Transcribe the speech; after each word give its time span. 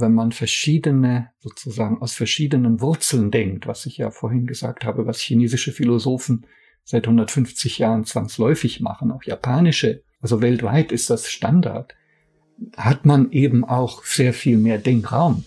wenn 0.00 0.14
man 0.14 0.32
verschiedene, 0.32 1.30
sozusagen 1.38 2.00
aus 2.00 2.12
verschiedenen 2.12 2.80
Wurzeln 2.80 3.30
denkt, 3.30 3.66
was 3.66 3.86
ich 3.86 3.98
ja 3.98 4.10
vorhin 4.10 4.46
gesagt 4.46 4.84
habe, 4.84 5.06
was 5.06 5.20
chinesische 5.20 5.72
Philosophen 5.72 6.46
seit 6.84 7.06
150 7.06 7.78
Jahren 7.78 8.04
zwangsläufig 8.04 8.80
machen, 8.80 9.12
auch 9.12 9.22
japanische, 9.22 10.02
also 10.20 10.42
weltweit 10.42 10.92
ist 10.92 11.10
das 11.10 11.30
Standard, 11.30 11.94
hat 12.76 13.06
man 13.06 13.30
eben 13.32 13.64
auch 13.64 14.04
sehr 14.04 14.32
viel 14.32 14.58
mehr 14.58 14.78
Denkraum. 14.78 15.44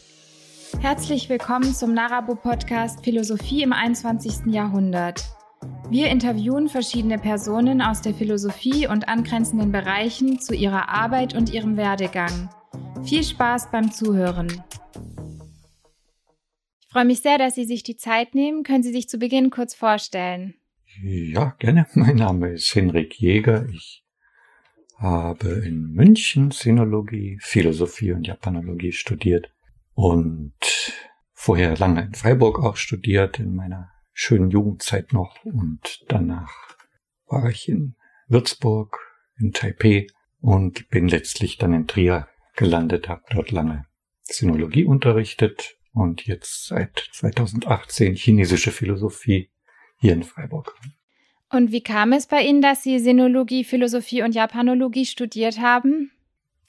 Herzlich 0.80 1.30
willkommen 1.30 1.74
zum 1.74 1.94
Narabo 1.94 2.36
Podcast 2.36 3.04
Philosophie 3.04 3.62
im 3.62 3.74
21. 3.74 4.48
Jahrhundert. 4.54 5.24
Wir 5.90 6.08
interviewen 6.10 6.68
verschiedene 6.68 7.20
Personen 7.20 7.82
aus 7.82 8.02
der 8.02 8.14
Philosophie 8.14 8.88
und 8.88 9.08
angrenzenden 9.08 9.72
Bereichen 9.72 10.40
zu 10.40 10.56
ihrer 10.56 10.90
Arbeit 10.90 11.36
und 11.36 11.54
ihrem 11.54 11.78
Werdegang. 11.78 12.50
Viel 13.06 13.24
Spaß 13.24 13.70
beim 13.70 13.92
Zuhören. 13.92 14.64
Ich 16.82 16.88
freue 16.90 17.06
mich 17.06 17.22
sehr, 17.22 17.38
dass 17.38 17.56
Sie 17.56 17.66
sich 17.66 17.84
die 17.84 17.98
Zeit 17.98 18.34
nehmen. 18.34 18.64
Können 18.64 18.84
Sie 18.84 18.94
sich 18.94 19.10
zu 19.10 19.18
Beginn 19.18 19.50
kurz 19.50 19.76
vorstellen? 19.76 20.54
Ja, 21.02 21.56
gerne. 21.60 21.88
Mein 21.96 22.16
Name 22.16 22.52
ist 22.52 22.74
Henrik 22.74 23.20
Jäger. 23.20 23.68
Ich 23.70 24.06
habe 24.98 25.50
in 25.66 25.92
München 25.92 26.52
Sinologie, 26.52 27.38
Philosophie 27.42 28.14
und 28.14 28.26
Japanologie 28.26 28.94
studiert 28.94 29.52
und 29.96 30.54
vorher 31.34 31.76
lange 31.76 32.04
in 32.04 32.14
Freiburg 32.14 32.60
auch 32.60 32.78
studiert, 32.78 33.38
in 33.38 33.54
meiner 33.54 33.92
schönen 34.14 34.50
Jugendzeit 34.50 35.12
noch. 35.12 35.44
Und 35.44 36.06
danach 36.08 36.54
war 37.28 37.50
ich 37.50 37.68
in 37.68 37.96
Würzburg, 38.28 38.98
in 39.38 39.52
Taipei 39.52 40.08
und 40.40 40.90
bin 40.90 41.10
letztlich 41.10 41.58
dann 41.58 41.74
in 41.74 41.88
Trier 41.88 42.28
gelandet, 42.56 43.10
habe 43.10 43.24
dort 43.30 43.52
lange 43.52 43.86
Sinologie 44.24 44.86
unterrichtet 44.86 45.78
und 45.94 46.26
jetzt 46.26 46.68
seit 46.68 47.10
2018 47.14 48.16
chinesische 48.16 48.72
Philosophie 48.72 49.50
hier 49.98 50.14
in 50.14 50.24
Freiburg. 50.24 50.76
Und 51.50 51.72
wie 51.72 51.84
kam 51.84 52.14
es 52.14 52.26
bei 52.26 52.42
Ihnen, 52.42 52.62
dass 52.62 52.84
Sie 52.84 52.98
Sinologie, 53.00 53.64
Philosophie 53.64 54.24
und 54.24 54.34
Japanologie 54.34 55.06
studiert 55.06 55.60
haben? 55.60 56.12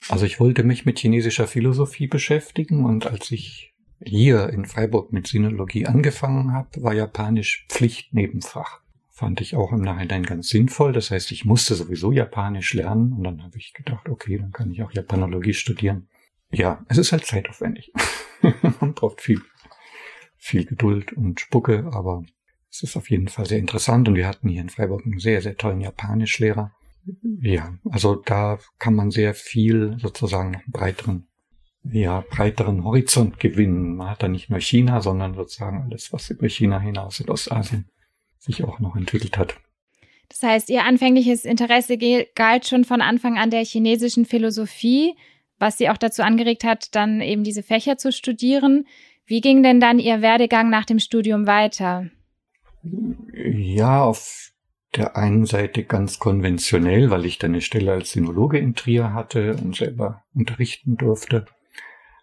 Also 0.08 0.27
ich 0.27 0.41
wollte 0.41 0.62
mich 0.62 0.84
mit 0.84 0.98
chinesischer 0.98 1.47
Philosophie 1.47 2.06
beschäftigen 2.06 2.84
und 2.84 3.06
als 3.06 3.30
ich 3.30 3.73
hier 4.05 4.51
in 4.51 4.67
Freiburg 4.67 5.12
mit 5.12 5.27
Sinologie 5.27 5.86
angefangen 5.86 6.53
habe, 6.53 6.83
war 6.83 6.92
Japanisch 6.92 7.67
Pflichtnebenfach. 7.70 8.83
Fand 9.17 9.41
ich 9.41 9.55
auch 9.55 9.70
im 9.70 9.81
Nachhinein 9.81 10.25
ganz 10.25 10.48
sinnvoll. 10.48 10.93
Das 10.93 11.12
heißt, 11.12 11.31
ich 11.31 11.45
musste 11.45 11.77
sowieso 11.77 12.11
Japanisch 12.11 12.75
lernen 12.75 13.12
und 13.12 13.23
dann 13.23 13.45
habe 13.45 13.57
ich 13.59 13.73
gedacht, 13.73 14.09
okay, 14.09 14.39
dann 14.39 14.51
kann 14.51 14.73
ich 14.73 14.83
auch 14.83 14.91
Japanologie 14.91 15.55
studieren. 15.55 16.09
Ja, 16.51 16.84
es 16.89 16.98
ist 16.98 17.12
halt 17.12 17.25
zeitaufwendig. 17.25 17.92
Man 18.81 18.92
braucht 18.95 19.20
viel, 19.20 19.41
viel 20.37 20.65
Geduld 20.65 21.12
und 21.12 21.39
Spucke, 21.39 21.89
aber 21.92 22.25
es 22.69 22.83
ist 22.83 22.97
auf 22.97 23.09
jeden 23.09 23.29
Fall 23.29 23.47
sehr 23.47 23.61
interessant 23.61 24.09
und 24.09 24.17
wir 24.17 24.27
hatten 24.27 24.48
hier 24.48 24.62
in 24.62 24.69
Freiburg 24.69 25.05
einen 25.05 25.20
sehr, 25.20 25.41
sehr 25.42 25.57
tollen 25.57 25.81
Japanischlehrer. 25.81 26.73
Ja, 27.41 27.73
also 27.89 28.17
da 28.17 28.59
kann 28.81 28.97
man 28.97 29.12
sehr 29.12 29.35
viel 29.35 29.97
sozusagen 30.01 30.51
noch 30.51 30.65
breiteren, 30.67 31.29
ja, 31.85 32.25
breiteren 32.31 32.83
Horizont 32.83 33.39
gewinnen. 33.39 33.95
Man 33.95 34.11
hat 34.11 34.25
da 34.25 34.29
nicht 34.29 34.51
nur 34.51 34.59
China, 34.59 35.01
sondern 35.01 35.35
sozusagen 35.35 35.83
alles, 35.83 36.12
was 36.12 36.31
über 36.31 36.48
China 36.48 36.81
hinaus 36.81 37.20
in 37.20 37.29
Ostasien 37.29 37.89
sich 38.45 38.64
auch 38.64 38.78
noch 38.81 38.97
entwickelt 38.97 39.39
hat. 39.39 39.56
Das 40.28 40.42
heißt, 40.42 40.70
Ihr 40.70 40.84
anfängliches 40.84 41.45
Interesse 41.45 41.98
galt 42.34 42.67
schon 42.67 42.84
von 42.84 43.01
Anfang 43.01 43.39
an 43.39 43.51
der 43.51 43.64
chinesischen 43.64 44.25
Philosophie, 44.25 45.14
was 45.59 45.78
Sie 45.78 45.89
auch 45.89 45.97
dazu 45.97 46.23
angeregt 46.23 46.64
hat, 46.64 46.95
dann 46.95 47.20
eben 47.20 47.45
diese 47.45 47.62
Fächer 47.62 47.97
zu 47.97 48.12
studieren. 48.12 48.86
Wie 49.27 49.41
ging 49.41 49.62
denn 49.62 49.81
dann 49.81 49.98
Ihr 49.98 50.23
Werdegang 50.23 50.70
nach 50.70 50.84
dem 50.84 50.98
Studium 50.98 51.47
weiter? 51.47 52.11
Ja, 53.33 54.05
auf 54.05 54.51
der 54.95 55.17
einen 55.17 55.47
Seite 55.47 55.85
ganz 55.85 56.18
konventionell, 56.18 57.11
weil 57.11 57.24
ich 57.24 57.39
dann 57.39 57.52
eine 57.52 57.61
Stelle 57.61 57.92
als 57.92 58.13
Sinologe 58.13 58.58
in 58.58 58.74
Trier 58.74 59.13
hatte 59.13 59.57
und 59.57 59.74
selber 59.74 60.23
unterrichten 60.35 60.97
durfte, 60.97 61.47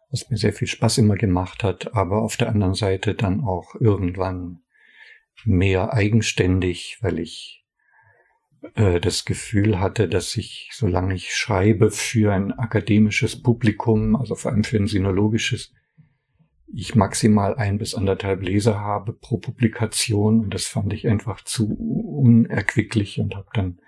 was 0.09 0.29
mir 0.29 0.37
sehr 0.37 0.53
viel 0.53 0.67
Spaß 0.67 0.99
immer 0.99 1.15
gemacht 1.15 1.63
hat, 1.63 1.95
aber 1.95 2.21
auf 2.21 2.37
der 2.37 2.49
anderen 2.49 2.75
Seite 2.75 3.15
dann 3.15 3.43
auch 3.43 3.75
irgendwann 3.75 4.61
mehr 5.45 5.93
eigenständig, 5.93 6.99
weil 7.01 7.19
ich 7.19 7.65
äh, 8.75 8.99
das 8.99 9.25
Gefühl 9.25 9.79
hatte, 9.79 10.07
dass 10.07 10.35
ich, 10.37 10.69
solange 10.73 11.15
ich 11.15 11.33
schreibe 11.33 11.91
für 11.91 12.33
ein 12.33 12.51
akademisches 12.51 13.41
Publikum, 13.41 14.15
also 14.15 14.35
vor 14.35 14.51
allem 14.51 14.63
für 14.63 14.77
ein 14.77 14.87
sinologisches, 14.87 15.73
ich 16.73 16.95
maximal 16.95 17.55
ein 17.55 17.77
bis 17.77 17.95
anderthalb 17.95 18.43
Leser 18.43 18.79
habe 18.79 19.13
pro 19.13 19.37
Publikation 19.37 20.39
und 20.39 20.53
das 20.53 20.65
fand 20.65 20.93
ich 20.93 21.07
einfach 21.07 21.43
zu 21.43 21.73
unerquicklich 21.73 23.19
und 23.19 23.35
habe 23.35 23.49
dann 23.53 23.79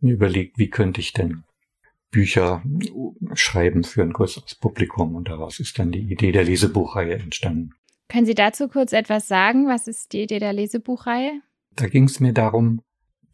mir 0.00 0.14
überlegt, 0.14 0.58
wie 0.58 0.70
könnte 0.70 1.00
ich 1.00 1.12
denn 1.12 1.42
Bücher 2.10 2.62
schreiben 3.34 3.84
für 3.84 4.02
ein 4.02 4.12
größeres 4.12 4.54
Publikum 4.54 5.14
und 5.14 5.28
daraus 5.28 5.58
ist 5.58 5.78
dann 5.78 5.90
die 5.90 6.10
Idee 6.10 6.32
der 6.32 6.44
Lesebuchreihe 6.44 7.14
entstanden. 7.14 7.74
Können 8.08 8.26
Sie 8.26 8.34
dazu 8.34 8.68
kurz 8.68 8.92
etwas 8.92 9.28
sagen? 9.28 9.68
Was 9.68 9.86
ist 9.86 10.12
die 10.12 10.22
Idee 10.22 10.38
der 10.38 10.52
Lesebuchreihe? 10.52 11.42
Da 11.76 11.86
ging 11.86 12.04
es 12.04 12.20
mir 12.20 12.32
darum, 12.32 12.80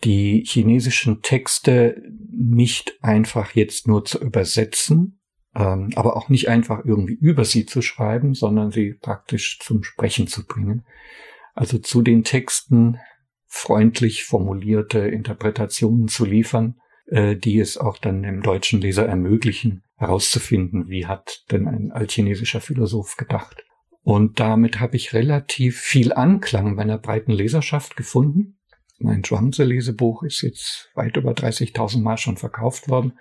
die 0.03 0.45
chinesischen 0.47 1.23
Texte 1.23 2.03
nicht 2.31 2.99
einfach 3.01 3.53
jetzt 3.53 3.87
nur 3.87 4.05
zu 4.05 4.21
übersetzen, 4.21 5.21
ähm, 5.55 5.91
aber 5.95 6.17
auch 6.17 6.29
nicht 6.29 6.49
einfach 6.49 6.85
irgendwie 6.85 7.15
über 7.15 7.45
sie 7.45 7.65
zu 7.65 7.81
schreiben, 7.81 8.35
sondern 8.35 8.71
sie 8.71 8.95
praktisch 8.95 9.59
zum 9.61 9.85
Sprechen 9.85 10.27
zu 10.27 10.45
bringen. 10.45 10.85
Also 11.55 11.79
zu 11.79 12.03
den 12.03 12.25
Texten 12.25 12.99
freundlich 13.47 14.25
formulierte 14.25 14.99
Interpretationen 14.99 16.09
zu 16.09 16.25
liefern, 16.25 16.81
äh, 17.07 17.37
die 17.37 17.61
es 17.61 17.79
auch 17.79 17.99
dann 17.99 18.25
dem 18.25 18.43
deutschen 18.43 18.81
Leser 18.81 19.07
ermöglichen, 19.07 19.85
herauszufinden, 19.97 20.89
wie 20.89 21.07
hat 21.07 21.45
denn 21.53 21.69
ein 21.69 21.93
altchinesischer 21.93 22.61
Philosoph 22.61 23.17
gedacht. 23.17 23.65
Und 24.05 24.39
damit 24.39 24.81
habe 24.81 24.97
ich 24.97 25.15
relativ 25.15 25.81
viel 25.81 26.13
Anklang 26.13 26.77
bei 26.77 26.83
einer 26.83 26.99
breiten 26.99 27.33
Leserschaft 27.33 27.97
gefunden. 27.97 28.59
Mein 28.99 29.25
Schwanze-Lesebuch 29.25 30.23
ist 30.23 30.43
jetzt 30.43 30.91
weit 30.95 31.17
über 31.17 31.33
30.000 31.33 32.03
Mal 32.03 32.19
schon 32.19 32.37
verkauft 32.37 32.89
worden. 32.89 33.15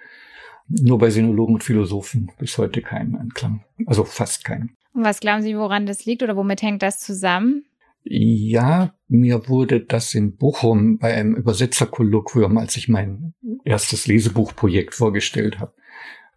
Nur 0.68 1.00
bei 1.00 1.10
Sinologen 1.10 1.56
und 1.56 1.64
Philosophen 1.64 2.32
bis 2.38 2.58
heute 2.58 2.82
keinen 2.82 3.16
Anklang. 3.16 3.64
Also 3.86 4.04
fast 4.04 4.44
keinen. 4.44 4.76
Und 4.94 5.04
was 5.04 5.22
glauben 5.22 5.42
Sie, 5.42 5.58
woran 5.58 5.86
das 5.86 6.06
liegt 6.06 6.22
oder 6.22 6.36
womit 6.36 6.62
hängt 6.62 6.84
das 6.84 7.00
zusammen? 7.00 7.66
Ja, 8.04 8.94
mir 9.08 9.48
wurde 9.48 9.80
das 9.80 10.14
in 10.14 10.36
Bochum 10.36 10.98
bei 10.98 11.14
einem 11.14 11.36
Übersetzerkolloquium, 11.36 12.58
als 12.58 12.76
ich 12.76 12.90
mein 12.90 13.34
erstes 13.64 14.08
Lesebuchprojekt 14.08 14.94
vorgestellt 14.94 15.60
habe, 15.60 15.74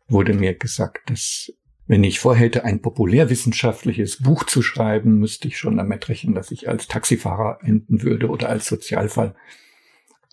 wurde 0.07 0.33
mir 0.33 0.55
gesagt, 0.55 1.11
dass 1.11 1.53
wenn 1.87 2.05
ich 2.05 2.19
vorhätte, 2.19 2.65
ein 2.65 2.83
populärwissenschaftliches 2.83 4.23
Buch 4.23 4.45
zu 4.45 4.63
schreiben, 4.63 5.19
müsste 5.19 5.49
ich 5.49 5.59
schon 5.59 5.77
damit 5.77 6.09
rechnen, 6.09 6.35
dass 6.35 6.51
ich 6.51 6.69
als 6.69 6.89
Taxifahrer 6.89 7.61
enden 7.63 8.03
würde 8.03 8.29
oder 8.29 8.49
als 8.49 8.67
Sozialfall, 8.67 9.35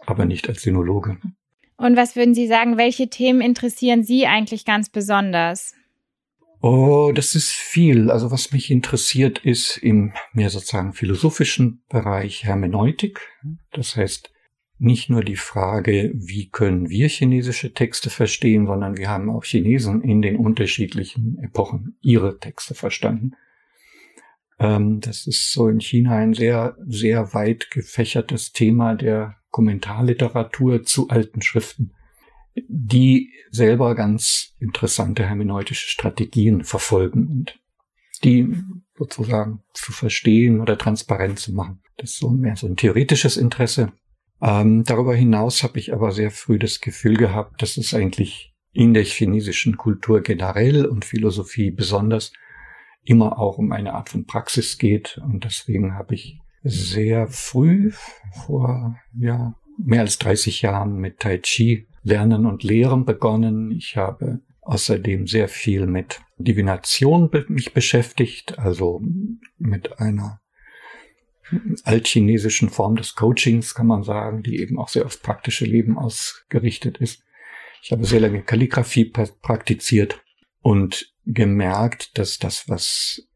aber 0.05 0.25
nicht 0.25 0.49
als 0.49 0.63
Sinologe. 0.63 1.17
Und 1.77 1.95
was 1.95 2.15
würden 2.15 2.33
Sie 2.33 2.47
sagen, 2.47 2.77
welche 2.77 3.09
Themen 3.09 3.41
interessieren 3.41 4.03
Sie 4.03 4.25
eigentlich 4.25 4.65
ganz 4.65 4.89
besonders? 4.89 5.73
Oh, 6.61 7.11
das 7.13 7.35
ist 7.35 7.51
viel. 7.51 8.09
Also 8.09 8.31
was 8.31 8.51
mich 8.51 8.71
interessiert, 8.71 9.39
ist 9.39 9.77
im 9.77 10.13
mehr 10.31 10.49
sozusagen 10.49 10.93
philosophischen 10.93 11.83
Bereich 11.89 12.45
Hermeneutik. 12.45 13.19
Das 13.73 13.97
heißt, 13.97 14.32
nicht 14.79 15.09
nur 15.09 15.23
die 15.23 15.35
Frage, 15.35 16.11
wie 16.15 16.49
können 16.49 16.89
wir 16.89 17.07
chinesische 17.07 17.73
Texte 17.73 18.09
verstehen, 18.09 18.65
sondern 18.65 18.97
wir 18.97 19.09
haben 19.09 19.29
auch 19.29 19.43
Chinesen 19.43 20.01
in 20.01 20.21
den 20.21 20.35
unterschiedlichen 20.35 21.37
Epochen 21.41 21.97
ihre 22.01 22.39
Texte 22.39 22.73
verstanden. 22.73 23.35
Ähm, 24.59 24.99
das 24.99 25.27
ist 25.27 25.51
so 25.53 25.67
in 25.67 25.79
China 25.79 26.15
ein 26.15 26.33
sehr, 26.33 26.75
sehr 26.85 27.33
weit 27.33 27.71
gefächertes 27.71 28.51
Thema 28.51 28.95
der 28.95 29.37
Kommentarliteratur 29.51 30.83
zu 30.83 31.09
alten 31.09 31.41
Schriften, 31.41 31.93
die 32.55 33.31
selber 33.51 33.93
ganz 33.95 34.55
interessante 34.59 35.25
hermeneutische 35.25 35.87
Strategien 35.87 36.63
verfolgen 36.63 37.27
und 37.27 37.59
die 38.23 38.55
sozusagen 38.97 39.63
zu 39.73 39.91
verstehen 39.91 40.61
oder 40.61 40.77
transparent 40.77 41.39
zu 41.39 41.53
machen. 41.53 41.81
Das 41.97 42.11
ist 42.11 42.19
so 42.19 42.29
mehr 42.29 42.55
so 42.55 42.67
ein 42.67 42.75
theoretisches 42.75 43.37
Interesse. 43.37 43.91
Ähm, 44.41 44.83
darüber 44.83 45.15
hinaus 45.15 45.63
habe 45.63 45.79
ich 45.79 45.93
aber 45.93 46.11
sehr 46.11 46.31
früh 46.31 46.59
das 46.59 46.81
Gefühl 46.81 47.15
gehabt, 47.15 47.61
dass 47.61 47.77
es 47.77 47.93
eigentlich 47.93 48.53
in 48.71 48.93
der 48.93 49.03
chinesischen 49.03 49.77
Kultur 49.77 50.21
generell 50.21 50.85
und 50.85 51.05
Philosophie 51.05 51.71
besonders 51.71 52.33
immer 53.03 53.37
auch 53.37 53.57
um 53.57 53.71
eine 53.71 53.93
Art 53.93 54.09
von 54.09 54.25
Praxis 54.25 54.77
geht. 54.77 55.19
Und 55.23 55.43
deswegen 55.43 55.95
habe 55.95 56.15
ich 56.15 56.39
sehr 56.63 57.27
früh, 57.27 57.91
vor 58.45 58.97
ja, 59.17 59.55
mehr 59.77 60.01
als 60.01 60.17
30 60.19 60.61
Jahren 60.61 60.97
mit 60.97 61.19
Tai 61.19 61.37
Chi 61.39 61.87
lernen 62.03 62.45
und 62.45 62.63
lehren 62.63 63.05
begonnen. 63.05 63.71
Ich 63.71 63.97
habe 63.97 64.41
außerdem 64.61 65.27
sehr 65.27 65.49
viel 65.49 65.87
mit 65.87 66.21
Divination 66.37 67.29
mich 67.49 67.73
beschäftigt, 67.73 68.57
also 68.59 69.01
mit 69.57 69.99
einer 69.99 70.39
altchinesischen 71.83 72.69
Form 72.69 72.95
des 72.95 73.15
Coachings, 73.15 73.75
kann 73.75 73.87
man 73.87 74.03
sagen, 74.03 74.43
die 74.43 74.59
eben 74.59 74.77
auch 74.79 74.89
sehr 74.89 75.05
aufs 75.05 75.17
praktische 75.17 75.65
Leben 75.65 75.97
ausgerichtet 75.97 76.97
ist. 76.97 77.23
Ich 77.81 77.91
habe 77.91 78.05
sehr 78.05 78.19
lange 78.19 78.43
Kalligrafie 78.43 79.05
praktiziert 79.05 80.21
und 80.61 81.13
gemerkt, 81.25 82.17
dass 82.17 82.37
das, 82.37 82.69
was 82.69 83.27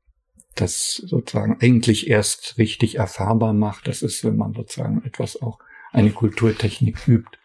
das 0.56 0.96
sozusagen 1.06 1.58
eigentlich 1.62 2.10
erst 2.10 2.58
richtig 2.58 2.96
erfahrbar 2.96 3.54
macht, 3.54 3.88
das 3.88 4.02
ist, 4.02 4.24
wenn 4.24 4.38
man 4.38 4.54
sozusagen 4.54 5.04
etwas 5.04 5.42
auch 5.42 5.60
eine 5.92 6.12
Kulturtechnik 6.12 7.08
übt 7.08 7.38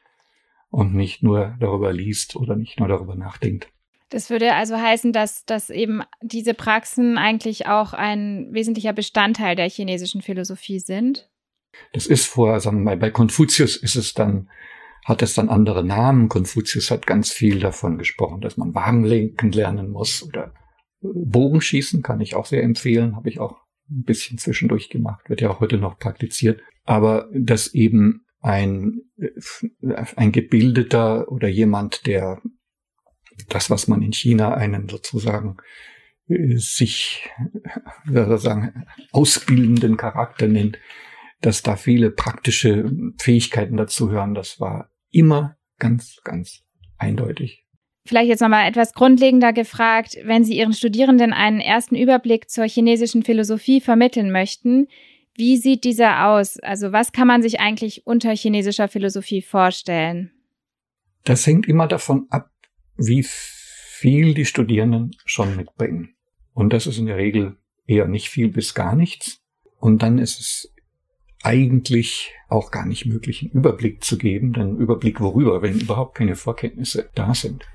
und 0.70 0.94
nicht 0.94 1.22
nur 1.22 1.56
darüber 1.60 1.92
liest 1.92 2.36
oder 2.36 2.56
nicht 2.56 2.78
nur 2.78 2.88
darüber 2.88 3.14
nachdenkt. 3.14 3.68
Das 4.12 4.28
würde 4.28 4.52
also 4.54 4.76
heißen, 4.76 5.14
dass, 5.14 5.46
dass 5.46 5.70
eben 5.70 6.02
diese 6.20 6.52
Praxen 6.52 7.16
eigentlich 7.16 7.66
auch 7.66 7.94
ein 7.94 8.48
wesentlicher 8.52 8.92
Bestandteil 8.92 9.56
der 9.56 9.70
chinesischen 9.70 10.20
Philosophie 10.20 10.80
sind. 10.80 11.30
Das 11.94 12.06
ist 12.06 12.26
vor, 12.26 12.60
sagen 12.60 12.80
wir 12.80 12.84
mal, 12.84 12.96
bei 12.98 13.10
Konfuzius 13.10 13.74
ist 13.74 13.94
es 13.94 14.12
dann, 14.12 14.50
hat 15.06 15.22
es 15.22 15.32
dann 15.32 15.48
andere 15.48 15.82
Namen. 15.82 16.28
Konfuzius 16.28 16.90
hat 16.90 17.06
ganz 17.06 17.32
viel 17.32 17.58
davon 17.58 17.96
gesprochen, 17.96 18.42
dass 18.42 18.58
man 18.58 18.74
Wagen 18.74 19.04
lenken 19.04 19.50
lernen 19.50 19.88
muss 19.90 20.22
oder 20.22 20.52
Bogenschießen 21.00 22.02
kann 22.02 22.20
ich 22.20 22.34
auch 22.34 22.44
sehr 22.44 22.62
empfehlen, 22.62 23.16
habe 23.16 23.30
ich 23.30 23.40
auch 23.40 23.62
ein 23.90 24.04
bisschen 24.04 24.36
zwischendurch 24.36 24.90
gemacht, 24.90 25.30
wird 25.30 25.40
ja 25.40 25.48
auch 25.48 25.60
heute 25.60 25.78
noch 25.78 25.98
praktiziert. 25.98 26.60
Aber 26.84 27.30
dass 27.32 27.72
eben 27.72 28.26
ein, 28.40 29.00
ein 30.16 30.32
Gebildeter 30.32 31.32
oder 31.32 31.48
jemand, 31.48 32.06
der 32.06 32.42
das, 33.48 33.70
was 33.70 33.88
man 33.88 34.02
in 34.02 34.12
China 34.12 34.54
einen 34.54 34.88
sozusagen 34.88 35.56
äh, 36.28 36.56
sich 36.56 37.28
sagen, 38.06 38.86
ausbildenden 39.12 39.96
Charakter 39.96 40.48
nennt, 40.48 40.78
dass 41.40 41.62
da 41.62 41.76
viele 41.76 42.10
praktische 42.10 42.90
Fähigkeiten 43.20 43.76
dazu 43.76 44.10
hören, 44.10 44.34
das 44.34 44.60
war 44.60 44.90
immer 45.10 45.56
ganz, 45.78 46.20
ganz 46.24 46.62
eindeutig. 46.98 47.66
Vielleicht 48.04 48.28
jetzt 48.28 48.40
nochmal 48.40 48.68
etwas 48.68 48.94
grundlegender 48.94 49.52
gefragt, 49.52 50.16
wenn 50.24 50.44
Sie 50.44 50.56
Ihren 50.56 50.72
Studierenden 50.72 51.32
einen 51.32 51.60
ersten 51.60 51.94
Überblick 51.94 52.50
zur 52.50 52.64
chinesischen 52.64 53.22
Philosophie 53.22 53.80
vermitteln 53.80 54.32
möchten, 54.32 54.88
wie 55.34 55.56
sieht 55.56 55.84
dieser 55.84 56.26
aus? 56.26 56.58
Also 56.58 56.92
was 56.92 57.12
kann 57.12 57.26
man 57.26 57.42
sich 57.42 57.60
eigentlich 57.60 58.06
unter 58.06 58.34
chinesischer 58.34 58.88
Philosophie 58.88 59.40
vorstellen? 59.40 60.30
Das 61.24 61.46
hängt 61.46 61.68
immer 61.68 61.86
davon 61.86 62.26
ab, 62.30 62.50
wie 63.06 63.24
viel 63.24 64.34
die 64.34 64.46
Studierenden 64.46 65.16
schon 65.24 65.56
mitbringen. 65.56 66.14
Und 66.54 66.72
das 66.72 66.86
ist 66.86 66.98
in 66.98 67.06
der 67.06 67.16
Regel 67.16 67.56
eher 67.86 68.06
nicht 68.06 68.28
viel 68.28 68.48
bis 68.48 68.74
gar 68.74 68.94
nichts. 68.94 69.40
Und 69.78 70.02
dann 70.02 70.18
ist 70.18 70.40
es 70.40 70.72
eigentlich 71.42 72.32
auch 72.48 72.70
gar 72.70 72.86
nicht 72.86 73.06
möglich, 73.06 73.42
einen 73.42 73.52
Überblick 73.52 74.04
zu 74.04 74.16
geben, 74.16 74.54
einen 74.54 74.78
Überblick 74.78 75.20
worüber, 75.20 75.62
wenn 75.62 75.80
überhaupt 75.80 76.16
keine 76.16 76.36
Vorkenntnisse 76.36 77.10
da 77.14 77.34
sind. 77.34 77.66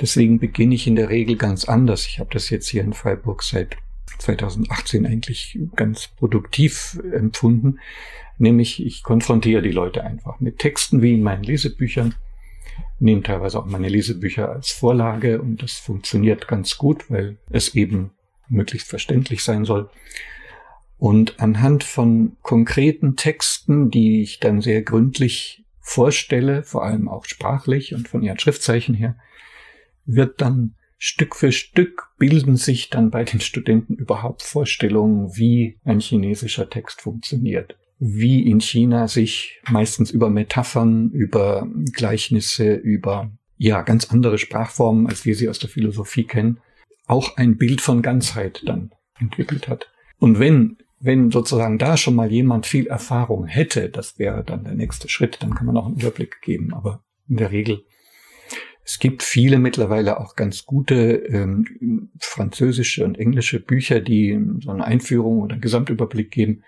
Deswegen 0.00 0.38
beginne 0.38 0.74
ich 0.74 0.86
in 0.86 0.96
der 0.96 1.10
Regel 1.10 1.36
ganz 1.36 1.64
anders. 1.64 2.06
Ich 2.06 2.18
habe 2.18 2.30
das 2.32 2.50
jetzt 2.50 2.68
hier 2.68 2.82
in 2.82 2.92
Freiburg 2.92 3.42
seit 3.42 3.76
2018 4.18 5.06
eigentlich 5.06 5.58
ganz 5.76 6.08
produktiv 6.08 6.98
empfunden, 7.12 7.78
nämlich 8.38 8.84
ich 8.84 9.02
konfrontiere 9.02 9.62
die 9.62 9.70
Leute 9.70 10.04
einfach 10.04 10.40
mit 10.40 10.58
Texten 10.58 11.02
wie 11.02 11.14
in 11.14 11.22
meinen 11.22 11.42
Lesebüchern 11.42 12.14
nehme 12.98 13.22
teilweise 13.22 13.58
auch 13.58 13.66
meine 13.66 13.88
Lesebücher 13.88 14.50
als 14.50 14.70
Vorlage 14.70 15.40
und 15.40 15.62
das 15.62 15.74
funktioniert 15.74 16.48
ganz 16.48 16.76
gut, 16.78 17.10
weil 17.10 17.38
es 17.50 17.74
eben 17.74 18.12
möglichst 18.48 18.88
verständlich 18.88 19.44
sein 19.44 19.64
soll. 19.64 19.90
Und 20.96 21.38
anhand 21.40 21.84
von 21.84 22.36
konkreten 22.42 23.14
Texten, 23.14 23.90
die 23.90 24.22
ich 24.22 24.40
dann 24.40 24.60
sehr 24.60 24.82
gründlich 24.82 25.64
vorstelle, 25.80 26.64
vor 26.64 26.84
allem 26.84 27.08
auch 27.08 27.24
sprachlich 27.24 27.94
und 27.94 28.08
von 28.08 28.22
ihren 28.22 28.38
Schriftzeichen 28.38 28.94
her, 28.94 29.16
wird 30.04 30.40
dann 30.40 30.74
Stück 31.00 31.36
für 31.36 31.52
Stück 31.52 32.08
bilden 32.18 32.56
sich 32.56 32.90
dann 32.90 33.10
bei 33.10 33.22
den 33.22 33.40
Studenten 33.40 33.94
überhaupt 33.94 34.42
Vorstellungen, 34.42 35.36
wie 35.36 35.78
ein 35.84 36.00
chinesischer 36.00 36.68
Text 36.68 37.00
funktioniert 37.02 37.76
wie 37.98 38.48
in 38.48 38.60
China 38.60 39.08
sich 39.08 39.60
meistens 39.68 40.10
über 40.10 40.30
Metaphern, 40.30 41.10
über 41.10 41.68
Gleichnisse, 41.92 42.74
über 42.74 43.30
ja 43.56 43.82
ganz 43.82 44.10
andere 44.10 44.38
Sprachformen, 44.38 45.08
als 45.08 45.24
wir 45.24 45.34
sie 45.34 45.48
aus 45.48 45.58
der 45.58 45.68
Philosophie 45.68 46.24
kennen, 46.24 46.60
auch 47.06 47.36
ein 47.36 47.56
Bild 47.56 47.80
von 47.80 48.02
Ganzheit 48.02 48.62
dann 48.66 48.92
entwickelt 49.18 49.68
hat. 49.68 49.90
Und 50.18 50.38
wenn 50.38 50.78
wenn 51.00 51.30
sozusagen 51.30 51.78
da 51.78 51.96
schon 51.96 52.14
mal 52.14 52.30
jemand 52.30 52.66
viel 52.66 52.86
Erfahrung 52.86 53.46
hätte, 53.46 53.88
das 53.88 54.18
wäre 54.18 54.42
dann 54.44 54.64
der 54.64 54.74
nächste 54.74 55.08
Schritt, 55.08 55.38
dann 55.42 55.54
kann 55.54 55.66
man 55.66 55.76
auch 55.76 55.86
einen 55.86 56.00
Überblick 56.00 56.42
geben. 56.42 56.74
Aber 56.74 57.04
in 57.28 57.36
der 57.36 57.52
Regel, 57.52 57.84
es 58.84 58.98
gibt 58.98 59.22
viele 59.22 59.58
mittlerweile 59.58 60.18
auch 60.18 60.34
ganz 60.34 60.64
gute 60.64 61.12
ähm, 61.12 62.10
französische 62.18 63.04
und 63.04 63.18
englische 63.18 63.60
Bücher, 63.60 64.00
die 64.00 64.38
so 64.60 64.70
eine 64.70 64.84
Einführung 64.84 65.40
oder 65.40 65.56
Gesamtüberblick 65.56 66.30
geben. 66.30 66.64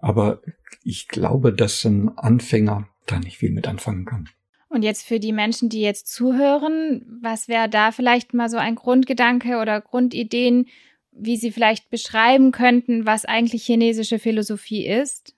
Aber 0.00 0.40
ich 0.84 1.08
glaube, 1.08 1.52
dass 1.52 1.84
ein 1.84 2.16
Anfänger 2.16 2.88
da 3.06 3.18
nicht 3.18 3.38
viel 3.38 3.50
mit 3.50 3.66
anfangen 3.66 4.04
kann. 4.04 4.28
Und 4.68 4.82
jetzt 4.82 5.06
für 5.06 5.20
die 5.20 5.32
Menschen, 5.32 5.68
die 5.68 5.80
jetzt 5.80 6.12
zuhören, 6.12 7.18
was 7.22 7.48
wäre 7.48 7.68
da 7.68 7.92
vielleicht 7.92 8.34
mal 8.34 8.48
so 8.48 8.56
ein 8.56 8.74
Grundgedanke 8.74 9.58
oder 9.58 9.80
Grundideen, 9.80 10.66
wie 11.12 11.36
Sie 11.36 11.50
vielleicht 11.50 11.88
beschreiben 11.88 12.52
könnten, 12.52 13.06
was 13.06 13.24
eigentlich 13.24 13.64
chinesische 13.64 14.18
Philosophie 14.18 14.86
ist? 14.86 15.34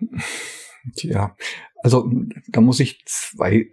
Tja, 0.96 1.34
also 1.82 2.10
da 2.48 2.60
muss 2.60 2.80
ich 2.80 3.04
zwei 3.06 3.70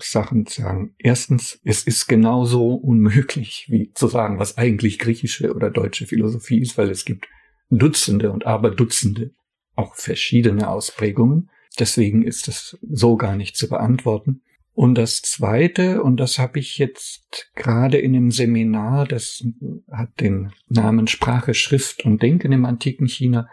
Sachen 0.00 0.46
sagen. 0.46 0.94
Erstens, 0.98 1.60
es 1.62 1.84
ist 1.84 2.08
genauso 2.08 2.74
unmöglich, 2.74 3.66
wie 3.68 3.92
zu 3.92 4.08
sagen, 4.08 4.38
was 4.38 4.58
eigentlich 4.58 4.98
griechische 4.98 5.54
oder 5.54 5.70
deutsche 5.70 6.06
Philosophie 6.06 6.60
ist, 6.60 6.76
weil 6.78 6.90
es 6.90 7.04
gibt 7.04 7.28
Dutzende 7.70 8.32
und 8.32 8.46
aber 8.46 8.70
Dutzende 8.70 9.30
auch 9.78 9.94
verschiedene 9.94 10.68
Ausprägungen. 10.68 11.50
Deswegen 11.78 12.24
ist 12.24 12.48
es 12.48 12.78
so 12.82 13.16
gar 13.16 13.36
nicht 13.36 13.56
zu 13.56 13.68
beantworten. 13.68 14.42
Und 14.72 14.96
das 14.96 15.22
Zweite, 15.22 16.02
und 16.02 16.18
das 16.18 16.38
habe 16.38 16.58
ich 16.58 16.78
jetzt 16.78 17.50
gerade 17.54 17.98
in 17.98 18.14
einem 18.14 18.30
Seminar, 18.30 19.06
das 19.06 19.44
hat 19.90 20.20
den 20.20 20.52
Namen 20.68 21.06
Sprache, 21.06 21.54
Schrift 21.54 22.04
und 22.04 22.22
Denken 22.22 22.52
im 22.52 22.64
antiken 22.64 23.06
China, 23.08 23.48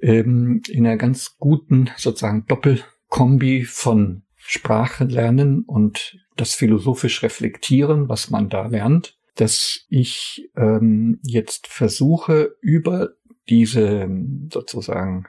ähm, 0.00 0.62
in 0.68 0.86
einer 0.86 0.96
ganz 0.96 1.36
guten 1.38 1.90
sozusagen 1.96 2.46
Doppelkombi 2.46 3.64
von 3.64 4.22
Sprache 4.36 5.04
lernen 5.04 5.64
und 5.64 6.18
das 6.36 6.54
philosophisch 6.54 7.22
reflektieren, 7.22 8.08
was 8.08 8.30
man 8.30 8.48
da 8.48 8.66
lernt, 8.66 9.18
dass 9.34 9.84
ich 9.88 10.50
ähm, 10.56 11.20
jetzt 11.22 11.66
versuche, 11.66 12.56
über 12.60 13.15
diese 13.48 14.08
sozusagen 14.52 15.26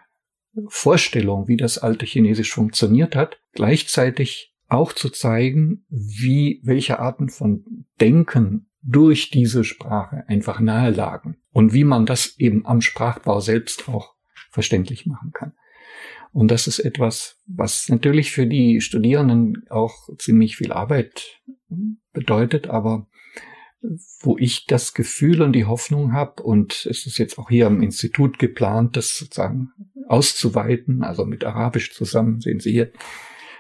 Vorstellung, 0.68 1.48
wie 1.48 1.58
das 1.58 1.78
alte 1.78 2.06
Chinesisch 2.06 2.52
funktioniert 2.54 3.16
hat, 3.16 3.40
gleichzeitig 3.54 4.56
auch 4.68 4.92
zu 4.92 5.10
zeigen, 5.10 5.86
wie 5.90 6.62
welche 6.64 7.00
Arten 7.00 7.30
von 7.30 7.86
Denken 8.02 8.70
durch 8.82 9.30
diese 9.30 9.64
Sprache 9.64 10.24
einfach 10.28 10.60
nahe 10.60 10.92
lagen 10.92 11.38
und 11.52 11.74
wie 11.74 11.84
man 11.84 12.06
das 12.06 12.38
eben 12.38 12.66
am 12.66 12.82
Sprachbau 12.82 13.40
selbst 13.40 13.88
auch 13.90 14.16
verständlich 14.50 15.06
machen 15.06 15.32
kann. 15.34 15.54
Und 16.32 16.52
das 16.52 16.68
ist 16.68 16.80
etwas, 16.80 17.38
was 17.48 17.90
natürlich 17.90 18.32
für 18.32 18.48
die 18.48 18.82
Studierenden 18.82 19.66
auch 19.70 20.10
ziemlich 20.18 20.58
viel 20.58 20.72
Arbeit 20.72 21.42
bedeutet, 22.14 22.68
aber 22.68 23.08
wo 24.22 24.38
ich 24.38 24.66
das 24.66 24.94
Gefühl 24.94 25.42
und 25.42 25.54
die 25.54 25.66
Hoffnung 25.66 26.14
habe, 26.14 26.44
und 26.44 26.88
es 26.90 27.06
ist 27.06 27.18
jetzt 27.18 27.38
auch 27.38 27.50
hier 27.50 27.68
am 27.68 27.82
Institut 27.82 28.40
geplant, 28.40 28.98
das 28.98 29.18
sozusagen 29.18 29.70
auszuweiten, 30.08 31.04
also 31.04 31.26
mit 31.26 31.44
Arabisch 31.44 31.94
zusammen, 31.94 32.40
sehen 32.40 32.60
Sie 32.60 32.72
hier, 32.72 32.92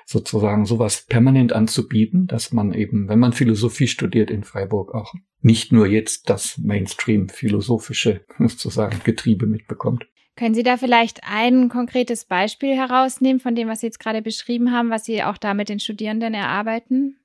sozusagen 0.05 0.65
sowas 0.65 1.05
permanent 1.05 1.51
anzubieten, 1.51 2.27
dass 2.27 2.53
man 2.53 2.73
eben, 2.73 3.09
wenn 3.09 3.19
man 3.19 3.33
Philosophie 3.33 3.87
studiert 3.87 4.31
in 4.31 4.43
Freiburg, 4.43 4.95
auch 4.95 5.13
nicht 5.41 5.73
nur 5.73 5.85
jetzt 5.85 6.29
das 6.29 6.57
Mainstream-philosophische 6.57 8.25
sozusagen 8.39 9.01
Getriebe 9.03 9.45
mitbekommt. 9.45 10.07
Können 10.37 10.55
Sie 10.55 10.63
da 10.63 10.77
vielleicht 10.77 11.21
ein 11.23 11.67
konkretes 11.67 12.25
Beispiel 12.25 12.75
herausnehmen 12.75 13.39
von 13.39 13.55
dem, 13.55 13.67
was 13.67 13.81
Sie 13.81 13.87
jetzt 13.87 13.99
gerade 13.99 14.21
beschrieben 14.21 14.71
haben, 14.71 14.91
was 14.91 15.03
Sie 15.03 15.23
auch 15.23 15.37
da 15.37 15.53
mit 15.53 15.67
den 15.67 15.79
Studierenden 15.79 16.33
erarbeiten? 16.33 17.17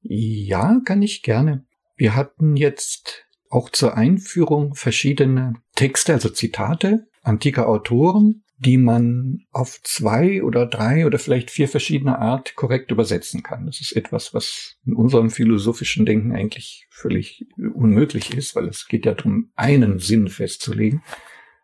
Ja, 0.00 0.80
kann 0.84 1.02
ich 1.02 1.22
gerne. 1.22 1.65
Wir 1.96 2.14
hatten 2.14 2.56
jetzt 2.56 3.26
auch 3.48 3.70
zur 3.70 3.96
Einführung 3.96 4.74
verschiedene 4.74 5.54
Texte, 5.74 6.12
also 6.12 6.28
Zitate 6.28 7.06
antiker 7.22 7.68
Autoren, 7.68 8.44
die 8.58 8.78
man 8.78 9.44
auf 9.50 9.80
zwei 9.82 10.42
oder 10.42 10.66
drei 10.66 11.06
oder 11.06 11.18
vielleicht 11.18 11.50
vier 11.50 11.68
verschiedene 11.68 12.18
Art 12.18 12.54
korrekt 12.54 12.90
übersetzen 12.90 13.42
kann. 13.42 13.66
Das 13.66 13.80
ist 13.80 13.92
etwas, 13.92 14.32
was 14.32 14.76
in 14.86 14.94
unserem 14.94 15.30
philosophischen 15.30 16.06
Denken 16.06 16.32
eigentlich 16.32 16.86
völlig 16.90 17.46
unmöglich 17.56 18.34
ist, 18.34 18.56
weil 18.56 18.68
es 18.68 18.86
geht 18.86 19.04
ja 19.04 19.14
darum, 19.14 19.50
einen 19.56 19.98
Sinn 19.98 20.28
festzulegen. 20.28 21.02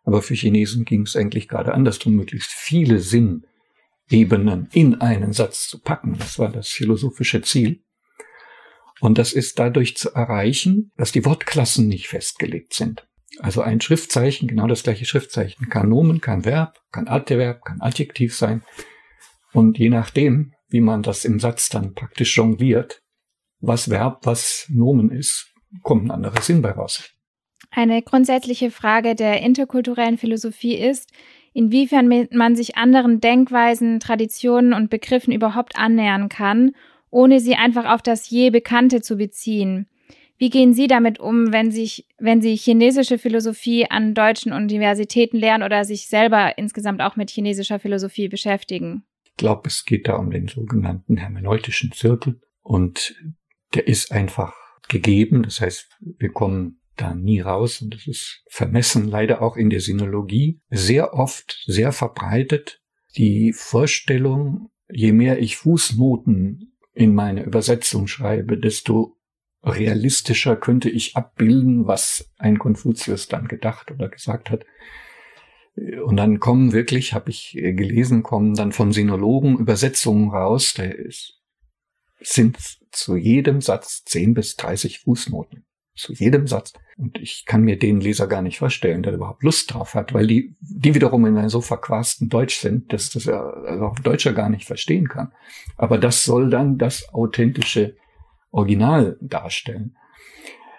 Aber 0.04 0.20
für 0.20 0.34
Chinesen 0.34 0.84
ging 0.84 1.02
es 1.02 1.16
eigentlich 1.16 1.48
gerade 1.48 1.72
andersrum, 1.72 2.14
möglichst 2.14 2.50
viele 2.50 2.98
Sinnebenen 2.98 4.68
in 4.72 5.00
einen 5.00 5.32
Satz 5.32 5.68
zu 5.68 5.80
packen. 5.80 6.16
Das 6.18 6.38
war 6.38 6.50
das 6.50 6.68
philosophische 6.68 7.40
Ziel. 7.40 7.82
Und 9.02 9.18
das 9.18 9.32
ist 9.32 9.58
dadurch 9.58 9.96
zu 9.96 10.14
erreichen, 10.14 10.92
dass 10.96 11.10
die 11.10 11.24
Wortklassen 11.24 11.88
nicht 11.88 12.06
festgelegt 12.06 12.72
sind. 12.72 13.04
Also 13.40 13.60
ein 13.60 13.80
Schriftzeichen, 13.80 14.46
genau 14.46 14.68
das 14.68 14.84
gleiche 14.84 15.06
Schriftzeichen, 15.06 15.68
kann 15.68 15.88
Nomen, 15.88 16.20
kann 16.20 16.44
Verb, 16.44 16.78
kann 16.92 17.08
Adverb, 17.08 17.64
kann 17.64 17.80
Adjektiv 17.80 18.36
sein. 18.36 18.62
Und 19.52 19.76
je 19.76 19.88
nachdem, 19.88 20.52
wie 20.68 20.80
man 20.80 21.02
das 21.02 21.24
im 21.24 21.40
Satz 21.40 21.68
dann 21.68 21.94
praktisch 21.94 22.36
jongliert, 22.36 23.02
was 23.58 23.90
Verb, 23.90 24.20
was 24.22 24.66
Nomen 24.72 25.10
ist, 25.10 25.52
kommt 25.82 26.04
ein 26.04 26.12
anderer 26.12 26.40
Sinn 26.40 26.62
bei 26.62 26.70
raus. 26.70 27.10
Eine 27.72 28.02
grundsätzliche 28.02 28.70
Frage 28.70 29.16
der 29.16 29.40
interkulturellen 29.42 30.16
Philosophie 30.16 30.76
ist, 30.76 31.10
inwiefern 31.52 32.28
man 32.30 32.54
sich 32.54 32.76
anderen 32.76 33.18
Denkweisen, 33.18 33.98
Traditionen 33.98 34.72
und 34.72 34.90
Begriffen 34.90 35.32
überhaupt 35.32 35.74
annähern 35.74 36.28
kann, 36.28 36.70
ohne 37.12 37.38
sie 37.38 37.54
einfach 37.54 37.84
auf 37.84 38.02
das 38.02 38.28
je 38.28 38.50
Bekannte 38.50 39.00
zu 39.00 39.16
beziehen. 39.16 39.86
Wie 40.38 40.50
gehen 40.50 40.74
Sie 40.74 40.88
damit 40.88 41.20
um, 41.20 41.52
wenn, 41.52 41.70
sich, 41.70 42.08
wenn 42.18 42.42
Sie 42.42 42.56
chinesische 42.56 43.16
Philosophie 43.16 43.88
an 43.88 44.12
deutschen 44.12 44.52
Universitäten 44.52 45.36
lernen 45.36 45.62
oder 45.62 45.84
sich 45.84 46.08
selber 46.08 46.58
insgesamt 46.58 47.00
auch 47.00 47.14
mit 47.14 47.30
chinesischer 47.30 47.78
Philosophie 47.78 48.28
beschäftigen? 48.28 49.04
Ich 49.22 49.36
glaube, 49.36 49.68
es 49.68 49.84
geht 49.84 50.08
da 50.08 50.16
um 50.16 50.32
den 50.32 50.48
sogenannten 50.48 51.16
hermeneutischen 51.16 51.92
Zirkel 51.92 52.40
und 52.62 53.14
der 53.74 53.86
ist 53.86 54.10
einfach 54.10 54.52
gegeben. 54.88 55.44
Das 55.44 55.60
heißt, 55.60 55.96
wir 56.18 56.32
kommen 56.32 56.80
da 56.96 57.14
nie 57.14 57.40
raus 57.40 57.80
und 57.80 57.94
das 57.94 58.08
ist 58.08 58.42
vermessen 58.48 59.06
leider 59.06 59.42
auch 59.42 59.56
in 59.56 59.70
der 59.70 59.80
Sinologie 59.80 60.60
sehr 60.70 61.14
oft 61.14 61.62
sehr 61.66 61.92
verbreitet. 61.92 62.80
Die 63.16 63.52
Vorstellung, 63.52 64.70
je 64.90 65.12
mehr 65.12 65.38
ich 65.38 65.56
Fußnoten 65.56 66.71
in 66.94 67.14
meine 67.14 67.42
Übersetzung 67.42 68.06
schreibe, 68.06 68.58
desto 68.58 69.16
realistischer 69.62 70.56
könnte 70.56 70.90
ich 70.90 71.16
abbilden, 71.16 71.86
was 71.86 72.30
ein 72.38 72.58
Konfuzius 72.58 73.28
dann 73.28 73.48
gedacht 73.48 73.90
oder 73.90 74.08
gesagt 74.08 74.50
hat. 74.50 74.64
Und 76.04 76.16
dann 76.16 76.38
kommen 76.38 76.72
wirklich, 76.72 77.14
habe 77.14 77.30
ich 77.30 77.52
gelesen, 77.52 78.22
kommen 78.22 78.54
dann 78.54 78.72
von 78.72 78.92
Sinologen 78.92 79.58
Übersetzungen 79.58 80.30
raus, 80.30 80.74
da 80.76 80.84
sind 82.20 82.58
zu 82.90 83.16
jedem 83.16 83.60
Satz 83.60 84.04
10 84.04 84.34
bis 84.34 84.56
30 84.56 85.00
Fußnoten. 85.00 85.64
Zu 85.94 86.14
jedem 86.14 86.46
Satz. 86.46 86.72
Und 86.96 87.18
ich 87.18 87.44
kann 87.46 87.62
mir 87.62 87.78
den 87.78 88.00
Leser 88.00 88.26
gar 88.26 88.42
nicht 88.42 88.58
vorstellen, 88.58 89.02
der 89.02 89.12
überhaupt 89.12 89.42
Lust 89.42 89.72
drauf 89.72 89.94
hat, 89.94 90.14
weil 90.14 90.26
die, 90.26 90.56
die 90.60 90.94
wiederum 90.94 91.26
in 91.26 91.36
einem 91.36 91.48
so 91.48 91.60
verquasten 91.60 92.28
Deutsch 92.28 92.56
sind, 92.56 92.92
dass 92.92 93.10
das 93.10 93.26
er 93.26 93.42
also 93.66 93.86
auch 93.86 93.98
Deutscher 93.98 94.32
gar 94.32 94.48
nicht 94.48 94.66
verstehen 94.66 95.08
kann. 95.08 95.32
Aber 95.76 95.98
das 95.98 96.24
soll 96.24 96.48
dann 96.48 96.78
das 96.78 97.12
authentische 97.12 97.96
Original 98.50 99.18
darstellen. 99.20 99.96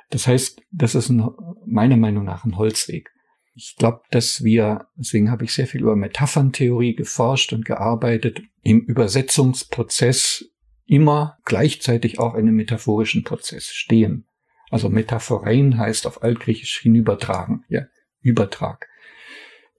Das 0.09 0.27
heißt, 0.27 0.61
das 0.71 0.95
ist 0.95 1.09
ein, 1.09 1.27
meiner 1.65 1.97
Meinung 1.97 2.23
nach 2.23 2.45
ein 2.45 2.57
Holzweg. 2.57 3.11
Ich 3.55 3.75
glaube, 3.77 4.01
dass 4.11 4.43
wir, 4.43 4.87
deswegen 4.95 5.29
habe 5.29 5.43
ich 5.43 5.53
sehr 5.53 5.67
viel 5.67 5.81
über 5.81 5.95
Metapherntheorie 5.95 6.95
geforscht 6.95 7.53
und 7.53 7.65
gearbeitet, 7.65 8.41
im 8.61 8.79
Übersetzungsprozess 8.81 10.45
immer 10.85 11.37
gleichzeitig 11.45 12.19
auch 12.19 12.33
in 12.33 12.41
einem 12.41 12.55
metaphorischen 12.55 13.23
Prozess 13.23 13.67
stehen. 13.67 14.25
Also 14.73 14.89
Metaphorein 14.89 15.77
heißt 15.77 16.07
auf 16.07 16.23
Altgriechisch 16.23 16.79
hinübertragen, 16.79 17.63
ja, 17.69 17.83
Übertrag. 18.21 18.87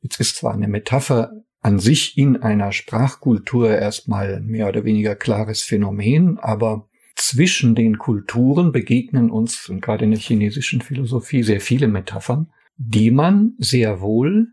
Jetzt 0.03 0.21
ist 0.21 0.37
zwar 0.37 0.55
eine 0.55 0.69
Metapher 0.69 1.33
an 1.63 1.81
sich 1.81 2.17
in 2.17 2.37
einer 2.37 2.71
Sprachkultur 2.71 3.77
erstmal 3.77 4.41
mehr 4.41 4.69
oder 4.69 4.85
weniger 4.85 5.17
klares 5.17 5.63
Phänomen, 5.63 6.39
aber 6.39 6.89
zwischen 7.17 7.75
den 7.75 7.99
Kulturen 7.99 8.71
begegnen 8.71 9.33
uns, 9.33 9.69
und 9.69 9.81
gerade 9.83 10.05
in 10.05 10.13
der 10.13 10.21
chinesischen 10.21 10.81
Philosophie, 10.81 11.43
sehr 11.43 11.61
viele 11.61 11.89
Metaphern, 11.89 12.53
die 12.77 13.11
man 13.11 13.55
sehr 13.59 14.01
wohl 14.01 14.53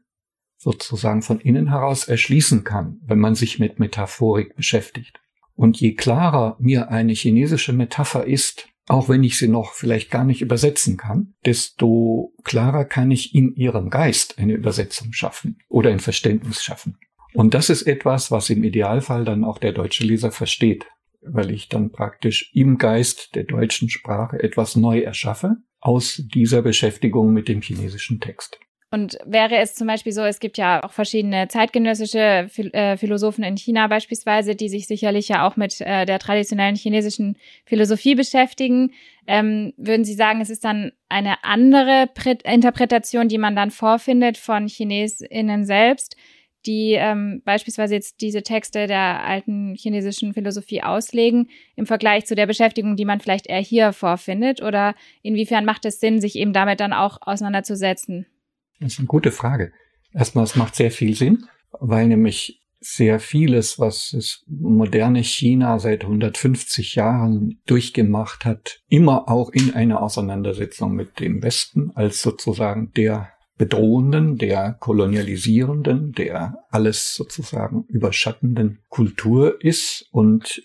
sozusagen 0.58 1.22
von 1.22 1.40
innen 1.40 1.70
heraus 1.70 2.08
erschließen 2.08 2.64
kann, 2.64 3.00
wenn 3.06 3.20
man 3.20 3.36
sich 3.36 3.60
mit 3.60 3.78
Metaphorik 3.78 4.56
beschäftigt. 4.56 5.22
Und 5.54 5.80
je 5.80 5.94
klarer 5.94 6.58
mir 6.60 6.90
eine 6.90 7.14
chinesische 7.14 7.74
Metapher 7.74 8.26
ist, 8.26 8.71
auch 8.88 9.10
wenn 9.10 9.24
ich 9.24 9.38
sie 9.38 9.48
noch 9.48 9.74
vielleicht 9.74 10.12
gar 10.12 10.24
nicht 10.24 10.42
übersetzen 10.42 10.98
kann, 10.98 11.34
desto 11.46 12.34
klarer 12.44 12.86
kann 12.86 13.12
ich 13.12 13.36
in 13.36 13.56
ihrem 13.56 13.90
Geist 13.90 14.38
eine 14.40 14.54
Übersetzung 14.54 15.14
schaffen 15.14 15.60
oder 15.70 15.92
ein 15.92 16.00
Verständnis 16.00 16.64
schaffen. 16.64 16.98
Und 17.34 17.54
das 17.54 17.70
ist 17.70 17.84
etwas, 17.84 18.32
was 18.32 18.50
im 18.50 18.64
Idealfall 18.64 19.24
dann 19.24 19.44
auch 19.44 19.58
der 19.58 19.72
deutsche 19.72 20.04
Leser 20.04 20.32
versteht 20.32 20.86
weil 21.22 21.52
ich 21.52 21.70
dann 21.70 21.92
praktisch 21.92 22.52
im 22.54 22.78
Geist 22.78 23.36
der 23.36 23.44
deutschen 23.44 23.90
Sprache 23.90 24.42
etwas 24.42 24.76
neu 24.76 25.00
erschaffe 25.00 25.58
aus 25.80 26.22
dieser 26.34 26.62
Beschäftigung 26.62 27.34
mit 27.34 27.48
dem 27.48 27.62
chinesischen 27.62 28.20
Text. 28.20 28.60
Und 28.94 29.18
wäre 29.26 29.56
es 29.56 29.74
zum 29.74 29.88
Beispiel 29.88 30.12
so, 30.12 30.22
es 30.24 30.42
gibt 30.42 30.58
ja 30.58 30.84
auch 30.84 30.92
verschiedene 30.92 31.48
zeitgenössische 31.48 32.50
äh, 32.74 32.98
Philosophen 32.98 33.42
in 33.42 33.56
China 33.56 33.88
beispielsweise, 33.88 34.54
die 34.54 34.68
sich 34.68 34.86
sicherlich 34.86 35.30
ja 35.30 35.48
auch 35.48 35.56
mit 35.56 35.80
äh, 35.80 36.06
der 36.06 36.20
traditionellen 36.20 36.76
chinesischen 36.76 37.38
Philosophie 37.64 38.16
beschäftigen. 38.16 38.92
Ähm, 39.28 39.72
würden 39.78 40.04
Sie 40.04 40.14
sagen, 40.14 40.42
es 40.42 40.50
ist 40.50 40.66
dann 40.66 40.92
eine 41.08 41.42
andere 41.46 42.10
Interpretation, 42.44 43.30
die 43.30 43.38
man 43.38 43.56
dann 43.56 43.72
vorfindet 43.72 44.38
von 44.38 44.68
ChinesInnen 44.68 45.64
selbst, 45.64 46.18
die 46.66 46.92
ähm, 46.92 47.42
beispielsweise 47.46 47.94
jetzt 47.96 48.20
diese 48.20 48.44
Texte 48.44 48.88
der 48.88 49.24
alten 49.24 49.74
chinesischen 49.74 50.34
Philosophie 50.34 50.84
auslegen, 50.84 51.48
im 51.78 51.86
Vergleich 51.86 52.26
zu 52.26 52.36
der 52.36 52.46
Beschäftigung, 52.46 52.98
die 52.98 53.06
man 53.06 53.22
vielleicht 53.22 53.48
eher 53.48 53.62
hier 53.62 53.94
vorfindet? 53.94 54.62
Oder 54.62 54.96
inwiefern 55.22 55.64
macht 55.64 55.86
es 55.86 56.02
Sinn, 56.02 56.20
sich 56.20 56.36
eben 56.36 56.52
damit 56.52 56.82
dann 56.82 56.92
auch 56.92 57.20
auseinanderzusetzen? 57.22 58.26
Das 58.82 58.94
ist 58.94 59.00
eine 59.00 59.08
gute 59.08 59.32
Frage. 59.32 59.72
Erstmal, 60.12 60.44
es 60.44 60.56
macht 60.56 60.76
sehr 60.76 60.92
viel 60.92 61.16
Sinn, 61.16 61.46
weil 61.80 62.08
nämlich 62.08 62.62
sehr 62.80 63.20
vieles, 63.20 63.78
was 63.78 64.10
das 64.12 64.44
moderne 64.48 65.24
China 65.24 65.78
seit 65.78 66.04
150 66.04 66.96
Jahren 66.96 67.62
durchgemacht 67.68 68.44
hat, 68.44 68.82
immer 68.90 69.30
auch 69.30 69.52
in 69.52 69.76
einer 69.76 70.02
Auseinandersetzung 70.02 70.94
mit 70.94 71.20
dem 71.20 71.44
Westen 71.44 71.92
als 71.94 72.24
sozusagen 72.24 72.92
der 72.94 73.30
bedrohenden, 73.56 74.40
der 74.40 74.74
kolonialisierenden, 74.80 76.14
der 76.14 76.58
alles 76.72 77.14
sozusagen 77.14 77.86
überschattenden 77.88 78.80
Kultur 78.90 79.64
ist 79.64 80.08
und 80.12 80.64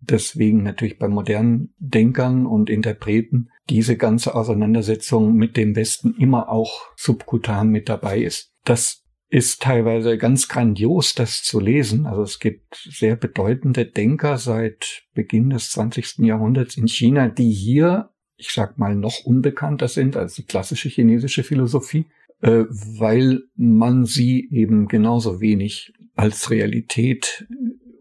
deswegen 0.00 0.62
natürlich 0.62 0.98
bei 0.98 1.08
modernen 1.08 1.72
Denkern 1.78 2.44
und 2.44 2.68
Interpreten 2.68 3.48
diese 3.70 3.96
ganze 3.96 4.34
Auseinandersetzung 4.34 5.34
mit 5.34 5.56
dem 5.56 5.74
Westen 5.76 6.14
immer 6.18 6.48
auch 6.48 6.82
subkutan 6.96 7.68
mit 7.68 7.88
dabei 7.88 8.18
ist. 8.18 8.52
Das 8.64 9.04
ist 9.28 9.62
teilweise 9.62 10.16
ganz 10.18 10.48
grandios, 10.48 11.14
das 11.14 11.42
zu 11.42 11.58
lesen. 11.58 12.06
Also 12.06 12.22
es 12.22 12.38
gibt 12.38 12.76
sehr 12.88 13.16
bedeutende 13.16 13.86
Denker 13.86 14.38
seit 14.38 15.02
Beginn 15.14 15.50
des 15.50 15.70
20. 15.70 16.18
Jahrhunderts 16.18 16.76
in 16.76 16.86
China, 16.86 17.28
die 17.28 17.50
hier, 17.50 18.10
ich 18.36 18.50
sag 18.50 18.78
mal, 18.78 18.94
noch 18.94 19.24
unbekannter 19.24 19.88
sind 19.88 20.16
als 20.16 20.34
die 20.34 20.44
klassische 20.44 20.88
chinesische 20.88 21.42
Philosophie, 21.42 22.06
äh, 22.42 22.64
weil 22.68 23.40
man 23.56 24.04
sie 24.04 24.48
eben 24.52 24.86
genauso 24.86 25.40
wenig 25.40 25.92
als 26.14 26.50
Realität 26.50 27.48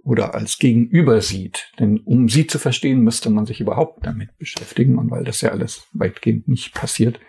oder 0.03 0.35
als 0.35 0.59
Gegenüber 0.59 1.21
sieht. 1.21 1.71
Denn 1.79 1.99
um 1.99 2.29
sie 2.29 2.45
zu 2.45 2.59
verstehen, 2.59 3.01
müsste 3.01 3.29
man 3.29 3.45
sich 3.45 3.61
überhaupt 3.61 4.05
damit 4.05 4.37
beschäftigen. 4.37 4.97
Und 4.97 5.09
weil 5.11 5.23
das 5.23 5.41
ja 5.41 5.49
alles 5.49 5.87
weitgehend 5.93 6.47
nicht 6.47 6.73
passiert, 6.73 7.19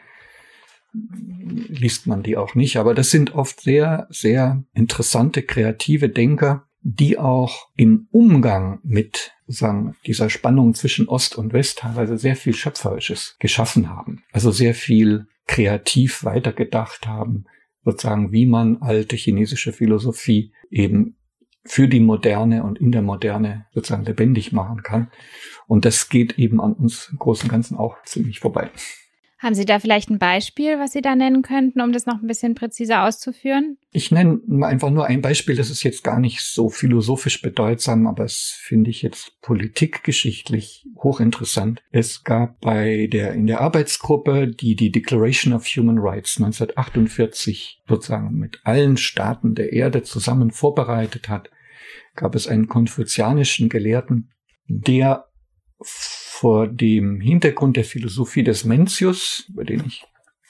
liest 0.92 2.06
man 2.06 2.22
die 2.22 2.36
auch 2.36 2.54
nicht. 2.54 2.76
Aber 2.76 2.94
das 2.94 3.10
sind 3.10 3.34
oft 3.34 3.60
sehr, 3.60 4.06
sehr 4.10 4.64
interessante, 4.74 5.42
kreative 5.42 6.08
Denker, 6.08 6.66
die 6.82 7.18
auch 7.18 7.68
im 7.76 8.08
Umgang 8.10 8.80
mit 8.82 9.32
sagen, 9.46 9.96
dieser 10.06 10.30
Spannung 10.30 10.74
zwischen 10.74 11.08
Ost 11.08 11.36
und 11.36 11.52
West 11.52 11.78
teilweise 11.78 12.18
sehr 12.18 12.36
viel 12.36 12.54
Schöpferisches 12.54 13.36
geschaffen 13.38 13.88
haben. 13.90 14.22
Also 14.32 14.50
sehr 14.50 14.74
viel 14.74 15.26
kreativ 15.46 16.24
weitergedacht 16.24 17.06
haben, 17.06 17.44
sozusagen, 17.84 18.32
wie 18.32 18.46
man 18.46 18.78
alte 18.82 19.16
chinesische 19.16 19.72
Philosophie 19.72 20.52
eben 20.70 21.16
für 21.64 21.88
die 21.88 22.00
Moderne 22.00 22.62
und 22.62 22.78
in 22.78 22.92
der 22.92 23.02
Moderne 23.02 23.66
sozusagen 23.72 24.04
lebendig 24.04 24.52
machen 24.52 24.82
kann. 24.82 25.10
Und 25.66 25.84
das 25.84 26.08
geht 26.08 26.38
eben 26.38 26.60
an 26.60 26.74
uns 26.74 27.08
im 27.10 27.18
Großen 27.18 27.44
und 27.44 27.50
Ganzen 27.50 27.76
auch 27.76 27.96
ziemlich 28.04 28.40
vorbei. 28.40 28.70
Haben 29.44 29.54
Sie 29.54 29.66
da 29.66 29.78
vielleicht 29.78 30.08
ein 30.08 30.18
Beispiel, 30.18 30.78
was 30.78 30.92
Sie 30.92 31.02
da 31.02 31.14
nennen 31.14 31.42
könnten, 31.42 31.82
um 31.82 31.92
das 31.92 32.06
noch 32.06 32.22
ein 32.22 32.26
bisschen 32.26 32.54
präziser 32.54 33.04
auszuführen? 33.04 33.76
Ich 33.92 34.10
nenne 34.10 34.40
einfach 34.64 34.88
nur 34.88 35.04
ein 35.04 35.20
Beispiel, 35.20 35.54
das 35.54 35.68
ist 35.68 35.82
jetzt 35.82 36.02
gar 36.02 36.18
nicht 36.18 36.40
so 36.40 36.70
philosophisch 36.70 37.42
bedeutsam, 37.42 38.06
aber 38.06 38.24
es 38.24 38.56
finde 38.58 38.88
ich 38.88 39.02
jetzt 39.02 39.38
politikgeschichtlich 39.42 40.86
hochinteressant. 40.96 41.82
Es 41.90 42.24
gab 42.24 42.58
bei 42.62 43.06
der, 43.12 43.34
in 43.34 43.46
der 43.46 43.60
Arbeitsgruppe, 43.60 44.48
die 44.48 44.76
die 44.76 44.90
Declaration 44.90 45.52
of 45.52 45.66
Human 45.66 45.98
Rights 45.98 46.38
1948 46.38 47.82
sozusagen 47.86 48.38
mit 48.38 48.60
allen 48.64 48.96
Staaten 48.96 49.54
der 49.54 49.74
Erde 49.74 50.04
zusammen 50.04 50.52
vorbereitet 50.52 51.28
hat, 51.28 51.50
gab 52.14 52.34
es 52.34 52.48
einen 52.48 52.68
konfuzianischen 52.68 53.68
Gelehrten, 53.68 54.30
der 54.66 55.26
vor 55.80 56.66
dem 56.68 57.20
Hintergrund 57.20 57.76
der 57.76 57.84
Philosophie 57.84 58.42
des 58.42 58.64
Mencius, 58.64 59.46
über 59.48 59.64
den 59.64 59.84
ich 59.86 60.04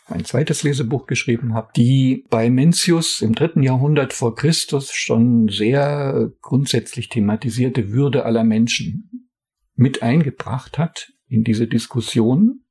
ein 0.06 0.24
zweites 0.24 0.62
Lesebuch 0.62 1.06
geschrieben 1.06 1.54
habe, 1.54 1.70
die 1.76 2.24
bei 2.28 2.50
Mencius 2.50 3.22
im 3.22 3.34
dritten 3.34 3.62
Jahrhundert 3.62 4.12
vor 4.12 4.34
Christus 4.34 4.92
schon 4.92 5.48
sehr 5.48 6.30
grundsätzlich 6.42 7.08
thematisierte 7.08 7.90
Würde 7.90 8.24
aller 8.24 8.44
Menschen 8.44 9.30
mit 9.74 10.02
eingebracht 10.02 10.78
hat 10.78 11.12
in 11.26 11.42
diese 11.42 11.66
Diskussion 11.66 12.64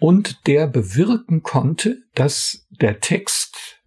und 0.00 0.46
der 0.46 0.66
bewirken 0.66 1.42
konnte, 1.42 1.98
dass 2.14 2.66
der 2.70 3.00
Text 3.00 3.82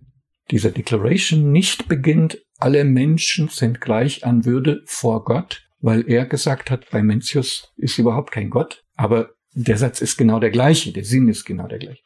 dieser 0.51 0.71
Declaration 0.71 1.51
nicht 1.51 1.87
beginnt, 1.87 2.43
alle 2.61 2.83
Menschen 2.83 3.47
sind 3.47 3.81
gleich 3.81 4.25
an 4.25 4.45
Würde 4.45 4.83
vor 4.85 5.23
Gott, 5.23 5.67
weil 5.79 6.07
er 6.07 6.25
gesagt 6.25 6.69
hat, 6.69 6.89
bei 6.91 7.01
Mencius 7.01 7.73
ist 7.75 7.97
überhaupt 7.97 8.31
kein 8.31 8.49
Gott, 8.49 8.83
aber 8.95 9.31
der 9.53 9.77
Satz 9.77 9.99
ist 10.01 10.17
genau 10.17 10.39
der 10.39 10.51
gleiche, 10.51 10.93
der 10.93 11.03
Sinn 11.03 11.27
ist 11.27 11.45
genau 11.45 11.67
der 11.67 11.79
gleiche. 11.79 12.03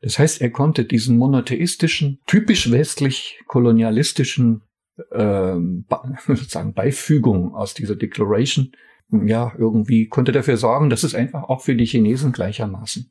Das 0.00 0.18
heißt, 0.18 0.40
er 0.40 0.50
konnte 0.50 0.84
diesen 0.84 1.18
monotheistischen, 1.18 2.20
typisch 2.26 2.70
westlich 2.70 3.40
kolonialistischen 3.46 4.62
ähm, 5.12 5.84
sozusagen 6.26 6.72
Beifügung 6.74 7.54
aus 7.54 7.74
dieser 7.74 7.96
Declaration, 7.96 8.72
ja, 9.10 9.52
irgendwie 9.58 10.08
konnte 10.08 10.32
dafür 10.32 10.56
sorgen, 10.56 10.90
dass 10.90 11.04
es 11.04 11.14
einfach 11.14 11.44
auch 11.44 11.62
für 11.62 11.74
die 11.74 11.86
Chinesen 11.86 12.32
gleichermaßen 12.32 13.10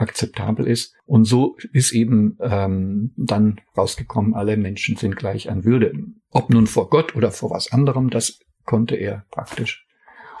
akzeptabel 0.00 0.66
ist. 0.66 0.94
Und 1.06 1.24
so 1.24 1.56
ist 1.72 1.92
eben 1.92 2.36
ähm, 2.40 3.12
dann 3.16 3.60
rausgekommen, 3.76 4.34
alle 4.34 4.56
Menschen 4.56 4.96
sind 4.96 5.16
gleich 5.16 5.50
an 5.50 5.64
Würde. 5.64 5.92
Ob 6.30 6.50
nun 6.50 6.66
vor 6.66 6.90
Gott 6.90 7.14
oder 7.14 7.30
vor 7.30 7.50
was 7.50 7.72
anderem, 7.72 8.10
das 8.10 8.40
konnte 8.64 8.96
er 8.96 9.24
praktisch. 9.30 9.86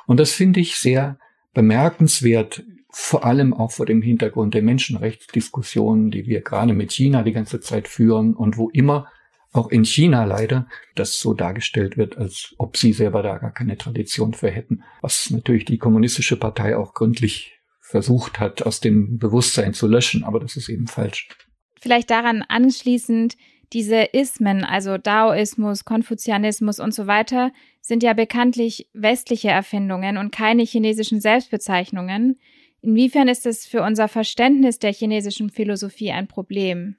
Und 0.06 0.18
das 0.18 0.32
finde 0.32 0.60
ich 0.60 0.76
sehr 0.76 1.18
bemerkenswert, 1.54 2.64
vor 2.92 3.24
allem 3.24 3.54
auch 3.54 3.70
vor 3.70 3.86
dem 3.86 4.02
Hintergrund 4.02 4.54
der 4.54 4.62
Menschenrechtsdiskussionen, 4.62 6.10
die 6.10 6.26
wir 6.26 6.40
gerade 6.40 6.72
mit 6.72 6.90
China 6.90 7.22
die 7.22 7.32
ganze 7.32 7.60
Zeit 7.60 7.86
führen 7.86 8.34
und 8.34 8.56
wo 8.56 8.68
immer 8.70 9.06
auch 9.52 9.70
in 9.70 9.84
China 9.84 10.24
leider 10.24 10.66
das 10.94 11.18
so 11.18 11.34
dargestellt 11.34 11.96
wird, 11.96 12.16
als 12.16 12.54
ob 12.58 12.76
sie 12.76 12.92
selber 12.92 13.22
da 13.22 13.38
gar 13.38 13.52
keine 13.52 13.76
Tradition 13.76 14.32
für 14.32 14.50
hätten, 14.50 14.82
was 15.00 15.30
natürlich 15.30 15.64
die 15.64 15.78
kommunistische 15.78 16.36
Partei 16.36 16.76
auch 16.76 16.94
gründlich 16.94 17.59
versucht 17.90 18.38
hat, 18.38 18.62
aus 18.62 18.80
dem 18.80 19.18
Bewusstsein 19.18 19.74
zu 19.74 19.88
löschen, 19.88 20.22
aber 20.22 20.38
das 20.38 20.56
ist 20.56 20.68
eben 20.68 20.86
falsch. 20.86 21.28
Vielleicht 21.80 22.10
daran 22.10 22.42
anschließend, 22.48 23.36
diese 23.72 24.02
Ismen, 24.12 24.64
also 24.64 24.98
Daoismus, 24.98 25.84
Konfuzianismus 25.84 26.78
und 26.80 26.94
so 26.94 27.06
weiter, 27.06 27.52
sind 27.80 28.02
ja 28.02 28.12
bekanntlich 28.12 28.88
westliche 28.92 29.48
Erfindungen 29.48 30.16
und 30.16 30.32
keine 30.32 30.62
chinesischen 30.62 31.20
Selbstbezeichnungen. 31.20 32.38
Inwiefern 32.80 33.28
ist 33.28 33.46
es 33.46 33.66
für 33.66 33.82
unser 33.82 34.08
Verständnis 34.08 34.78
der 34.78 34.92
chinesischen 34.92 35.50
Philosophie 35.50 36.12
ein 36.12 36.28
Problem? 36.28 36.96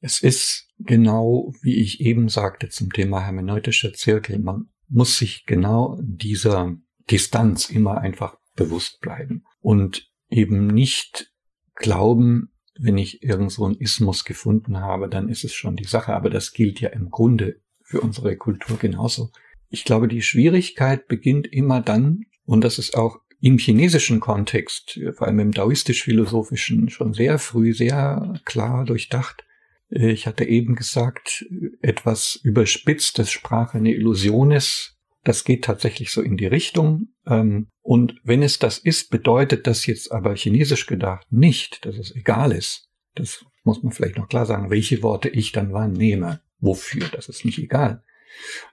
Es 0.00 0.22
ist 0.22 0.68
genau, 0.78 1.52
wie 1.62 1.76
ich 1.76 2.00
eben 2.00 2.28
sagte, 2.28 2.68
zum 2.68 2.92
Thema 2.92 3.24
hermeneutischer 3.24 3.92
Zirkel. 3.94 4.38
Man 4.38 4.68
muss 4.88 5.18
sich 5.18 5.44
genau 5.46 5.98
dieser 6.02 6.76
Distanz 7.10 7.70
immer 7.70 7.98
einfach 7.98 8.36
bewusst 8.54 9.00
bleiben 9.00 9.44
und 9.60 10.10
eben 10.28 10.66
nicht 10.66 11.32
glauben, 11.74 12.50
wenn 12.78 12.98
ich 12.98 13.22
irgend 13.22 13.52
so 13.52 13.64
einen 13.64 13.76
Ismus 13.76 14.24
gefunden 14.24 14.80
habe, 14.80 15.08
dann 15.08 15.28
ist 15.28 15.44
es 15.44 15.54
schon 15.54 15.76
die 15.76 15.84
Sache. 15.84 16.14
Aber 16.14 16.30
das 16.30 16.52
gilt 16.52 16.80
ja 16.80 16.88
im 16.90 17.10
Grunde 17.10 17.60
für 17.82 18.00
unsere 18.00 18.36
Kultur 18.36 18.78
genauso. 18.78 19.30
Ich 19.70 19.84
glaube, 19.84 20.08
die 20.08 20.22
Schwierigkeit 20.22 21.06
beginnt 21.06 21.46
immer 21.46 21.80
dann, 21.80 22.26
und 22.44 22.62
das 22.62 22.78
ist 22.78 22.96
auch 22.96 23.20
im 23.40 23.58
chinesischen 23.58 24.20
Kontext, 24.20 24.98
vor 25.12 25.26
allem 25.26 25.38
im 25.38 25.52
daoistisch-philosophischen, 25.52 26.88
schon 26.88 27.12
sehr 27.12 27.38
früh, 27.38 27.74
sehr 27.74 28.40
klar 28.44 28.84
durchdacht. 28.84 29.44
Ich 29.90 30.26
hatte 30.26 30.44
eben 30.44 30.74
gesagt, 30.74 31.44
etwas 31.82 32.40
überspitzt, 32.42 33.18
dass 33.18 33.30
Sprache 33.30 33.78
eine 33.78 33.92
Illusion 33.92 34.50
ist. 34.50 34.93
Das 35.24 35.44
geht 35.44 35.64
tatsächlich 35.64 36.12
so 36.12 36.22
in 36.22 36.36
die 36.36 36.46
Richtung. 36.46 37.08
Ähm, 37.26 37.68
und 37.80 38.20
wenn 38.22 38.42
es 38.42 38.58
das 38.58 38.78
ist, 38.78 39.10
bedeutet 39.10 39.66
das 39.66 39.86
jetzt 39.86 40.12
aber 40.12 40.36
chinesisch 40.36 40.86
gedacht 40.86 41.26
nicht, 41.30 41.84
dass 41.84 41.96
es 41.96 42.14
egal 42.14 42.52
ist. 42.52 42.88
Das 43.14 43.44
muss 43.64 43.82
man 43.82 43.92
vielleicht 43.92 44.18
noch 44.18 44.28
klar 44.28 44.46
sagen, 44.46 44.70
welche 44.70 45.02
Worte 45.02 45.28
ich 45.28 45.52
dann 45.52 45.72
wann 45.72 45.92
nehme. 45.92 46.40
Wofür? 46.60 47.08
Das 47.08 47.28
ist 47.28 47.44
nicht 47.44 47.58
egal. 47.58 48.02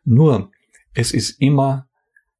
Nur, 0.03 0.51
es 0.93 1.13
ist 1.13 1.41
immer 1.41 1.89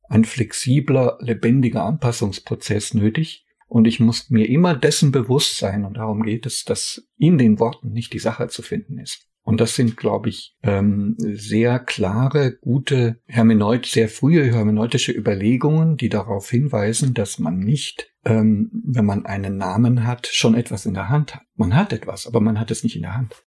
ein 0.10 0.26
flexibler, 0.26 1.18
lebendiger 1.22 1.86
Anpassungsprozess 1.86 2.94
nötig. 2.94 3.46
Und 3.68 3.86
ich 3.88 4.02
muss 4.02 4.30
mir 4.30 4.50
immer 4.50 4.76
dessen 4.76 5.14
bewusst 5.14 5.56
sein, 5.56 5.86
und 5.86 5.96
darum 5.96 6.24
geht 6.24 6.46
es, 6.46 6.66
dass 6.66 7.08
in 7.18 7.38
den 7.38 7.60
Worten 7.60 7.94
nicht 7.94 8.12
die 8.12 8.20
Sache 8.20 8.50
zu 8.50 8.62
finden 8.62 8.98
ist. 8.98 9.31
Und 9.44 9.60
das 9.60 9.76
sind, 9.76 9.98
glaube 9.98 10.30
ich, 10.30 10.56
ähm, 10.62 11.16
sehr 11.18 11.80
klare, 11.80 12.58
gute 12.62 13.20
Hermeneut, 13.26 13.86
sehr 13.86 14.08
frühe 14.08 14.44
hermeneutische 14.44 15.12
Überlegungen, 15.12 15.98
die 15.98 16.10
darauf 16.10 16.50
hinweisen, 16.50 17.14
dass 17.14 17.40
man 17.40 17.58
nicht, 17.58 18.12
ähm, 18.24 18.70
wenn 18.86 19.06
man 19.06 19.26
einen 19.26 19.58
Namen 19.58 20.06
hat, 20.06 20.28
schon 20.28 20.54
etwas 20.54 20.86
in 20.86 20.94
der 20.94 21.10
Hand 21.10 21.36
hat. 21.36 21.44
Man 21.56 21.76
hat 21.76 21.92
etwas, 21.92 22.28
aber 22.28 22.40
man 22.40 22.60
hat 22.60 22.70
es 22.70 22.84
nicht 22.84 22.96
in 22.96 23.02
der 23.02 23.16
Hand. 23.16 23.44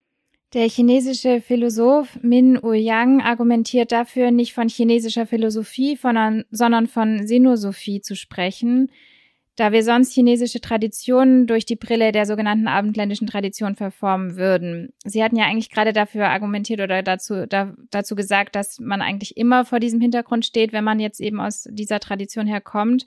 Der 0.53 0.67
chinesische 0.69 1.41
Philosoph 1.41 2.19
Min 2.21 2.59
Uyang 2.61 3.21
argumentiert 3.21 3.91
dafür, 3.91 4.29
nicht 4.29 4.53
von 4.53 4.69
chinesischer 4.69 5.25
Philosophie, 5.25 5.97
sondern 5.97 6.87
von 6.87 7.25
Sinosophie 7.25 8.01
zu 8.01 8.15
sprechen, 8.15 8.91
da 9.55 9.71
wir 9.71 9.83
sonst 9.83 10.13
chinesische 10.13 10.61
Traditionen 10.61 11.45
durch 11.45 11.65
die 11.65 11.75
Brille 11.75 12.11
der 12.11 12.25
sogenannten 12.25 12.67
abendländischen 12.67 13.27
Tradition 13.27 13.75
verformen 13.75 14.35
würden. 14.35 14.93
Sie 15.05 15.23
hatten 15.23 15.35
ja 15.35 15.45
eigentlich 15.45 15.69
gerade 15.69 15.93
dafür 15.93 16.29
argumentiert 16.29 16.81
oder 16.81 17.03
dazu, 17.03 17.45
da, 17.47 17.73
dazu 17.91 18.15
gesagt, 18.15 18.55
dass 18.55 18.79
man 18.79 19.01
eigentlich 19.01 19.37
immer 19.37 19.63
vor 19.65 19.79
diesem 19.79 20.01
Hintergrund 20.01 20.45
steht, 20.45 20.73
wenn 20.73 20.83
man 20.83 20.99
jetzt 20.99 21.21
eben 21.21 21.39
aus 21.39 21.67
dieser 21.69 21.99
Tradition 21.99 22.47
herkommt. 22.47 23.05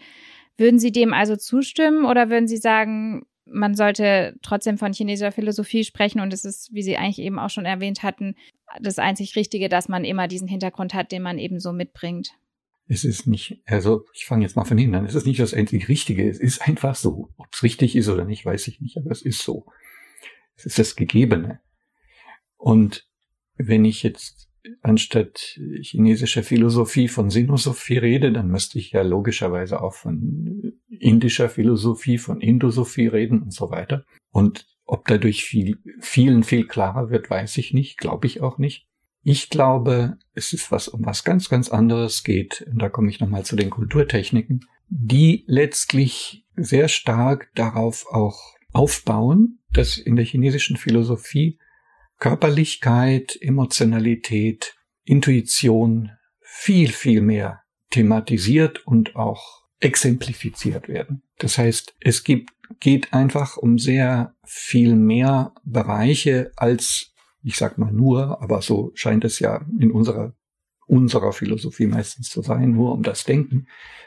Würden 0.56 0.78
Sie 0.78 0.92
dem 0.92 1.12
also 1.12 1.36
zustimmen 1.36 2.04
oder 2.04 2.30
würden 2.30 2.46
Sie 2.46 2.56
sagen, 2.56 3.26
man 3.44 3.74
sollte 3.74 4.34
trotzdem 4.42 4.78
von 4.78 4.92
chinesischer 4.92 5.32
Philosophie 5.32 5.84
sprechen 5.84 6.20
und 6.20 6.32
es 6.32 6.44
ist, 6.44 6.72
wie 6.72 6.82
Sie 6.82 6.96
eigentlich 6.96 7.20
eben 7.20 7.38
auch 7.38 7.50
schon 7.50 7.64
erwähnt 7.64 8.02
hatten, 8.02 8.36
das 8.80 8.98
einzig 8.98 9.36
Richtige, 9.36 9.68
dass 9.68 9.88
man 9.88 10.04
immer 10.04 10.28
diesen 10.28 10.48
Hintergrund 10.48 10.94
hat, 10.94 11.12
den 11.12 11.22
man 11.22 11.38
eben 11.38 11.60
so 11.60 11.72
mitbringt? 11.72 12.32
Es 12.88 13.04
ist 13.04 13.26
nicht, 13.26 13.62
also 13.66 14.04
ich 14.14 14.26
fange 14.26 14.44
jetzt 14.44 14.54
mal 14.54 14.64
von 14.64 14.78
hinten 14.78 14.94
an, 14.94 15.06
es 15.06 15.14
ist 15.14 15.26
nicht 15.26 15.40
das 15.40 15.54
einzig 15.54 15.88
Richtige, 15.88 16.28
es 16.28 16.38
ist 16.38 16.62
einfach 16.62 16.94
so. 16.94 17.30
Ob 17.36 17.48
es 17.52 17.62
richtig 17.62 17.96
ist 17.96 18.08
oder 18.08 18.24
nicht, 18.24 18.44
weiß 18.44 18.68
ich 18.68 18.80
nicht, 18.80 18.96
aber 18.96 19.10
es 19.10 19.22
ist 19.22 19.42
so. 19.42 19.66
Es 20.56 20.66
ist 20.66 20.78
das 20.78 20.96
Gegebene. 20.96 21.60
Und 22.56 23.08
wenn 23.56 23.84
ich 23.84 24.02
jetzt 24.02 24.48
anstatt 24.82 25.58
chinesischer 25.80 26.42
Philosophie 26.42 27.08
von 27.08 27.30
Sinosophie 27.30 27.98
rede, 27.98 28.32
dann 28.32 28.48
müsste 28.48 28.78
ich 28.78 28.92
ja 28.92 29.02
logischerweise 29.02 29.80
auch 29.80 29.94
von 29.94 30.80
indischer 30.88 31.48
Philosophie, 31.48 32.18
von 32.18 32.40
Indosophie 32.40 33.06
reden 33.06 33.42
und 33.42 33.52
so 33.52 33.70
weiter. 33.70 34.04
Und 34.30 34.66
ob 34.84 35.06
dadurch 35.06 35.44
viel, 35.44 35.78
vielen 36.00 36.42
viel 36.42 36.66
klarer 36.66 37.10
wird, 37.10 37.28
weiß 37.28 37.58
ich 37.58 37.72
nicht, 37.74 37.98
glaube 37.98 38.26
ich 38.26 38.40
auch 38.40 38.58
nicht. 38.58 38.86
Ich 39.28 39.50
glaube, 39.50 40.18
es 40.34 40.52
ist 40.52 40.70
was 40.70 40.86
um 40.86 41.04
was 41.04 41.24
ganz, 41.24 41.48
ganz 41.48 41.68
anderes 41.68 42.22
geht. 42.22 42.64
Und 42.70 42.80
da 42.80 42.88
komme 42.88 43.10
ich 43.10 43.18
nochmal 43.18 43.44
zu 43.44 43.56
den 43.56 43.70
Kulturtechniken, 43.70 44.64
die 44.86 45.42
letztlich 45.48 46.46
sehr 46.54 46.86
stark 46.86 47.50
darauf 47.56 48.06
auch 48.06 48.54
aufbauen, 48.72 49.58
dass 49.72 49.98
in 49.98 50.14
der 50.14 50.24
chinesischen 50.24 50.76
Philosophie 50.76 51.58
Körperlichkeit, 52.20 53.36
Emotionalität, 53.40 54.76
Intuition 55.02 56.12
viel, 56.40 56.92
viel 56.92 57.20
mehr 57.20 57.62
thematisiert 57.90 58.86
und 58.86 59.16
auch 59.16 59.64
exemplifiziert 59.80 60.86
werden. 60.86 61.24
Das 61.38 61.58
heißt, 61.58 61.96
es 61.98 62.22
gibt, 62.22 62.50
geht 62.78 63.12
einfach 63.12 63.56
um 63.56 63.76
sehr 63.80 64.36
viel 64.44 64.94
mehr 64.94 65.52
Bereiche 65.64 66.52
als 66.54 67.12
ich 67.46 67.56
sag 67.56 67.78
mal 67.78 67.92
nur, 67.92 68.42
aber 68.42 68.60
so 68.60 68.90
scheint 68.94 69.24
es 69.24 69.38
ja 69.38 69.64
in 69.78 69.92
unserer 69.92 70.34
unserer 70.88 71.32
Philosophie 71.32 71.86
meistens 71.86 72.28
zu 72.28 72.42
sein, 72.42 72.72
nur 72.72 72.92
um 72.92 73.02
das 73.02 73.24
Denken. 73.24 73.66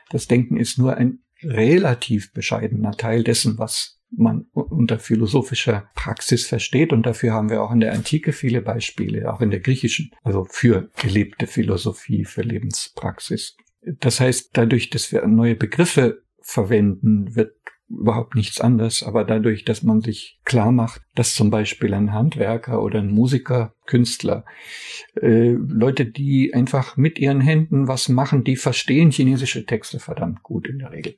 Das 0.10 0.28
Denken 0.28 0.58
ist 0.58 0.78
nur 0.78 0.96
ein 0.96 1.20
relativ 1.44 2.34
bescheidener 2.34 2.92
Teil 2.92 3.24
dessen, 3.24 3.58
was 3.58 4.00
man 4.12 4.46
unter 4.54 4.98
philosophischer 4.98 5.90
Praxis 5.94 6.48
versteht. 6.48 6.94
Und 6.94 7.06
dafür 7.06 7.34
haben 7.34 7.50
wir 7.50 7.62
auch 7.62 7.72
in 7.72 7.82
der 7.82 7.94
Antike 7.94 8.32
viele 8.32 8.62
Beispiele, 8.62 9.32
auch 9.32 9.42
in 9.42 9.52
der 9.52 9.60
griechischen, 9.60 10.12
also 10.24 10.46
für 10.50 10.90
gelebte 11.02 11.48
Philosophie, 11.48 12.26
für 12.26 12.42
Lebenspraxis. 12.42 13.56
Das 13.82 14.20
heißt, 14.20 14.52
dadurch, 14.54 14.90
dass 14.90 15.12
wir 15.12 15.26
neue 15.28 15.56
Begriffe 15.56 16.24
verwenden, 16.42 17.36
wird 17.36 17.56
überhaupt 17.90 18.36
nichts 18.36 18.62
anderes, 18.62 19.04
aber 19.04 19.24
dadurch, 19.24 19.66
dass 19.66 19.84
man 19.84 20.02
sich 20.02 20.40
klar 20.46 20.72
macht, 20.72 21.02
dass 21.16 21.34
zum 21.34 21.50
Beispiel 21.50 21.94
ein 21.94 22.14
Handwerker 22.14 22.82
oder 22.82 23.00
ein 23.00 23.12
Musiker, 23.12 23.74
Künstler, 23.86 24.46
äh, 25.20 25.52
Leute, 25.52 26.06
die 26.06 26.54
einfach 26.54 26.98
mit 26.98 27.18
ihren 27.18 27.42
Händen 27.42 27.88
was 27.88 28.08
machen, 28.08 28.44
die 28.44 28.56
verstehen 28.56 29.12
chinesische 29.12 29.66
Texte 29.66 30.00
verdammt 30.00 30.44
gut 30.44 30.68
in 30.68 30.80
der 30.80 30.92
Regel. 30.92 31.18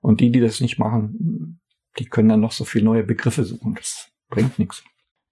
Und 0.00 0.20
die, 0.20 0.32
die 0.32 0.40
das 0.40 0.60
nicht 0.60 0.78
machen, 0.78 1.60
die 1.98 2.06
können 2.06 2.28
dann 2.28 2.40
noch 2.40 2.52
so 2.52 2.64
viele 2.64 2.84
neue 2.84 3.04
Begriffe 3.04 3.44
suchen. 3.44 3.74
Das 3.76 4.10
bringt 4.28 4.58
nichts. 4.58 4.82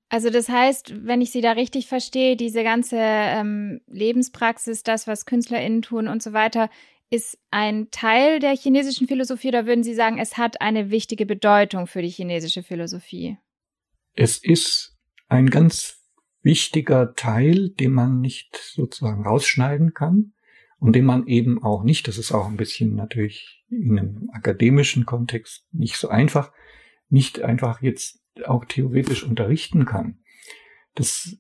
Also 0.09 0.29
das 0.31 0.49
heißt, 0.49 1.07
wenn 1.07 1.21
ich 1.21 1.31
Sie 1.31 1.41
da 1.41 1.53
richtig 1.53 1.87
verstehe, 1.87 2.37
diese 2.37 2.65
ganze 2.65 2.97
ähm, 2.99 3.81
Lebenspraxis, 3.87 4.83
das, 4.83 5.07
was 5.07 5.25
KünstlerInnen 5.25 5.83
tun 5.83 6.09
und 6.09 6.23
so 6.23 6.33
weiter, 6.33 6.69
ist 7.11 7.39
ein 7.51 7.91
Teil 7.91 8.39
der 8.39 8.57
chinesischen 8.57 9.09
Philosophie 9.09 9.49
oder 9.49 9.67
würden 9.67 9.83
Sie 9.83 9.95
sagen, 9.95 10.19
es 10.19 10.39
hat 10.39 10.61
eine 10.61 10.91
wichtige 10.91 11.27
Bedeutung 11.27 11.87
für 11.87 12.03
die 12.03 12.09
chinesische 12.09 12.63
Philosophie? 12.63 13.37
Es 14.15 14.39
ist 14.39 14.97
ein 15.29 15.51
ganz 15.51 16.01
wichtiger 16.43 17.15
Teil, 17.15 17.71
den 17.71 17.93
man 17.93 18.21
nicht 18.21 18.57
sozusagen 18.57 19.27
rausschneiden 19.27 19.93
kann 19.93 20.33
und 20.79 20.95
den 20.95 21.05
man 21.05 21.27
eben 21.27 21.63
auch 21.63 21.83
nicht, 21.83 22.09
das 22.09 22.17
ist 22.17 22.33
auch 22.33 22.47
ein 22.47 22.57
bisschen 22.57 22.95
natürlich 22.95 23.65
in 23.69 23.99
einem 23.99 24.31
akademischen 24.33 25.05
Kontext 25.05 25.67
nicht 25.73 25.97
so 25.97 26.09
einfach, 26.09 26.53
nicht 27.09 27.43
einfach 27.43 27.83
jetzt 27.83 28.21
auch 28.45 28.65
theoretisch 28.65 29.25
unterrichten 29.25 29.85
kann. 29.85 30.19
Das 30.95 31.37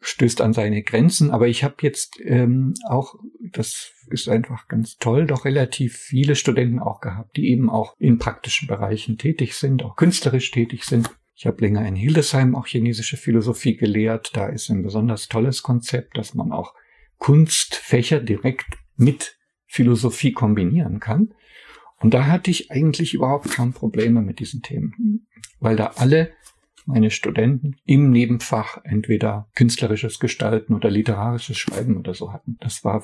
stößt 0.00 0.40
an 0.40 0.52
seine 0.52 0.82
Grenzen, 0.82 1.30
aber 1.30 1.48
ich 1.48 1.64
habe 1.64 1.76
jetzt 1.82 2.18
ähm, 2.22 2.74
auch, 2.88 3.16
das 3.52 3.92
ist 4.08 4.28
einfach 4.28 4.68
ganz 4.68 4.96
toll, 4.98 5.26
doch 5.26 5.44
relativ 5.44 5.96
viele 5.96 6.36
Studenten 6.36 6.78
auch 6.78 7.00
gehabt, 7.00 7.36
die 7.36 7.48
eben 7.48 7.70
auch 7.70 7.94
in 7.98 8.18
praktischen 8.18 8.68
Bereichen 8.68 9.18
tätig 9.18 9.54
sind, 9.54 9.82
auch 9.82 9.96
künstlerisch 9.96 10.50
tätig 10.50 10.84
sind. 10.84 11.10
Ich 11.34 11.46
habe 11.46 11.60
länger 11.60 11.86
in 11.86 11.96
Hildesheim 11.96 12.54
auch 12.54 12.66
chinesische 12.66 13.16
Philosophie 13.16 13.76
gelehrt. 13.76 14.30
Da 14.34 14.46
ist 14.46 14.70
ein 14.70 14.82
besonders 14.82 15.28
tolles 15.28 15.62
Konzept, 15.62 16.16
dass 16.16 16.34
man 16.34 16.52
auch 16.52 16.74
Kunstfächer 17.18 18.20
direkt 18.20 18.78
mit 18.96 19.36
Philosophie 19.66 20.32
kombinieren 20.32 21.00
kann. 21.00 21.34
Und 21.98 22.14
da 22.14 22.26
hatte 22.26 22.50
ich 22.50 22.70
eigentlich 22.70 23.14
überhaupt 23.14 23.50
kaum 23.50 23.72
Probleme 23.72 24.22
mit 24.22 24.38
diesen 24.38 24.62
Themen, 24.62 25.26
weil 25.60 25.76
da 25.76 25.92
alle 25.96 26.32
meine 26.86 27.10
Studenten 27.10 27.76
im 27.84 28.10
Nebenfach 28.10 28.78
entweder 28.84 29.48
künstlerisches 29.54 30.18
Gestalten 30.18 30.74
oder 30.74 30.90
literarisches 30.90 31.58
Schreiben 31.58 31.96
oder 31.96 32.14
so 32.14 32.32
hatten. 32.32 32.56
Das 32.60 32.84
war 32.84 33.02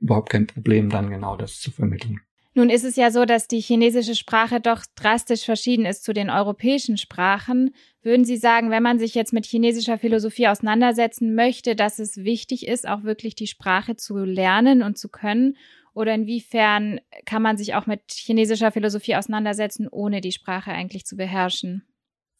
überhaupt 0.00 0.30
kein 0.30 0.46
Problem, 0.46 0.90
dann 0.90 1.10
genau 1.10 1.36
das 1.36 1.60
zu 1.60 1.70
vermitteln. 1.70 2.20
Nun 2.56 2.70
ist 2.70 2.84
es 2.84 2.96
ja 2.96 3.10
so, 3.10 3.26
dass 3.26 3.48
die 3.48 3.60
chinesische 3.60 4.14
Sprache 4.14 4.62
doch 4.62 4.82
drastisch 4.94 5.44
verschieden 5.44 5.84
ist 5.84 6.04
zu 6.04 6.14
den 6.14 6.30
europäischen 6.30 6.96
Sprachen. 6.96 7.74
Würden 8.00 8.24
Sie 8.24 8.38
sagen, 8.38 8.70
wenn 8.70 8.82
man 8.82 8.98
sich 8.98 9.14
jetzt 9.14 9.34
mit 9.34 9.44
chinesischer 9.44 9.98
Philosophie 9.98 10.48
auseinandersetzen 10.48 11.34
möchte, 11.34 11.76
dass 11.76 11.98
es 11.98 12.24
wichtig 12.24 12.66
ist, 12.66 12.88
auch 12.88 13.02
wirklich 13.02 13.34
die 13.34 13.46
Sprache 13.46 13.96
zu 13.96 14.24
lernen 14.24 14.82
und 14.82 14.96
zu 14.96 15.10
können? 15.10 15.58
Oder 15.92 16.14
inwiefern 16.14 16.98
kann 17.26 17.42
man 17.42 17.58
sich 17.58 17.74
auch 17.74 17.86
mit 17.86 18.00
chinesischer 18.08 18.72
Philosophie 18.72 19.16
auseinandersetzen, 19.16 19.86
ohne 19.86 20.22
die 20.22 20.32
Sprache 20.32 20.70
eigentlich 20.70 21.04
zu 21.04 21.16
beherrschen? 21.16 21.82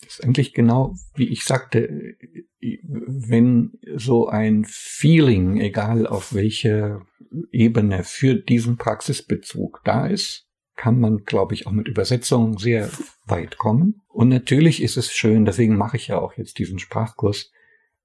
Das 0.02 0.14
ist 0.14 0.24
eigentlich 0.24 0.52
genau, 0.54 0.94
wie 1.14 1.28
ich 1.28 1.44
sagte, 1.44 2.16
wenn 2.60 3.72
so 3.96 4.28
ein 4.28 4.64
Feeling, 4.66 5.60
egal 5.60 6.06
auf 6.06 6.34
welcher 6.34 7.06
Ebene, 7.50 8.04
für 8.04 8.34
diesen 8.34 8.76
Praxisbezug 8.76 9.80
da 9.84 10.06
ist, 10.06 10.46
kann 10.76 11.00
man, 11.00 11.24
glaube 11.24 11.54
ich, 11.54 11.66
auch 11.66 11.72
mit 11.72 11.88
Übersetzungen 11.88 12.58
sehr 12.58 12.90
weit 13.24 13.56
kommen. 13.56 14.02
Und 14.08 14.28
natürlich 14.28 14.82
ist 14.82 14.96
es 14.96 15.12
schön, 15.12 15.44
deswegen 15.44 15.76
mache 15.76 15.96
ich 15.96 16.08
ja 16.08 16.18
auch 16.18 16.34
jetzt 16.34 16.58
diesen 16.58 16.78
Sprachkurs, 16.78 17.50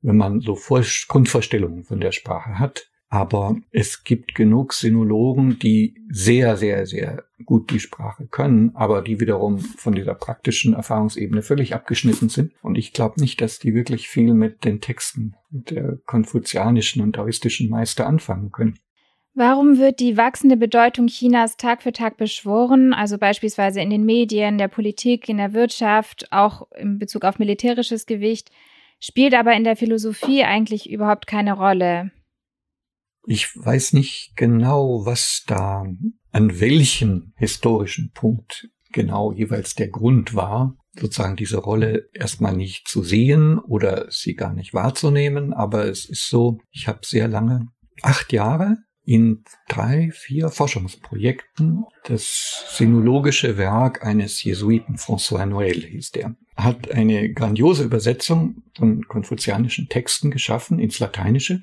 wenn 0.02 0.18
man 0.18 0.40
so 0.40 0.58
Grundvorstellungen 1.08 1.84
von 1.84 2.00
der 2.00 2.12
Sprache 2.12 2.58
hat, 2.58 2.91
aber 3.12 3.58
es 3.72 4.06
gibt 4.06 4.36
genug 4.36 4.74
Sinologen, 4.74 5.60
die 5.60 5.96
sehr, 6.10 6.56
sehr, 6.56 6.86
sehr 6.86 7.26
gut 7.44 7.70
die 7.70 7.82
Sprache 7.82 8.26
können, 8.26 8.72
aber 8.74 9.02
die 9.02 9.20
wiederum 9.20 9.60
von 9.60 9.94
dieser 9.94 10.16
praktischen 10.16 10.74
Erfahrungsebene 10.74 11.42
völlig 11.42 11.76
abgeschnitten 11.76 12.30
sind. 12.30 12.54
Und 12.62 12.78
ich 12.78 12.94
glaube 12.94 13.20
nicht, 13.20 13.42
dass 13.42 13.60
die 13.60 13.76
wirklich 13.76 14.08
viel 14.08 14.34
mit 14.34 14.64
den 14.64 14.80
Texten 14.80 15.36
der 15.50 15.98
konfuzianischen 16.06 17.02
und 17.02 17.14
taoistischen 17.14 17.70
Meister 17.70 18.08
anfangen 18.08 18.50
können. 18.54 18.80
Warum 19.34 19.78
wird 19.78 20.00
die 20.00 20.16
wachsende 20.16 20.56
Bedeutung 20.56 21.08
Chinas 21.08 21.58
Tag 21.58 21.84
für 21.84 21.92
Tag 21.92 22.16
beschworen, 22.16 22.94
also 22.94 23.18
beispielsweise 23.18 23.82
in 23.82 23.90
den 23.90 24.06
Medien, 24.06 24.58
der 24.58 24.70
Politik, 24.70 25.28
in 25.28 25.36
der 25.36 25.52
Wirtschaft, 25.52 26.32
auch 26.32 26.72
in 26.78 26.98
Bezug 26.98 27.26
auf 27.26 27.40
militärisches 27.40 28.06
Gewicht, 28.06 28.52
spielt 29.02 29.34
aber 29.34 29.54
in 29.54 29.66
der 29.66 29.76
Philosophie 29.76 30.46
eigentlich 30.46 30.90
überhaupt 30.90 31.28
keine 31.28 31.54
Rolle? 31.54 32.12
Ich 33.26 33.56
weiß 33.56 33.94
nicht 33.94 34.34
genau, 34.36 35.06
was 35.06 35.44
da 35.48 35.86
an 36.32 36.60
welchem 36.60 37.34
historischen 37.36 38.12
Punkt 38.14 38.70
genau 38.92 39.32
jeweils 39.32 39.76
der 39.76 39.90
Grund 39.90 40.34
war, 40.34 40.76
sozusagen 41.00 41.36
diese 41.36 41.58
Rolle 41.58 42.10
erstmal 42.14 42.56
nicht 42.56 42.88
zu 42.88 43.04
sehen 43.04 43.60
oder 43.60 44.08
sie 44.10 44.36
gar 44.36 44.54
nicht 44.54 44.74
wahrzunehmen. 44.74 45.54
Aber 45.54 45.86
es 45.86 46.06
ist 46.06 46.30
so, 46.30 46.60
ich 46.72 46.88
habe 46.88 47.00
sehr 47.04 47.28
lange, 47.28 47.68
acht 48.02 48.34
Jahre, 48.34 48.78
in 49.04 49.44
drei, 49.68 50.12
vier 50.12 50.50
Forschungsprojekten 50.50 51.86
das 52.04 52.66
sinologische 52.78 53.58
Werk 53.58 54.06
eines 54.06 54.44
Jesuiten, 54.44 54.98
François 54.98 55.46
Noël 55.46 55.86
hieß 55.86 56.12
der, 56.12 56.36
hat 56.56 56.92
eine 56.92 57.34
grandiose 57.34 57.84
Übersetzung 57.84 58.64
von 58.78 59.08
konfuzianischen 59.08 59.90
Texten 59.90 60.30
geschaffen 60.30 60.78
ins 60.80 61.00
Lateinische. 61.00 61.62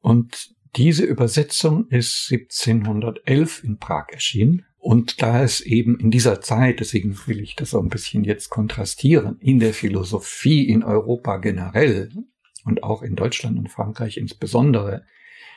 Und 0.00 0.54
diese 0.78 1.04
Übersetzung 1.04 1.88
ist 1.88 2.30
1711 2.30 3.64
in 3.64 3.78
Prag 3.78 4.06
erschienen. 4.12 4.64
Und 4.78 5.20
da 5.20 5.42
es 5.42 5.60
eben 5.60 5.98
in 5.98 6.12
dieser 6.12 6.40
Zeit, 6.40 6.78
deswegen 6.78 7.18
will 7.26 7.40
ich 7.40 7.56
das 7.56 7.70
so 7.70 7.80
ein 7.80 7.88
bisschen 7.88 8.22
jetzt 8.22 8.48
kontrastieren, 8.48 9.36
in 9.40 9.58
der 9.58 9.74
Philosophie 9.74 10.68
in 10.68 10.84
Europa 10.84 11.38
generell 11.38 12.10
und 12.64 12.84
auch 12.84 13.02
in 13.02 13.16
Deutschland 13.16 13.58
und 13.58 13.70
Frankreich 13.70 14.16
insbesondere 14.16 15.04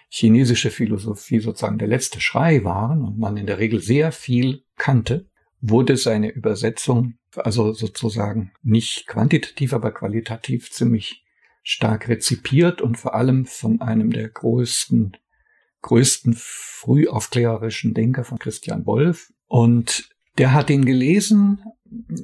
chinesische 0.09 0.71
Philosophie 0.71 1.39
sozusagen 1.39 1.77
der 1.77 1.87
letzte 1.87 2.19
Schrei 2.19 2.63
waren 2.63 3.03
und 3.03 3.19
man 3.19 3.37
in 3.37 3.45
der 3.45 3.59
Regel 3.59 3.79
sehr 3.79 4.11
viel 4.11 4.63
kannte, 4.75 5.29
wurde 5.61 5.97
seine 5.97 6.31
Übersetzung 6.31 7.19
also 7.35 7.73
sozusagen 7.73 8.51
nicht 8.63 9.07
quantitativ, 9.07 9.73
aber 9.73 9.91
qualitativ 9.91 10.71
ziemlich 10.71 11.23
stark 11.63 12.07
rezipiert 12.07 12.81
und 12.81 12.97
vor 12.97 13.15
allem 13.15 13.45
von 13.45 13.81
einem 13.81 14.11
der 14.11 14.29
größten, 14.29 15.17
größten 15.81 16.35
frühaufklärerischen 16.37 17.93
Denker 17.93 18.23
von 18.23 18.39
Christian 18.39 18.85
Wolff. 18.85 19.31
Und 19.47 20.09
der 20.37 20.53
hat 20.53 20.69
ihn 20.69 20.85
gelesen 20.85 21.63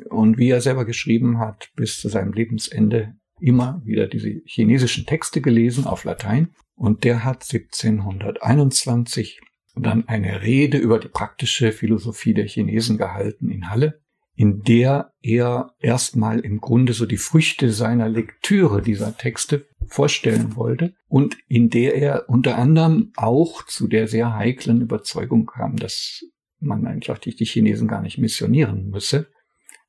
und 0.10 0.38
wie 0.38 0.50
er 0.50 0.62
selber 0.62 0.86
geschrieben 0.86 1.40
hat, 1.40 1.70
bis 1.76 2.00
zu 2.00 2.10
seinem 2.10 2.34
Lebensende 2.34 3.16
immer 3.40 3.82
wieder 3.86 4.08
diese 4.08 4.42
chinesischen 4.46 5.06
Texte 5.06 5.42
gelesen 5.42 5.86
auf 5.86 6.04
Latein. 6.04 6.50
Und 6.76 7.04
der 7.04 7.24
hat 7.24 7.44
1721 7.44 9.42
dann 9.76 10.08
eine 10.08 10.42
Rede 10.42 10.78
über 10.78 11.00
die 11.00 11.10
praktische 11.10 11.72
Philosophie 11.72 12.34
der 12.34 12.48
Chinesen 12.48 12.98
gehalten 12.98 13.50
in 13.50 13.70
Halle 13.70 14.02
in 14.38 14.62
der 14.62 15.14
er 15.24 15.74
erstmal 15.80 16.40
im 16.42 16.62
Grunde 16.62 16.94
so 16.94 17.08
die 17.08 17.18
Früchte 17.18 17.72
seiner 17.72 18.08
Lektüre 18.08 18.84
dieser 18.84 19.18
Texte 19.18 19.66
vorstellen 19.88 20.56
wollte 20.56 20.94
und 21.08 21.36
in 21.48 21.72
der 21.72 21.96
er 21.96 22.30
unter 22.30 22.56
anderem 22.56 23.12
auch 23.16 23.66
zu 23.66 23.88
der 23.88 24.08
sehr 24.08 24.36
heiklen 24.36 24.82
Überzeugung 24.82 25.48
kam, 25.48 25.76
dass 25.78 26.24
man 26.60 26.86
einfach 26.86 27.18
die 27.18 27.32
Chinesen 27.32 27.88
gar 27.88 28.04
nicht 28.04 28.20
missionieren 28.20 28.92
müsse, 28.92 29.28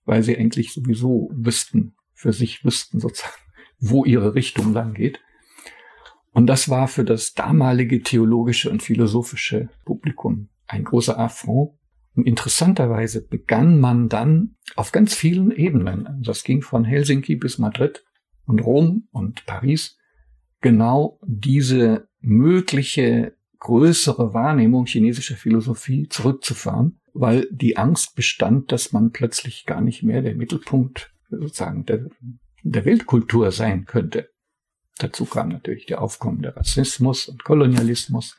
weil 0.06 0.22
sie 0.22 0.38
eigentlich 0.38 0.72
sowieso 0.72 1.30
wüssten, 1.34 1.94
für 2.14 2.32
sich 2.32 2.64
wüssten 2.64 3.00
sozusagen, 3.00 3.34
wo 3.78 4.06
ihre 4.06 4.34
Richtung 4.34 4.72
lang 4.72 4.94
geht. 4.94 5.20
Und 6.32 6.46
das 6.46 6.70
war 6.70 6.88
für 6.88 7.04
das 7.04 7.34
damalige 7.34 8.02
theologische 8.02 8.70
und 8.70 8.82
philosophische 8.82 9.68
Publikum 9.84 10.48
ein 10.66 10.84
großer 10.84 11.18
Affront, 11.18 11.78
und 12.18 12.26
interessanterweise 12.26 13.24
begann 13.24 13.78
man 13.78 14.09
dann 14.09 14.57
auf 14.74 14.90
ganz 14.90 15.14
vielen 15.14 15.52
Ebenen, 15.52 16.20
das 16.20 16.42
ging 16.42 16.62
von 16.62 16.85
Helsinki 16.85 17.37
bis 17.37 17.59
Madrid 17.59 18.04
und 18.44 18.59
Rom 18.59 19.07
und 19.12 19.46
Paris, 19.46 19.96
genau 20.61 21.20
diese 21.24 22.09
mögliche 22.18 23.37
größere 23.61 24.35
Wahrnehmung 24.35 24.87
chinesischer 24.87 25.37
Philosophie 25.37 26.09
zurückzufahren. 26.09 27.00
weil 27.14 27.46
die 27.50 27.76
Angst 27.76 28.16
bestand, 28.16 28.72
dass 28.72 28.92
man 28.92 29.12
plötzlich 29.12 29.64
gar 29.64 29.81
nicht 29.81 30.02
mehr 30.02 30.20
der 30.20 30.35
Mittelpunkt 30.35 31.12
sozusagen 31.31 31.85
der, 31.85 32.07
der 32.64 32.85
Weltkultur 32.85 33.52
sein 33.52 33.87
könnte. 33.87 34.31
Dazu 34.98 35.24
kam 35.24 35.48
natürlich 35.48 35.87
der 35.87 36.02
aufkommende 36.02 36.54
Rassismus 36.57 37.28
und 37.28 37.44
Kolonialismus, 37.44 38.37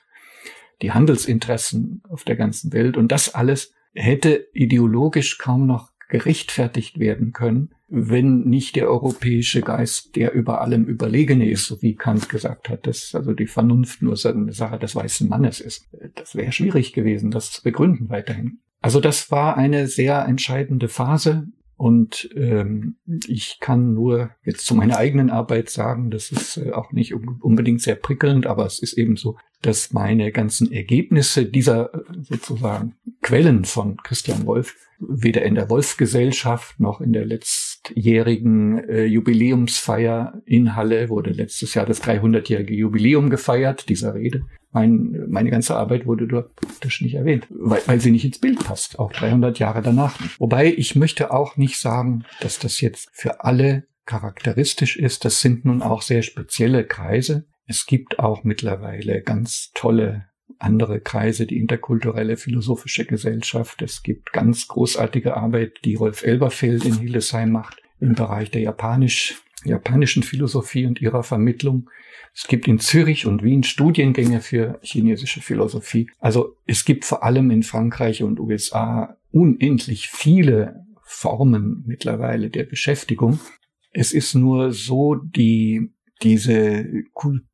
die 0.82 0.92
Handelsinteressen 0.92 2.02
auf 2.10 2.24
der 2.24 2.36
ganzen 2.36 2.74
Welt 2.74 2.98
und 2.98 3.12
das 3.12 3.34
alles 3.34 3.74
hätte 3.94 4.48
ideologisch 4.54 5.38
kaum 5.38 5.66
noch 5.66 5.92
gerechtfertigt 6.10 7.00
werden 7.00 7.34
können, 7.34 7.70
wenn 7.88 8.42
nicht 8.42 8.76
der 8.76 8.90
europäische 8.90 9.62
Geist 9.62 10.16
der 10.16 10.34
über 10.34 10.62
allem 10.62 10.86
Überlegene 10.86 11.50
ist, 11.50 11.66
so 11.66 11.82
wie 11.82 11.96
Kant 11.96 12.30
gesagt 12.30 12.70
hat, 12.70 12.86
dass 12.88 13.14
also 13.16 13.34
die 13.34 13.48
Vernunft 13.48 14.02
nur 14.02 14.18
eine 14.26 14.54
Sache 14.54 14.80
des 14.80 14.96
weißen 14.96 15.28
Mannes 15.28 15.60
ist. 15.60 15.88
Das 16.16 16.36
wäre 16.36 16.52
schwierig 16.52 16.94
gewesen, 16.94 17.32
das 17.32 17.52
zu 17.52 17.64
begründen 17.64 18.10
weiterhin. 18.10 18.60
Also 18.82 19.00
das 19.00 19.32
war 19.32 19.58
eine 19.58 19.88
sehr 19.88 20.26
entscheidende 20.26 20.88
Phase 20.88 21.48
und 21.76 22.30
ähm, 22.36 22.98
ich 23.28 23.60
kann 23.60 23.94
nur 23.94 24.32
jetzt 24.44 24.66
zu 24.66 24.76
meiner 24.76 24.98
eigenen 24.98 25.30
Arbeit 25.30 25.70
sagen, 25.70 26.12
das 26.12 26.32
ist 26.32 26.58
äh, 26.58 26.72
auch 26.72 26.92
nicht 26.92 27.14
unbedingt 27.14 27.82
sehr 27.82 27.96
prickelnd, 27.96 28.48
aber 28.48 28.66
es 28.66 28.80
ist 28.80 28.94
eben 28.94 29.16
so, 29.16 29.38
dass 29.62 29.92
meine 29.92 30.32
ganzen 30.32 30.72
Ergebnisse 30.72 31.46
dieser 31.46 31.94
äh, 31.94 32.00
sozusagen 32.22 32.96
Quellen 33.22 33.66
von 33.66 33.98
Christian 33.98 34.46
Wolf 34.46 34.76
weder 35.00 35.44
in 35.44 35.56
der 35.56 35.70
Wolf-Gesellschaft 35.70 36.80
noch 36.80 37.02
in 37.02 37.14
der 37.14 37.26
letztjährigen 37.26 38.90
äh, 38.90 39.06
Jubiläumsfeier 39.06 40.42
in 40.46 40.76
Halle 40.76 41.10
wurde 41.10 41.32
letztes 41.32 41.74
Jahr 41.74 41.86
das 41.86 42.04
300-jährige 42.04 42.74
Jubiläum 42.74 43.30
gefeiert, 43.30 43.90
dieser 43.90 44.14
Rede. 44.14 44.46
Mein, 44.72 45.26
meine 45.30 45.50
ganze 45.50 45.76
Arbeit 45.76 46.06
wurde 46.06 46.28
dort 46.28 46.56
praktisch 46.56 47.02
nicht 47.02 47.16
erwähnt, 47.16 47.48
weil, 47.50 47.82
weil 47.86 48.02
sie 48.02 48.12
nicht 48.12 48.26
ins 48.26 48.40
Bild 48.40 48.60
passt, 48.60 49.00
auch 49.00 49.12
300 49.12 49.58
Jahre 49.58 49.82
danach. 49.82 50.20
Wobei 50.38 50.68
ich 50.68 50.96
möchte 50.96 51.32
auch 51.32 51.58
nicht 51.58 51.80
sagen, 51.80 52.24
dass 52.42 52.60
das 52.60 52.82
jetzt 52.82 53.10
für 53.14 53.44
alle 53.44 53.88
charakteristisch 54.06 54.98
ist. 54.98 55.24
Das 55.24 55.40
sind 55.40 55.66
nun 55.66 55.82
auch 55.82 56.02
sehr 56.02 56.24
spezielle 56.24 56.84
Kreise. 56.84 57.46
Es 57.70 57.86
gibt 57.86 58.18
auch 58.18 58.44
mittlerweile 58.44 59.22
ganz 59.22 59.70
tolle 59.76 60.26
andere 60.58 61.02
Kreise, 61.02 61.46
die 61.46 61.60
interkulturelle 61.60 62.36
philosophische 62.36 63.06
Gesellschaft. 63.06 63.84
Es 63.84 64.02
gibt 64.02 64.34
ganz 64.34 64.68
großartige 64.68 65.38
Arbeit, 65.38 65.74
die 65.86 65.94
Rolf 65.94 66.24
Elberfeld 66.24 66.84
in 66.84 66.98
Hildesheim 66.98 67.52
macht 67.52 67.80
im 68.00 68.16
Bereich 68.16 68.50
der 68.50 68.62
Japanisch, 68.62 69.44
japanischen 69.66 70.24
Philosophie 70.24 70.88
und 70.88 71.00
ihrer 71.00 71.22
Vermittlung. 71.22 71.92
Es 72.34 72.48
gibt 72.48 72.68
in 72.68 72.80
Zürich 72.80 73.28
und 73.28 73.44
Wien 73.44 73.62
Studiengänge 73.62 74.42
für 74.42 74.80
chinesische 74.82 75.42
Philosophie. 75.42 76.10
Also 76.20 76.56
es 76.66 76.86
gibt 76.86 77.06
vor 77.06 77.22
allem 77.24 77.52
in 77.52 77.62
Frankreich 77.62 78.24
und 78.24 78.40
USA 78.40 79.16
unendlich 79.30 80.10
viele 80.10 80.88
Formen 81.04 81.84
mittlerweile 81.86 82.50
der 82.50 82.64
Beschäftigung. 82.64 83.40
Es 83.92 84.12
ist 84.12 84.34
nur 84.34 84.72
so, 84.72 85.14
die, 85.14 85.92
diese, 86.24 87.04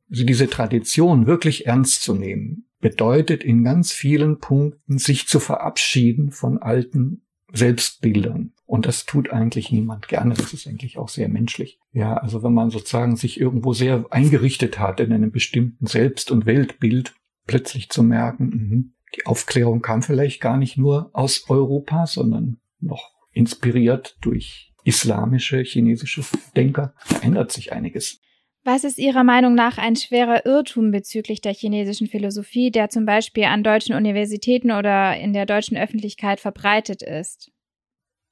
diese 0.08 0.50
Tradition 0.50 1.28
wirklich 1.28 1.66
ernst 1.66 2.02
zu 2.04 2.14
nehmen, 2.14 2.68
bedeutet 2.80 3.44
in 3.44 3.64
ganz 3.64 3.92
vielen 3.92 4.40
Punkten, 4.40 4.98
sich 4.98 5.28
zu 5.28 5.40
verabschieden 5.40 6.32
von 6.32 6.60
alten 6.60 7.24
Selbstbildern. 7.52 8.52
Und 8.66 8.86
das 8.86 9.06
tut 9.06 9.30
eigentlich 9.30 9.72
niemand 9.72 10.08
gerne. 10.08 10.34
Das 10.34 10.54
ist 10.54 10.68
eigentlich 10.68 10.98
auch 10.98 11.10
sehr 11.10 11.30
menschlich. 11.30 11.80
Ja, 11.94 12.18
also 12.18 12.44
wenn 12.44 12.54
man 12.54 12.72
sozusagen 12.72 13.16
sich 13.16 13.40
irgendwo 13.40 13.74
sehr 13.74 14.06
eingerichtet 14.10 14.80
hat 14.80 15.00
in 15.00 15.14
einem 15.14 15.32
bestimmten 15.32 15.86
Selbst- 15.86 16.32
und 16.32 16.46
Weltbild, 16.46 17.14
plötzlich 17.48 17.90
zu 17.90 18.02
merken, 18.02 18.50
mh, 18.50 18.84
die 19.16 19.26
Aufklärung 19.26 19.82
kam 19.82 20.02
vielleicht 20.02 20.42
gar 20.42 20.58
nicht 20.58 20.78
nur 20.78 21.10
aus 21.14 21.46
Europa, 21.48 22.08
sondern 22.08 22.58
noch 22.80 23.12
inspiriert 23.32 24.18
durch 24.22 24.74
islamische, 24.84 25.62
chinesische 25.62 26.24
Denker. 26.56 26.94
Da 27.10 27.20
ändert 27.20 27.52
sich 27.52 27.72
einiges. 27.72 28.20
Was 28.68 28.84
ist 28.84 28.98
Ihrer 28.98 29.24
Meinung 29.24 29.54
nach 29.54 29.78
ein 29.78 29.96
schwerer 29.96 30.48
Irrtum 30.48 30.90
bezüglich 30.90 31.40
der 31.40 31.54
chinesischen 31.54 32.08
Philosophie, 32.08 32.72
der 32.72 32.90
zum 32.90 33.06
Beispiel 33.06 33.44
an 33.44 33.64
deutschen 33.64 33.94
Universitäten 33.94 34.72
oder 34.72 35.16
in 35.16 35.34
der 35.34 35.46
deutschen 35.46 35.78
Öffentlichkeit 35.78 36.40
verbreitet 36.40 37.04
ist? 37.04 37.52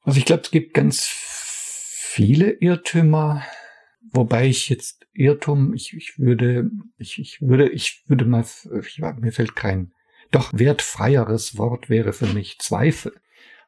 Also 0.02 0.18
ich 0.18 0.26
glaube, 0.26 0.42
es 0.42 0.50
gibt 0.50 0.74
ganz 0.74 1.06
viele 1.08 2.50
Irrtümer, 2.50 3.44
wobei 4.12 4.48
ich 4.48 4.70
jetzt 4.70 5.06
Irrtum, 5.14 5.76
ich, 5.76 5.94
ich 5.94 6.18
würde, 6.18 6.72
ich, 6.98 7.20
ich 7.20 7.40
würde, 7.40 7.70
ich 7.70 8.02
würde 8.08 8.26
mal, 8.26 8.44
ich, 8.82 9.02
mir 9.20 9.32
fällt 9.32 9.56
kein, 9.56 9.94
doch 10.32 10.52
wertfreieres 10.52 11.60
Wort 11.60 11.92
wäre 11.92 12.12
für 12.12 12.26
mich 12.26 12.58
Zweifel. 12.58 13.14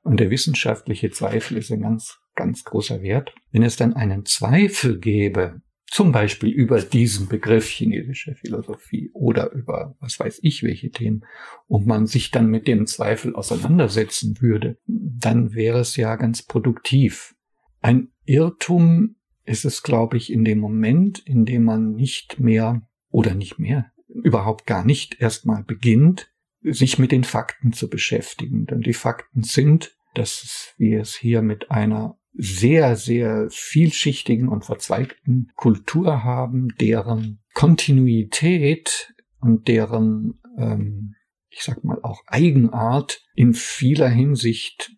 Und 0.01 0.19
der 0.19 0.31
wissenschaftliche 0.31 1.11
Zweifel 1.11 1.57
ist 1.57 1.71
ein 1.71 1.81
ganz, 1.81 2.17
ganz 2.33 2.63
großer 2.63 3.03
Wert. 3.03 3.35
Wenn 3.51 3.61
es 3.61 3.75
dann 3.75 3.93
einen 3.93 4.25
Zweifel 4.25 4.99
gäbe, 4.99 5.61
zum 5.87 6.11
Beispiel 6.11 6.49
über 6.49 6.81
diesen 6.81 7.27
Begriff 7.27 7.67
chinesische 7.69 8.35
Philosophie 8.35 9.11
oder 9.13 9.51
über 9.51 9.95
was 9.99 10.19
weiß 10.19 10.39
ich 10.41 10.63
welche 10.63 10.89
Themen 10.89 11.23
und 11.67 11.85
man 11.85 12.07
sich 12.07 12.31
dann 12.31 12.47
mit 12.47 12.67
dem 12.67 12.87
Zweifel 12.87 13.35
auseinandersetzen 13.35 14.41
würde, 14.41 14.77
dann 14.87 15.53
wäre 15.53 15.79
es 15.79 15.95
ja 15.95 16.15
ganz 16.15 16.41
produktiv. 16.43 17.35
Ein 17.81 18.09
Irrtum 18.25 19.15
ist 19.45 19.63
es, 19.63 19.83
glaube 19.83 20.17
ich, 20.17 20.31
in 20.31 20.43
dem 20.43 20.59
Moment, 20.59 21.19
in 21.19 21.45
dem 21.45 21.63
man 21.63 21.93
nicht 21.93 22.39
mehr 22.39 22.81
oder 23.09 23.35
nicht 23.35 23.59
mehr, 23.59 23.91
überhaupt 24.07 24.65
gar 24.65 24.83
nicht 24.83 25.21
erstmal 25.21 25.63
beginnt, 25.63 26.31
sich 26.61 26.97
mit 26.97 27.11
den 27.11 27.23
Fakten 27.23 27.73
zu 27.73 27.89
beschäftigen. 27.89 28.65
Denn 28.65 28.81
die 28.81 28.93
Fakten 28.93 29.43
sind, 29.43 29.95
dass 30.15 30.73
wir 30.77 31.01
es 31.01 31.15
hier 31.15 31.41
mit 31.41 31.69
einer 31.69 32.17
sehr, 32.37 32.95
sehr 32.95 33.47
vielschichtigen 33.49 34.47
und 34.47 34.65
verzweigten 34.65 35.51
Kultur 35.55 36.23
haben, 36.23 36.69
deren 36.79 37.39
Kontinuität 37.53 39.13
und 39.39 39.67
deren, 39.67 40.41
ähm, 40.57 41.15
ich 41.49 41.63
sag 41.63 41.83
mal, 41.83 41.99
auch 42.03 42.23
Eigenart 42.27 43.21
in 43.35 43.53
vieler 43.53 44.09
Hinsicht 44.09 44.91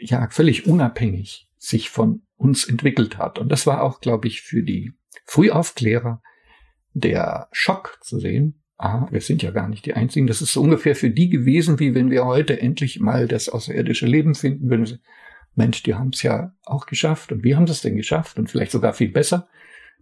ja 0.00 0.28
völlig 0.30 0.66
unabhängig 0.66 1.48
sich 1.56 1.88
von 1.90 2.22
uns 2.36 2.68
entwickelt 2.68 3.18
hat. 3.18 3.38
Und 3.38 3.50
das 3.50 3.66
war 3.66 3.82
auch, 3.82 4.00
glaube 4.00 4.28
ich, 4.28 4.42
für 4.42 4.62
die 4.62 4.92
Frühaufklärer 5.24 6.20
der 6.92 7.48
Schock 7.52 7.98
zu 8.02 8.18
sehen. 8.18 8.62
Ah, 8.76 9.06
wir 9.10 9.20
sind 9.20 9.42
ja 9.42 9.52
gar 9.52 9.68
nicht 9.68 9.86
die 9.86 9.94
Einzigen. 9.94 10.26
Das 10.26 10.42
ist 10.42 10.52
so 10.52 10.60
ungefähr 10.60 10.96
für 10.96 11.10
die 11.10 11.30
gewesen, 11.30 11.78
wie 11.78 11.94
wenn 11.94 12.10
wir 12.10 12.24
heute 12.24 12.60
endlich 12.60 12.98
mal 12.98 13.28
das 13.28 13.48
außerirdische 13.48 14.06
Leben 14.06 14.34
finden 14.34 14.68
würden. 14.68 14.98
Mensch, 15.54 15.82
die 15.82 15.94
haben 15.94 16.10
es 16.12 16.22
ja 16.22 16.54
auch 16.64 16.86
geschafft 16.86 17.32
und 17.32 17.44
wie 17.44 17.54
haben 17.54 17.66
sie 17.66 17.72
es 17.72 17.82
denn 17.82 17.96
geschafft 17.96 18.38
und 18.38 18.50
vielleicht 18.50 18.72
sogar 18.72 18.94
viel 18.94 19.10
besser. 19.10 19.48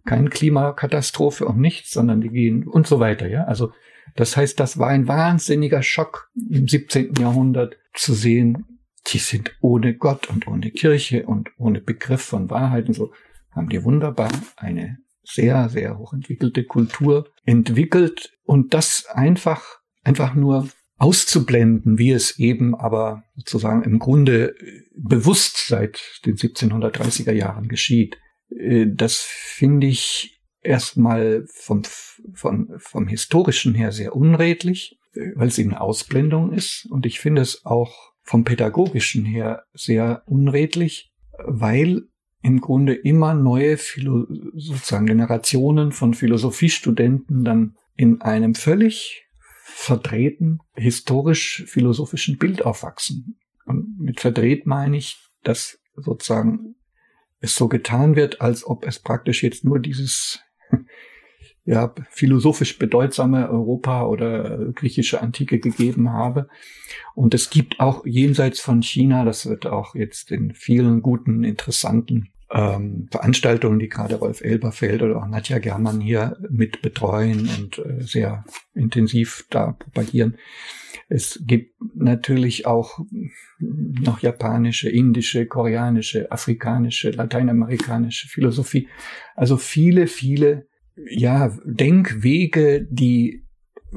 Kein 0.05 0.29
Klimakatastrophe 0.29 1.45
und 1.45 1.59
nichts, 1.59 1.91
sondern 1.91 2.21
die 2.21 2.29
gehen 2.29 2.67
und 2.67 2.87
so 2.87 2.99
weiter, 2.99 3.27
ja. 3.27 3.43
Also, 3.43 3.71
das 4.15 4.35
heißt, 4.35 4.59
das 4.59 4.79
war 4.79 4.87
ein 4.87 5.07
wahnsinniger 5.07 5.83
Schock 5.83 6.31
im 6.49 6.67
17. 6.67 7.13
Jahrhundert 7.19 7.77
zu 7.93 8.13
sehen, 8.13 8.65
die 9.07 9.19
sind 9.19 9.55
ohne 9.61 9.95
Gott 9.95 10.29
und 10.29 10.47
ohne 10.47 10.71
Kirche 10.71 11.25
und 11.25 11.49
ohne 11.57 11.81
Begriff 11.81 12.21
von 12.21 12.49
Wahrheit 12.49 12.87
und 12.87 12.93
so, 12.93 13.13
haben 13.51 13.69
die 13.69 13.83
wunderbar 13.83 14.31
eine 14.57 14.97
sehr, 15.23 15.69
sehr 15.69 15.97
hochentwickelte 15.97 16.63
Kultur 16.63 17.29
entwickelt 17.45 18.33
und 18.43 18.73
das 18.73 19.05
einfach, 19.07 19.63
einfach 20.03 20.33
nur 20.33 20.67
auszublenden, 21.01 21.97
wie 21.97 22.11
es 22.11 22.37
eben 22.37 22.75
aber 22.75 23.23
sozusagen 23.35 23.81
im 23.81 23.97
Grunde 23.97 24.53
bewusst 24.95 25.65
seit 25.67 25.99
den 26.27 26.35
1730er 26.35 27.31
Jahren 27.31 27.67
geschieht. 27.67 28.19
Äh, 28.55 28.85
das 28.87 29.17
finde 29.17 29.87
ich 29.87 30.39
erstmal 30.61 31.43
vom, 31.51 31.81
vom, 32.33 32.69
vom 32.77 33.07
historischen 33.07 33.73
her 33.73 33.91
sehr 33.91 34.15
unredlich, 34.15 34.99
äh, 35.15 35.31
weil 35.33 35.47
es 35.47 35.57
eben 35.57 35.71
eine 35.71 35.81
Ausblendung 35.81 36.53
ist. 36.53 36.85
Und 36.91 37.07
ich 37.07 37.19
finde 37.19 37.41
es 37.41 37.65
auch 37.65 38.11
vom 38.21 38.43
pädagogischen 38.43 39.25
her 39.25 39.63
sehr 39.73 40.21
unredlich, 40.27 41.11
weil 41.43 42.03
im 42.43 42.61
Grunde 42.61 42.93
immer 42.93 43.33
neue 43.33 43.77
Philo 43.77 44.27
sozusagen 44.53 45.07
Generationen 45.07 45.93
von 45.93 46.13
Philosophiestudenten 46.13 47.43
dann 47.43 47.75
in 47.95 48.21
einem 48.21 48.53
völlig 48.53 49.25
verdrehten 49.73 50.59
historisch-philosophischen 50.75 52.37
Bild 52.37 52.65
aufwachsen. 52.65 53.39
Und 53.65 53.99
mit 53.99 54.19
verdreht 54.19 54.65
meine 54.65 54.97
ich, 54.97 55.17
dass 55.43 55.79
sozusagen 55.95 56.75
es 57.39 57.55
so 57.55 57.67
getan 57.67 58.15
wird, 58.15 58.41
als 58.41 58.65
ob 58.65 58.85
es 58.85 58.99
praktisch 58.99 59.43
jetzt 59.43 59.65
nur 59.65 59.79
dieses 59.79 60.39
ja, 61.65 61.93
philosophisch 62.09 62.77
bedeutsame 62.77 63.49
Europa 63.49 64.05
oder 64.05 64.71
griechische 64.73 65.21
Antike 65.21 65.59
gegeben 65.59 66.11
habe. 66.11 66.47
Und 67.15 67.33
es 67.33 67.49
gibt 67.49 67.79
auch 67.79 68.05
jenseits 68.05 68.59
von 68.59 68.81
China, 68.81 69.25
das 69.25 69.47
wird 69.47 69.65
auch 69.65 69.95
jetzt 69.95 70.31
in 70.31 70.53
vielen 70.53 71.01
guten, 71.01 71.43
interessanten 71.43 72.31
ähm, 72.53 73.07
Veranstaltungen, 73.11 73.79
die 73.79 73.89
gerade 73.89 74.15
Rolf 74.15 74.41
Elberfeld 74.41 75.01
oder 75.01 75.17
auch 75.17 75.27
Nadja 75.27 75.59
Germann 75.59 76.01
hier 76.01 76.37
mit 76.49 76.81
betreuen 76.81 77.49
und 77.57 77.79
äh, 77.79 78.01
sehr 78.01 78.43
intensiv 78.73 79.45
da 79.49 79.71
propagieren. 79.71 80.37
Es 81.07 81.41
gibt 81.45 81.75
natürlich 81.95 82.65
auch 82.65 82.99
noch 83.59 84.21
japanische, 84.21 84.89
indische, 84.89 85.45
koreanische, 85.45 86.31
afrikanische, 86.31 87.11
lateinamerikanische 87.11 88.27
Philosophie. 88.29 88.87
Also 89.35 89.57
viele, 89.57 90.07
viele, 90.07 90.67
ja, 91.09 91.55
Denkwege, 91.65 92.87
die, 92.89 93.43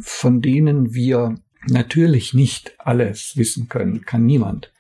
von 0.01 0.43
denen 0.43 0.93
wir 0.93 1.37
natürlich 1.69 2.35
nicht 2.35 2.75
alles 2.79 3.37
wissen 3.37 3.69
können, 3.69 4.03
kann 4.05 4.27
niemand. 4.27 4.73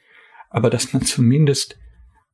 Aber 0.50 0.70
dass 0.70 0.92
man 0.92 1.02
zumindest 1.02 1.78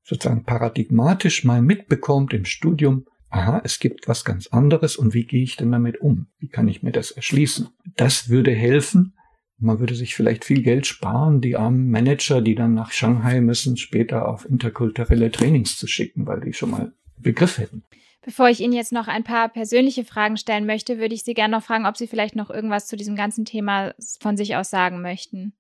sozusagen 0.03 0.45
paradigmatisch 0.45 1.45
mal 1.45 1.63
mitbekommt 1.63 2.33
im 2.33 2.45
Studium, 2.45 3.07
aha, 3.31 3.61
es 3.65 3.79
gibt 3.79 4.09
was 4.09 4.25
ganz 4.25 4.49
anderes 4.49 4.97
und 4.97 5.15
wie 5.15 5.25
gehe 5.25 5.43
ich 5.43 5.57
denn 5.57 5.73
damit 5.73 6.01
um? 6.01 6.27
Wie 6.39 6.49
kann 6.49 6.69
ich 6.69 6.83
mir 6.83 6.93
das 6.93 7.11
erschließen? 7.11 7.69
Das 7.97 8.29
würde 8.29 8.53
helfen. 8.53 9.15
Man 9.59 9.79
würde 9.79 9.95
sich 9.95 10.15
vielleicht 10.15 10.45
viel 10.45 10.63
Geld 10.63 10.87
sparen, 10.87 11.41
die 11.41 11.57
armen 11.57 11.91
Manager, 11.91 12.41
die 12.41 12.55
dann 12.55 12.75
nach 12.75 12.93
Shanghai 12.93 13.41
müssen, 13.41 13.77
später 13.77 14.27
auf 14.27 14.49
interkulturelle 14.49 15.31
Trainings 15.31 15.77
zu 15.77 15.87
schicken, 15.87 16.27
weil 16.27 16.41
die 16.41 16.55
schon 16.55 16.71
mal 16.71 16.93
Begriff 17.19 17.59
hätten. 17.59 17.85
Bevor 18.23 18.49
ich 18.49 18.61
Ihnen 18.61 18.73
jetzt 18.73 18.93
noch 18.93 19.09
ein 19.09 19.25
paar 19.25 19.49
persönliche 19.49 20.05
Fragen 20.05 20.37
stellen 20.37 20.67
möchte, 20.67 20.99
würde 20.99 21.15
ich 21.15 21.25
Sie 21.25 21.35
gerne 21.35 21.57
noch 21.57 21.65
fragen, 21.65 21.87
ob 21.87 21.97
Sie 21.97 22.07
vielleicht 22.07 22.37
noch 22.37 22.51
irgendwas 22.51 22.87
zu 22.87 22.97
diesem 22.97 23.17
ganzen 23.17 23.45
Thema 23.45 23.95
von 24.21 24.37
sich 24.37 24.57
aus 24.57 24.71
sagen 24.71 25.01
möchten. 25.01 25.55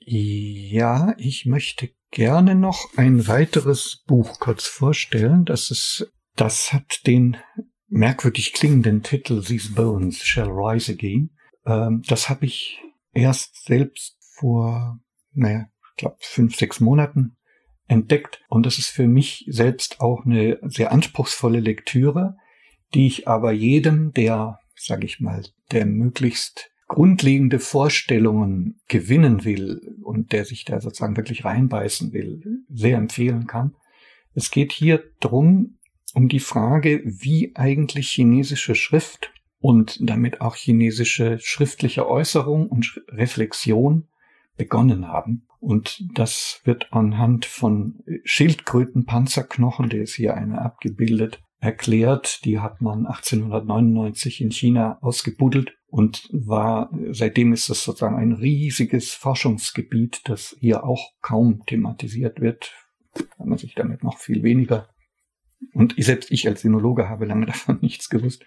Ja, 0.00 1.14
ich 1.18 1.46
möchte 1.46 1.90
gerne 2.10 2.54
noch 2.54 2.96
ein 2.96 3.28
weiteres 3.28 4.02
Buch 4.06 4.40
kurz 4.40 4.66
vorstellen. 4.66 5.44
Das 5.44 5.70
ist, 5.70 6.10
das 6.36 6.72
hat 6.72 7.06
den 7.06 7.36
merkwürdig 7.88 8.52
klingenden 8.52 9.02
Titel 9.02 9.42
These 9.42 9.74
Bones 9.74 10.24
Shall 10.24 10.48
Rise 10.48 10.92
Again. 10.92 11.30
Ähm, 11.66 12.02
das 12.06 12.28
habe 12.28 12.46
ich 12.46 12.80
erst 13.12 13.64
selbst 13.64 14.16
vor, 14.34 14.98
naja, 15.32 15.66
ich 15.90 15.96
glaube 15.96 16.16
fünf, 16.20 16.56
sechs 16.56 16.80
Monaten 16.80 17.36
entdeckt. 17.86 18.40
Und 18.48 18.64
das 18.64 18.78
ist 18.78 18.88
für 18.88 19.06
mich 19.06 19.44
selbst 19.48 20.00
auch 20.00 20.24
eine 20.24 20.58
sehr 20.62 20.92
anspruchsvolle 20.92 21.60
Lektüre, 21.60 22.36
die 22.94 23.06
ich 23.06 23.28
aber 23.28 23.52
jedem, 23.52 24.12
der, 24.12 24.58
sage 24.76 25.04
ich 25.04 25.20
mal, 25.20 25.44
der 25.72 25.86
möglichst 25.86 26.70
grundlegende 26.90 27.60
Vorstellungen 27.60 28.80
gewinnen 28.88 29.44
will 29.44 29.96
und 30.02 30.32
der 30.32 30.44
sich 30.44 30.64
da 30.64 30.80
sozusagen 30.80 31.16
wirklich 31.16 31.44
reinbeißen 31.44 32.12
will, 32.12 32.64
sehr 32.68 32.98
empfehlen 32.98 33.46
kann. 33.46 33.76
Es 34.34 34.50
geht 34.50 34.72
hier 34.72 35.04
drum, 35.20 35.78
um 36.14 36.28
die 36.28 36.40
Frage, 36.40 37.00
wie 37.04 37.52
eigentlich 37.54 38.10
chinesische 38.10 38.74
Schrift 38.74 39.32
und 39.60 39.98
damit 40.00 40.40
auch 40.40 40.56
chinesische 40.56 41.38
schriftliche 41.38 42.08
Äußerung 42.08 42.68
und 42.68 43.00
Reflexion 43.06 44.08
begonnen 44.56 45.06
haben. 45.06 45.46
Und 45.60 46.02
das 46.14 46.60
wird 46.64 46.92
anhand 46.92 47.46
von 47.46 48.02
Schildkrötenpanzerknochen, 48.24 49.90
der 49.90 50.02
ist 50.02 50.14
hier 50.14 50.34
eine 50.34 50.60
abgebildet, 50.60 51.40
erklärt. 51.60 52.44
Die 52.44 52.58
hat 52.58 52.80
man 52.80 53.06
1899 53.06 54.40
in 54.40 54.50
China 54.50 54.98
ausgebuddelt 55.00 55.76
und 55.88 56.28
war, 56.32 56.90
seitdem 57.10 57.52
ist 57.52 57.68
es 57.68 57.84
sozusagen 57.84 58.16
ein 58.16 58.32
riesiges 58.32 59.12
Forschungsgebiet, 59.12 60.22
das 60.24 60.56
hier 60.60 60.84
auch 60.84 61.12
kaum 61.20 61.64
thematisiert 61.66 62.40
wird, 62.40 62.72
weil 63.38 63.48
man 63.48 63.58
sich 63.58 63.74
damit 63.74 64.02
noch 64.02 64.18
viel 64.18 64.42
weniger 64.42 64.88
und 65.72 65.94
selbst 65.98 66.30
ich 66.30 66.46
als 66.48 66.62
Sinologe 66.62 67.08
habe 67.08 67.26
lange 67.26 67.46
davon 67.46 67.78
nichts 67.80 68.08
gewusst. 68.08 68.44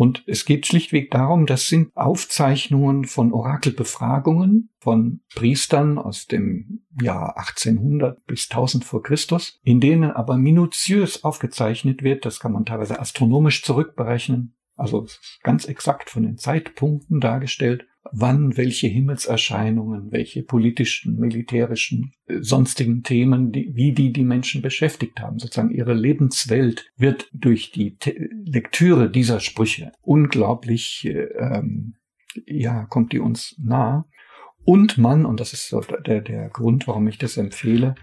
Und 0.00 0.24
es 0.26 0.46
geht 0.46 0.66
schlichtweg 0.66 1.10
darum, 1.10 1.44
das 1.44 1.68
sind 1.68 1.94
Aufzeichnungen 1.94 3.04
von 3.04 3.34
Orakelbefragungen 3.34 4.70
von 4.78 5.20
Priestern 5.34 5.98
aus 5.98 6.26
dem 6.26 6.86
Jahr 7.02 7.36
1800 7.36 8.24
bis 8.24 8.48
1000 8.50 8.82
vor 8.82 9.02
Christus, 9.02 9.60
in 9.62 9.78
denen 9.78 10.10
aber 10.10 10.38
minutiös 10.38 11.22
aufgezeichnet 11.22 12.02
wird, 12.02 12.24
das 12.24 12.40
kann 12.40 12.52
man 12.52 12.64
teilweise 12.64 12.98
astronomisch 12.98 13.62
zurückberechnen, 13.62 14.56
also 14.74 15.06
ganz 15.42 15.66
exakt 15.66 16.08
von 16.08 16.22
den 16.22 16.38
Zeitpunkten 16.38 17.20
dargestellt, 17.20 17.86
wann 18.12 18.56
welche 18.56 18.86
Himmelserscheinungen, 18.86 20.10
welche 20.10 20.42
politischen, 20.42 21.16
militärischen, 21.16 22.12
äh, 22.26 22.38
sonstigen 22.40 23.02
Themen, 23.02 23.52
wie 23.52 23.92
die 23.92 24.12
die 24.12 24.24
Menschen 24.24 24.62
beschäftigt 24.62 25.20
haben. 25.20 25.38
Sozusagen 25.38 25.70
ihre 25.70 25.94
Lebenswelt 25.94 26.90
wird 26.96 27.28
durch 27.32 27.70
die 27.70 27.96
Lektüre 28.44 29.10
dieser 29.10 29.40
Sprüche 29.40 29.92
unglaublich, 30.02 31.04
äh, 31.04 31.24
ähm, 31.38 31.96
ja, 32.46 32.86
kommt 32.86 33.12
die 33.12 33.18
uns 33.18 33.56
nah. 33.58 34.06
Und 34.64 34.98
man, 34.98 35.26
und 35.26 35.40
das 35.40 35.52
ist 35.52 35.68
so 35.68 35.80
der, 35.80 36.20
der 36.20 36.48
Grund, 36.48 36.86
warum 36.86 37.08
ich 37.08 37.18
das 37.18 37.36
empfehle, 37.36 37.94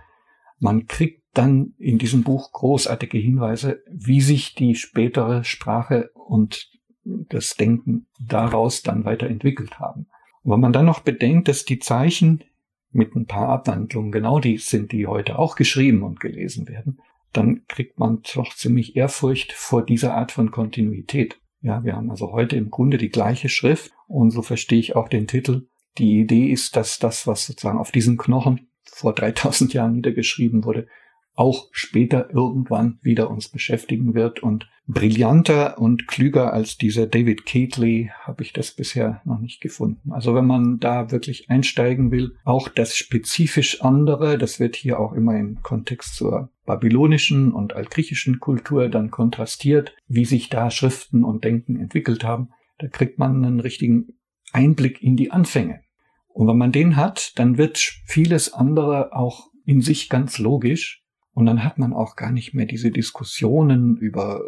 man 0.60 0.88
kriegt 0.88 1.24
dann 1.34 1.76
in 1.78 2.00
diesem 2.00 2.24
Buch 2.24 2.52
großartige 2.52 3.18
Hinweise, 3.18 3.84
wie 3.92 4.22
sich 4.22 4.56
die 4.56 4.76
spätere 4.76 5.44
Sprache 5.44 6.10
und 6.14 6.72
das 7.30 7.56
Denken 7.56 8.08
daraus 8.20 8.84
dann 8.84 9.06
weiterentwickelt 9.06 9.80
haben. 9.80 10.08
Und 10.44 10.54
wenn 10.54 10.60
man 10.60 10.74
dann 10.74 10.86
noch 10.86 11.00
bedenkt, 11.00 11.48
dass 11.48 11.66
die 11.66 11.80
Zeichen 11.80 12.44
mit 12.92 13.16
ein 13.16 13.26
paar 13.26 13.50
Abwandlungen 13.50 14.12
genau 14.12 14.40
die 14.40 14.58
sind, 14.58 14.92
die 14.92 15.08
heute 15.08 15.38
auch 15.38 15.56
geschrieben 15.56 16.04
und 16.04 16.20
gelesen 16.20 16.68
werden, 16.68 17.00
dann 17.34 17.66
kriegt 17.68 18.00
man 18.00 18.22
doch 18.34 18.56
ziemlich 18.56 18.96
Ehrfurcht 18.96 19.52
vor 19.54 19.86
dieser 19.86 20.16
Art 20.16 20.32
von 20.32 20.52
Kontinuität. 20.52 21.40
Ja, 21.62 21.84
wir 21.84 21.96
haben 21.96 22.10
also 22.10 22.32
heute 22.32 22.56
im 22.56 22.70
Grunde 22.70 22.98
die 22.98 23.10
gleiche 23.10 23.50
Schrift 23.50 23.92
und 24.08 24.32
so 24.32 24.42
verstehe 24.42 24.80
ich 24.80 24.96
auch 24.96 25.10
den 25.10 25.28
Titel. 25.28 25.68
Die 25.98 26.20
Idee 26.20 26.48
ist, 26.52 26.76
dass 26.76 27.00
das, 27.00 27.28
was 27.28 27.46
sozusagen 27.46 27.80
auf 27.80 27.92
diesen 27.92 28.18
Knochen 28.18 28.70
vor 28.86 29.14
3000 29.14 29.74
Jahren 29.74 29.94
niedergeschrieben 29.94 30.64
wurde, 30.64 30.88
auch 31.38 31.68
später 31.72 32.34
irgendwann 32.34 32.98
wieder 33.02 33.30
uns 33.30 33.48
beschäftigen 33.48 34.16
wird. 34.16 34.42
Und 34.42 34.68
brillanter 34.88 35.78
und 35.80 36.08
klüger 36.08 36.52
als 36.52 36.78
dieser 36.78 37.06
David 37.06 37.46
Catley 37.46 38.10
habe 38.24 38.42
ich 38.44 38.54
das 38.54 38.72
bisher 38.72 39.22
noch 39.24 39.40
nicht 39.40 39.62
gefunden. 39.62 40.12
Also 40.12 40.34
wenn 40.34 40.48
man 40.48 40.80
da 40.80 41.12
wirklich 41.12 41.50
einsteigen 41.50 42.12
will, 42.12 42.36
auch 42.44 42.70
das 42.70 42.98
spezifisch 42.98 43.82
andere, 43.82 44.40
das 44.40 44.60
wird 44.60 44.76
hier 44.76 45.00
auch 45.00 45.14
immer 45.14 45.38
im 45.38 45.62
Kontext 45.62 46.16
zur 46.16 46.50
babylonischen 46.66 47.52
und 47.52 47.74
altgriechischen 47.74 48.40
Kultur 48.40 48.90
dann 48.90 49.12
kontrastiert, 49.12 49.96
wie 50.08 50.26
sich 50.26 50.50
da 50.50 50.72
Schriften 50.72 51.24
und 51.24 51.44
Denken 51.44 51.80
entwickelt 51.80 52.24
haben. 52.24 52.50
Da 52.80 52.88
kriegt 52.88 53.20
man 53.20 53.46
einen 53.46 53.60
richtigen 53.60 54.18
Einblick 54.54 55.04
in 55.04 55.16
die 55.16 55.32
Anfänge. 55.32 55.82
Und 56.30 56.48
wenn 56.48 56.58
man 56.58 56.72
den 56.72 56.96
hat, 56.96 57.34
dann 57.38 57.58
wird 57.60 57.78
vieles 57.78 58.54
andere 58.54 59.16
auch 59.16 59.50
in 59.66 59.82
sich 59.82 60.10
ganz 60.10 60.40
logisch 60.40 61.04
und 61.38 61.46
dann 61.46 61.64
hat 61.64 61.78
man 61.78 61.94
auch 61.94 62.16
gar 62.16 62.32
nicht 62.32 62.56
mehr 62.56 62.66
diese 62.66 62.90
Diskussionen 62.90 63.96
über, 63.98 64.42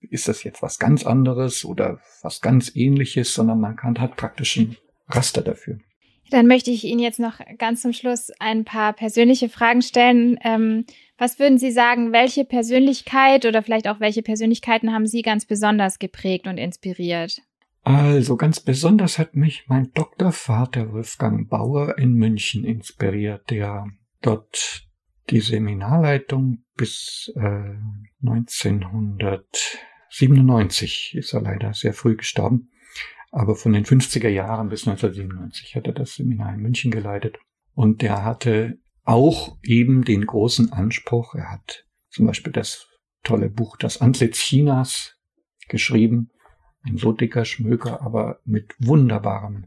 ist 0.00 0.26
das 0.26 0.42
jetzt 0.42 0.62
was 0.62 0.78
ganz 0.78 1.04
anderes 1.04 1.66
oder 1.66 2.00
was 2.22 2.40
ganz 2.40 2.74
ähnliches, 2.74 3.34
sondern 3.34 3.60
man 3.60 3.76
kann, 3.76 4.00
hat 4.00 4.16
praktisch 4.16 4.56
ein 4.56 4.78
Raster 5.08 5.42
dafür. 5.42 5.80
Dann 6.30 6.46
möchte 6.46 6.70
ich 6.70 6.84
Ihnen 6.84 7.00
jetzt 7.00 7.20
noch 7.20 7.40
ganz 7.58 7.82
zum 7.82 7.92
Schluss 7.92 8.30
ein 8.38 8.64
paar 8.64 8.94
persönliche 8.94 9.50
Fragen 9.50 9.82
stellen. 9.82 10.38
Ähm, 10.42 10.86
was 11.18 11.38
würden 11.38 11.58
Sie 11.58 11.70
sagen, 11.70 12.10
welche 12.10 12.46
Persönlichkeit 12.46 13.44
oder 13.44 13.62
vielleicht 13.62 13.86
auch 13.86 14.00
welche 14.00 14.22
Persönlichkeiten 14.22 14.94
haben 14.94 15.06
Sie 15.06 15.20
ganz 15.20 15.44
besonders 15.44 15.98
geprägt 15.98 16.46
und 16.46 16.56
inspiriert? 16.56 17.42
Also 17.82 18.38
ganz 18.38 18.60
besonders 18.60 19.18
hat 19.18 19.36
mich 19.36 19.64
mein 19.66 19.92
Doktorvater 19.92 20.90
Wolfgang 20.90 21.50
Bauer 21.50 21.98
in 21.98 22.14
München 22.14 22.64
inspiriert, 22.64 23.50
der 23.50 23.84
dort 24.22 24.87
die 25.30 25.40
Seminarleitung 25.40 26.64
bis 26.76 27.32
äh, 27.36 27.76
1997 28.22 31.14
ist 31.14 31.32
er 31.34 31.42
leider 31.42 31.74
sehr 31.74 31.94
früh 31.94 32.16
gestorben. 32.16 32.70
Aber 33.30 33.54
von 33.56 33.74
den 33.74 33.84
50er 33.84 34.28
Jahren 34.28 34.70
bis 34.70 34.88
1997 34.88 35.76
hat 35.76 35.86
er 35.86 35.92
das 35.92 36.14
Seminar 36.14 36.54
in 36.54 36.60
München 36.60 36.90
geleitet. 36.90 37.38
Und 37.74 38.00
der 38.02 38.24
hatte 38.24 38.78
auch 39.04 39.58
eben 39.62 40.04
den 40.04 40.26
großen 40.26 40.72
Anspruch, 40.72 41.34
er 41.34 41.50
hat 41.50 41.84
zum 42.10 42.26
Beispiel 42.26 42.52
das 42.52 42.88
tolle 43.22 43.50
Buch 43.50 43.76
Das 43.76 44.00
Antlitz 44.00 44.38
Chinas 44.38 45.16
geschrieben, 45.68 46.30
ein 46.82 46.96
so 46.96 47.12
dicker 47.12 47.44
Schmöker, 47.44 48.00
aber 48.00 48.40
mit 48.44 48.74
wunderbarem 48.78 49.66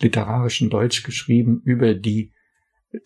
literarischen 0.00 0.70
Deutsch 0.70 1.02
geschrieben 1.02 1.60
über 1.64 1.94
die 1.94 2.32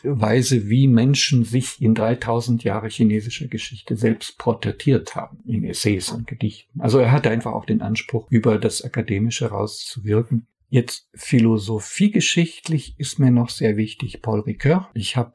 Weise, 0.03 0.69
wie 0.69 0.87
Menschen 0.87 1.45
sich 1.45 1.81
in 1.81 1.95
3000 1.95 2.65
Jahre 2.65 2.89
chinesischer 2.89 3.49
Geschichte 3.49 3.97
selbst 3.97 4.39
porträtiert 4.39 5.15
haben, 5.17 5.39
in 5.47 5.65
Essays 5.65 6.11
und 6.11 6.27
Gedichten. 6.27 6.81
Also 6.81 6.99
er 6.99 7.13
hatte 7.13 7.31
einfach 7.31 7.53
auch 7.53 7.65
den 7.65 7.83
Anspruch, 7.83 8.27
über 8.31 8.59
das 8.59 8.83
Akademische 8.83 9.47
rauszuwirken. 9.47 10.47
Jetzt 10.69 11.09
philosophiegeschichtlich 11.15 12.95
ist 12.99 13.19
mir 13.19 13.31
noch 13.31 13.51
sehr 13.51 13.77
wichtig 13.77 14.23
Paul 14.23 14.41
Ricoeur. 14.41 14.89
Ich 14.95 15.17
habe 15.17 15.35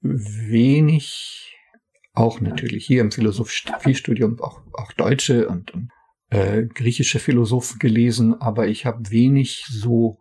wenig, 0.00 1.54
auch 2.14 2.40
natürlich 2.40 2.86
hier 2.86 3.02
im 3.02 3.12
Philosophiestudium, 3.12 4.40
auch, 4.40 4.62
auch 4.72 4.92
deutsche 4.92 5.48
und, 5.48 5.72
und 5.72 5.90
äh, 6.30 6.62
griechische 6.62 7.18
Philosophen 7.18 7.78
gelesen, 7.78 8.40
aber 8.40 8.68
ich 8.68 8.86
habe 8.86 9.10
wenig 9.10 9.66
so 9.68 10.20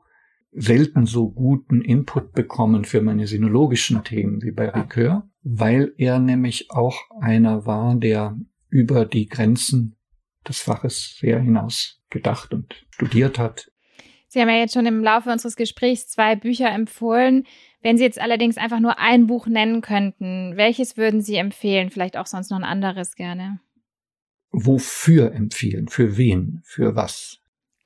selten 0.52 1.06
so 1.06 1.30
guten 1.30 1.82
Input 1.82 2.34
bekommen 2.34 2.86
für 2.86 3.02
meine 3.02 3.28
sinologischen 3.28 4.04
Themen 4.04 4.42
wie 4.42 4.52
bei 4.52 4.70
Ricoeur, 4.70 5.30
weil 5.44 5.94
er 5.98 6.20
nämlich 6.20 6.72
auch 6.72 6.98
einer 7.22 7.66
war, 7.66 7.96
der 7.96 8.38
über 8.70 9.06
die 9.06 9.28
Grenzen 9.28 9.96
des 10.48 10.62
Faches 10.62 11.18
sehr 11.20 11.40
hinaus 11.40 12.02
gedacht 12.10 12.54
und 12.54 12.86
studiert 12.90 13.38
hat. 13.38 13.72
Sie 14.28 14.40
haben 14.40 14.50
ja 14.50 14.58
jetzt 14.58 14.74
schon 14.74 14.86
im 14.86 15.04
Laufe 15.04 15.32
unseres 15.32 15.56
Gesprächs 15.56 16.08
zwei 16.08 16.36
Bücher 16.36 16.70
empfohlen. 16.70 17.46
Wenn 17.82 17.98
Sie 17.98 18.04
jetzt 18.04 18.22
allerdings 18.22 18.58
einfach 18.58 18.80
nur 18.80 19.00
ein 19.00 19.26
Buch 19.26 19.48
nennen 19.48 19.82
könnten, 19.82 20.56
welches 20.56 20.98
würden 20.98 21.22
Sie 21.22 21.36
empfehlen? 21.36 21.90
Vielleicht 21.90 22.16
auch 22.16 22.28
sonst 22.28 22.52
noch 22.52 22.58
ein 22.58 22.64
anderes 22.64 23.16
gerne. 23.16 23.60
Wofür 24.52 25.32
empfehlen? 25.32 25.88
Für 25.88 26.18
wen? 26.18 26.62
Für 26.64 26.96
was? 26.96 27.39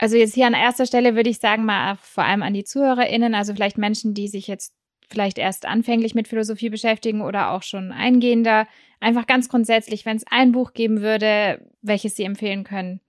Also 0.03 0.17
jetzt 0.17 0.33
hier 0.33 0.47
an 0.47 0.53
erster 0.53 0.85
Stelle 0.85 1.15
würde 1.15 1.29
ich 1.29 1.39
sagen, 1.39 1.63
mal 1.63 1.95
vor 2.01 2.25
allem 2.25 2.43
an 2.43 2.53
die 2.53 2.65
ZuhörerInnen, 2.65 3.33
also 3.33 3.53
vielleicht 3.53 3.77
Menschen, 3.77 4.13
die 4.13 4.27
sich 4.27 4.47
jetzt 4.47 4.75
vielleicht 5.07 5.37
erst 5.37 5.65
anfänglich 5.65 6.13
mit 6.13 6.27
Philosophie 6.27 6.69
beschäftigen 6.69 7.21
oder 7.21 7.51
auch 7.51 7.63
schon 7.63 7.93
eingehender. 7.93 8.67
Einfach 8.99 9.27
ganz 9.27 9.47
grundsätzlich, 9.47 10.05
wenn 10.05 10.17
es 10.17 10.25
ein 10.29 10.51
Buch 10.51 10.73
geben 10.73 10.99
würde, 10.99 11.65
welches 11.81 12.17
Sie 12.17 12.23
empfehlen 12.23 12.65
können. 12.65 12.99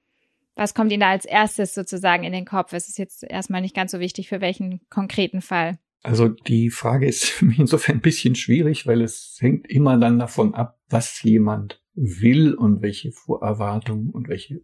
Was 0.55 0.73
kommt 0.73 0.93
Ihnen 0.93 1.01
da 1.01 1.11
als 1.11 1.25
erstes 1.25 1.75
sozusagen 1.75 2.23
in 2.23 2.33
den 2.33 2.45
Kopf? 2.45 2.73
Es 2.73 2.87
ist 2.87 2.99
jetzt 2.99 3.25
erstmal 3.25 3.61
nicht 3.61 3.75
ganz 3.75 3.91
so 3.91 3.99
wichtig, 3.99 4.29
für 4.29 4.41
welchen 4.41 4.81
konkreten 4.89 5.41
Fall. 5.41 5.81
Also 6.05 6.29
die 6.29 6.71
Frage 6.71 7.09
ist 7.09 7.25
für 7.29 7.45
mich 7.45 7.59
insofern 7.59 7.97
ein 7.97 8.03
bisschen 8.03 8.37
schwierig, 8.37 8.87
weil 8.87 9.03
es 9.03 9.37
hängt 9.41 9.67
immer 9.67 9.99
dann 9.99 10.21
davon 10.21 10.55
ab, 10.55 10.79
was 10.91 11.21
jemand 11.25 11.83
will 11.95 12.55
und 12.55 12.83
welche 12.83 13.11
Vorerwartungen 13.11 14.11
und 14.11 14.29
welche 14.29 14.61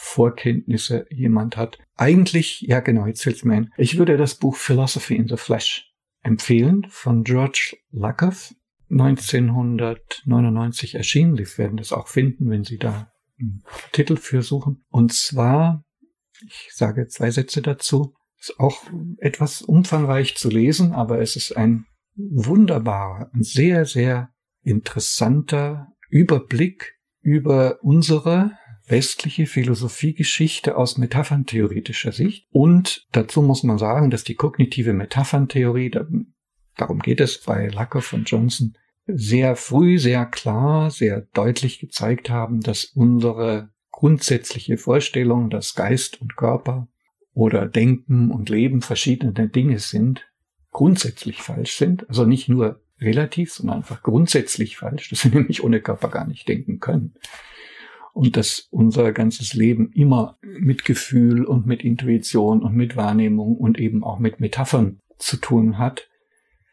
Vorkenntnisse 0.00 1.06
jemand 1.10 1.56
hat. 1.56 1.76
Eigentlich, 1.96 2.60
ja 2.60 2.78
genau, 2.78 3.06
jetzt 3.06 3.24
fällt's 3.24 3.42
mir 3.44 3.54
ein. 3.54 3.72
Ich 3.76 3.98
würde 3.98 4.16
das 4.16 4.36
Buch 4.36 4.54
Philosophy 4.56 5.16
in 5.16 5.26
the 5.26 5.36
Flesh 5.36 5.92
empfehlen 6.22 6.86
von 6.88 7.24
George 7.24 7.76
Lakoff. 7.90 8.54
1999 8.90 10.94
erschienen. 10.94 11.36
Sie 11.36 11.58
werden 11.58 11.76
das 11.76 11.92
auch 11.92 12.08
finden, 12.08 12.48
wenn 12.48 12.64
Sie 12.64 12.78
da 12.78 13.12
einen 13.38 13.62
Titel 13.92 14.16
für 14.16 14.40
suchen. 14.42 14.82
Und 14.88 15.12
zwar, 15.12 15.84
ich 16.46 16.70
sage 16.72 17.06
zwei 17.08 17.30
Sätze 17.32 17.60
dazu, 17.60 18.14
ist 18.38 18.58
auch 18.58 18.84
etwas 19.18 19.60
umfangreich 19.62 20.36
zu 20.36 20.48
lesen, 20.48 20.92
aber 20.92 21.20
es 21.20 21.36
ist 21.36 21.54
ein 21.56 21.86
wunderbarer, 22.14 23.30
ein 23.34 23.42
sehr, 23.42 23.84
sehr 23.84 24.30
interessanter 24.62 25.88
Überblick 26.08 26.94
über 27.20 27.82
unsere 27.82 28.52
westliche 28.90 29.46
Philosophiegeschichte 29.46 30.76
aus 30.76 30.98
metapherntheoretischer 30.98 32.12
Sicht. 32.12 32.46
Und 32.50 33.06
dazu 33.12 33.42
muss 33.42 33.62
man 33.62 33.78
sagen, 33.78 34.10
dass 34.10 34.24
die 34.24 34.34
kognitive 34.34 34.92
Metapherntheorie, 34.92 35.90
darum 36.76 36.98
geht 37.00 37.20
es 37.20 37.38
bei 37.40 37.68
Lakoff 37.68 38.12
und 38.12 38.30
Johnson, 38.30 38.76
sehr 39.06 39.56
früh, 39.56 39.98
sehr 39.98 40.26
klar, 40.26 40.90
sehr 40.90 41.22
deutlich 41.32 41.78
gezeigt 41.78 42.28
haben, 42.28 42.60
dass 42.60 42.84
unsere 42.84 43.70
grundsätzliche 43.90 44.76
Vorstellung, 44.76 45.50
dass 45.50 45.74
Geist 45.74 46.20
und 46.20 46.36
Körper 46.36 46.88
oder 47.32 47.66
Denken 47.66 48.30
und 48.30 48.50
Leben 48.50 48.82
verschiedene 48.82 49.48
Dinge 49.48 49.78
sind, 49.78 50.26
grundsätzlich 50.72 51.40
falsch 51.42 51.76
sind. 51.76 52.08
Also 52.08 52.26
nicht 52.26 52.48
nur 52.48 52.82
relativ, 53.00 53.52
sondern 53.52 53.78
einfach 53.78 54.02
grundsätzlich 54.02 54.76
falsch, 54.76 55.08
dass 55.08 55.24
wir 55.24 55.30
nämlich 55.32 55.64
ohne 55.64 55.80
Körper 55.80 56.08
gar 56.08 56.26
nicht 56.26 56.46
denken 56.48 56.78
können 56.78 57.14
und 58.18 58.36
dass 58.36 58.66
unser 58.72 59.12
ganzes 59.12 59.54
Leben 59.54 59.92
immer 59.92 60.38
mit 60.42 60.84
Gefühl 60.84 61.44
und 61.44 61.66
mit 61.66 61.84
Intuition 61.84 62.64
und 62.64 62.74
mit 62.74 62.96
Wahrnehmung 62.96 63.56
und 63.56 63.78
eben 63.78 64.02
auch 64.02 64.18
mit 64.18 64.40
Metaphern 64.40 64.98
zu 65.18 65.36
tun 65.36 65.78
hat. 65.78 66.08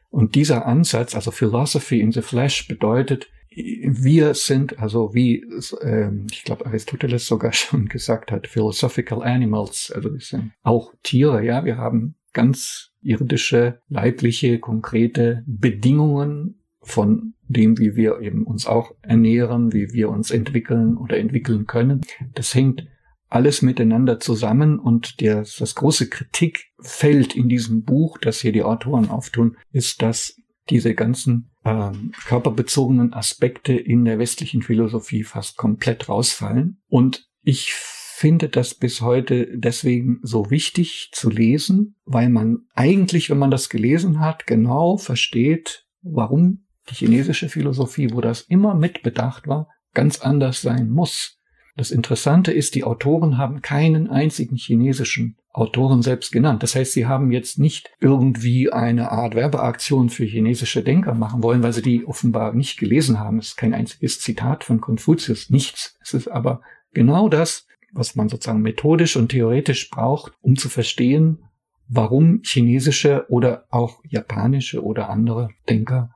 Und 0.10 0.34
dieser 0.34 0.66
Ansatz, 0.66 1.14
also 1.14 1.30
Philosophy 1.30 2.02
in 2.02 2.12
the 2.12 2.24
Flesh, 2.24 2.68
bedeutet, 2.68 3.30
wir 3.52 4.34
sind, 4.34 4.80
also 4.80 5.14
wie 5.14 5.46
äh, 5.82 6.10
ich 6.32 6.46
glaube 6.46 6.66
Aristoteles 6.66 7.28
sogar 7.28 7.54
schon 7.54 7.90
gesagt 7.90 8.32
hat, 8.32 8.48
philosophical 8.48 9.22
animals, 9.22 9.94
also 9.94 10.12
wir 10.12 10.22
sind 10.22 10.52
auch 10.64 10.96
Tiere, 11.04 11.46
ja, 11.46 11.64
wir 11.64 11.78
haben 11.78 12.16
ganz 12.34 12.90
irdische, 13.04 13.82
leibliche, 13.88 14.58
konkrete 14.58 15.44
Bedingungen 15.46 16.64
von 16.82 17.35
dem, 17.48 17.78
wie 17.78 17.96
wir 17.96 18.20
eben 18.22 18.44
uns 18.44 18.66
auch 18.66 18.92
ernähren, 19.02 19.74
wie 19.74 19.92
wir 19.94 20.10
uns 20.10 20.32
entwickeln 20.32 20.98
oder 20.98 21.18
entwickeln 21.18 21.66
können. 21.66 22.02
Das 22.34 22.54
hängt 22.54 22.88
alles 23.30 23.62
miteinander 23.62 24.20
zusammen 24.20 24.80
und 24.80 25.20
der, 25.20 25.38
das 25.38 25.76
große 25.76 26.10
Kritikfeld 26.10 27.36
in 27.36 27.50
diesem 27.50 27.84
Buch, 27.84 28.18
das 28.18 28.40
hier 28.40 28.52
die 28.52 28.64
Autoren 28.64 29.10
auftun, 29.10 29.58
ist, 29.72 30.02
dass 30.02 30.42
diese 30.70 30.96
ganzen 30.96 31.52
äh, 31.64 31.92
körperbezogenen 32.28 33.14
Aspekte 33.14 33.74
in 33.74 34.06
der 34.06 34.20
westlichen 34.20 34.62
Philosophie 34.62 35.24
fast 35.24 35.58
komplett 35.58 36.10
rausfallen. 36.10 36.82
Und 36.88 37.28
ich 37.42 37.74
finde 37.74 38.50
das 38.50 38.74
bis 38.74 39.02
heute 39.02 39.48
deswegen 39.58 40.20
so 40.24 40.50
wichtig 40.50 41.10
zu 41.12 41.30
lesen, 41.30 41.96
weil 42.06 42.30
man 42.30 42.60
eigentlich, 42.74 43.30
wenn 43.30 43.38
man 43.38 43.52
das 43.52 43.70
gelesen 43.70 44.20
hat, 44.20 44.48
genau 44.48 44.98
versteht, 44.98 45.86
warum 46.02 46.65
die 46.90 46.96
chinesische 46.96 47.50
Philosophie, 47.50 48.12
wo 48.12 48.22
das 48.22 48.42
immer 48.42 48.76
mitbedacht 48.76 49.48
war, 49.48 49.68
ganz 49.94 50.20
anders 50.22 50.62
sein 50.62 50.90
muss. 50.90 51.40
Das 51.78 51.92
Interessante 51.92 52.54
ist, 52.54 52.76
die 52.76 52.84
Autoren 52.86 53.38
haben 53.38 53.62
keinen 53.62 54.10
einzigen 54.10 54.56
chinesischen 54.56 55.38
Autoren 55.52 56.02
selbst 56.02 56.32
genannt. 56.32 56.64
Das 56.64 56.76
heißt, 56.76 56.94
sie 56.94 57.06
haben 57.06 57.32
jetzt 57.32 57.60
nicht 57.60 57.90
irgendwie 58.00 58.72
eine 58.72 59.12
Art 59.12 59.36
Werbeaktion 59.36 60.10
für 60.10 60.26
chinesische 60.26 60.84
Denker 60.84 61.14
machen 61.14 61.44
wollen, 61.44 61.64
weil 61.64 61.74
sie 61.74 61.82
die 61.82 62.06
offenbar 62.06 62.54
nicht 62.54 62.78
gelesen 62.78 63.20
haben. 63.20 63.40
Es 63.40 63.50
ist 63.50 63.58
kein 63.58 63.74
einziges 63.74 64.20
Zitat 64.20 64.64
von 64.64 64.80
Konfuzius, 64.80 65.50
nichts. 65.50 65.98
Es 66.02 66.14
ist 66.14 66.28
aber 66.28 66.62
genau 66.94 67.30
das, 67.30 67.68
was 67.92 68.16
man 68.16 68.30
sozusagen 68.30 68.62
methodisch 68.62 69.16
und 69.16 69.30
theoretisch 69.30 69.90
braucht, 69.90 70.34
um 70.42 70.56
zu 70.56 70.70
verstehen, 70.70 71.40
warum 71.88 72.42
chinesische 72.44 73.26
oder 73.30 73.66
auch 73.70 74.02
japanische 74.08 74.84
oder 74.84 75.10
andere 75.10 75.50
Denker 75.70 76.15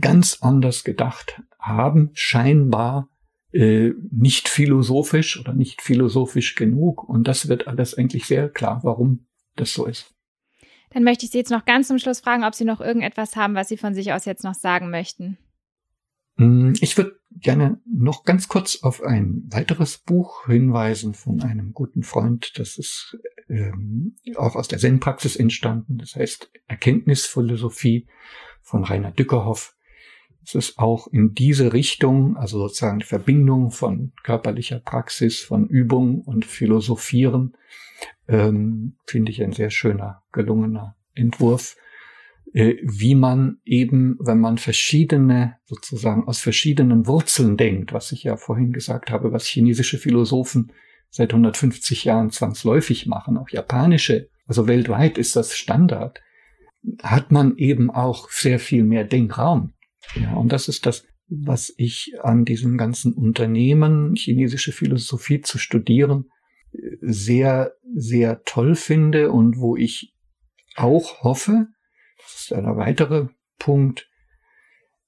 ganz 0.00 0.38
anders 0.40 0.84
gedacht 0.84 1.42
haben, 1.58 2.10
scheinbar 2.14 3.08
äh, 3.52 3.90
nicht 4.10 4.48
philosophisch 4.48 5.38
oder 5.38 5.52
nicht 5.52 5.82
philosophisch 5.82 6.54
genug. 6.54 7.08
Und 7.08 7.28
das 7.28 7.48
wird 7.48 7.68
alles 7.68 7.94
eigentlich 7.94 8.26
sehr 8.26 8.48
klar, 8.48 8.80
warum 8.82 9.26
das 9.56 9.72
so 9.72 9.86
ist. 9.86 10.14
Dann 10.90 11.04
möchte 11.04 11.24
ich 11.24 11.30
Sie 11.30 11.38
jetzt 11.38 11.50
noch 11.50 11.64
ganz 11.64 11.88
zum 11.88 11.98
Schluss 11.98 12.20
fragen, 12.20 12.44
ob 12.44 12.54
Sie 12.54 12.64
noch 12.64 12.80
irgendetwas 12.80 13.36
haben, 13.36 13.54
was 13.54 13.68
Sie 13.68 13.76
von 13.76 13.94
sich 13.94 14.12
aus 14.12 14.24
jetzt 14.24 14.44
noch 14.44 14.54
sagen 14.54 14.90
möchten. 14.90 15.38
Hm, 16.36 16.74
ich 16.80 16.96
würde 16.96 17.20
gerne 17.30 17.80
noch 17.86 18.24
ganz 18.24 18.48
kurz 18.48 18.82
auf 18.82 19.02
ein 19.02 19.44
weiteres 19.50 19.98
Buch 19.98 20.46
hinweisen 20.46 21.14
von 21.14 21.42
einem 21.42 21.72
guten 21.72 22.02
Freund. 22.02 22.58
Das 22.58 22.78
ist 22.78 23.18
ähm, 23.48 24.16
auch 24.36 24.56
aus 24.56 24.68
der 24.68 24.78
Zen-Praxis 24.78 25.36
entstanden. 25.36 25.98
Das 25.98 26.16
heißt 26.16 26.50
Erkenntnisphilosophie 26.66 28.08
von 28.70 28.84
Rainer 28.84 29.10
Dückerhoff. 29.10 29.74
Es 30.44 30.54
ist 30.54 30.78
auch 30.78 31.06
in 31.08 31.34
diese 31.34 31.72
Richtung, 31.72 32.36
also 32.36 32.58
sozusagen 32.58 33.00
die 33.00 33.06
Verbindung 33.06 33.70
von 33.70 34.12
körperlicher 34.22 34.80
Praxis, 34.80 35.40
von 35.40 35.66
Übung 35.66 36.22
und 36.22 36.44
Philosophieren, 36.44 37.56
ähm, 38.26 38.96
finde 39.06 39.32
ich 39.32 39.42
ein 39.42 39.52
sehr 39.52 39.70
schöner, 39.70 40.22
gelungener 40.32 40.96
Entwurf, 41.14 41.76
äh, 42.54 42.76
wie 42.82 43.14
man 43.14 43.58
eben, 43.64 44.16
wenn 44.20 44.40
man 44.40 44.56
verschiedene, 44.56 45.56
sozusagen 45.66 46.26
aus 46.26 46.38
verschiedenen 46.38 47.06
Wurzeln 47.06 47.56
denkt, 47.56 47.92
was 47.92 48.12
ich 48.12 48.22
ja 48.22 48.36
vorhin 48.36 48.72
gesagt 48.72 49.10
habe, 49.10 49.32
was 49.32 49.46
chinesische 49.46 49.98
Philosophen 49.98 50.72
seit 51.10 51.32
150 51.32 52.04
Jahren 52.04 52.30
zwangsläufig 52.30 53.06
machen, 53.06 53.36
auch 53.36 53.50
japanische, 53.50 54.30
also 54.46 54.68
weltweit 54.68 55.18
ist 55.18 55.36
das 55.36 55.56
Standard, 55.56 56.20
hat 57.02 57.30
man 57.30 57.56
eben 57.56 57.90
auch 57.90 58.30
sehr 58.30 58.58
viel 58.58 58.84
mehr 58.84 59.04
Denkraum. 59.04 59.74
Ja, 60.14 60.34
und 60.34 60.52
das 60.52 60.68
ist 60.68 60.86
das, 60.86 61.04
was 61.28 61.72
ich 61.76 62.14
an 62.22 62.44
diesem 62.44 62.76
ganzen 62.76 63.12
Unternehmen, 63.12 64.14
chinesische 64.16 64.72
Philosophie 64.72 65.40
zu 65.40 65.58
studieren, 65.58 66.30
sehr, 67.00 67.72
sehr 67.94 68.42
toll 68.44 68.74
finde 68.74 69.30
und 69.30 69.58
wo 69.58 69.76
ich 69.76 70.14
auch 70.76 71.22
hoffe, 71.22 71.66
das 72.18 72.42
ist 72.42 72.52
ein 72.52 72.64
weiterer 72.76 73.30
Punkt, 73.58 74.08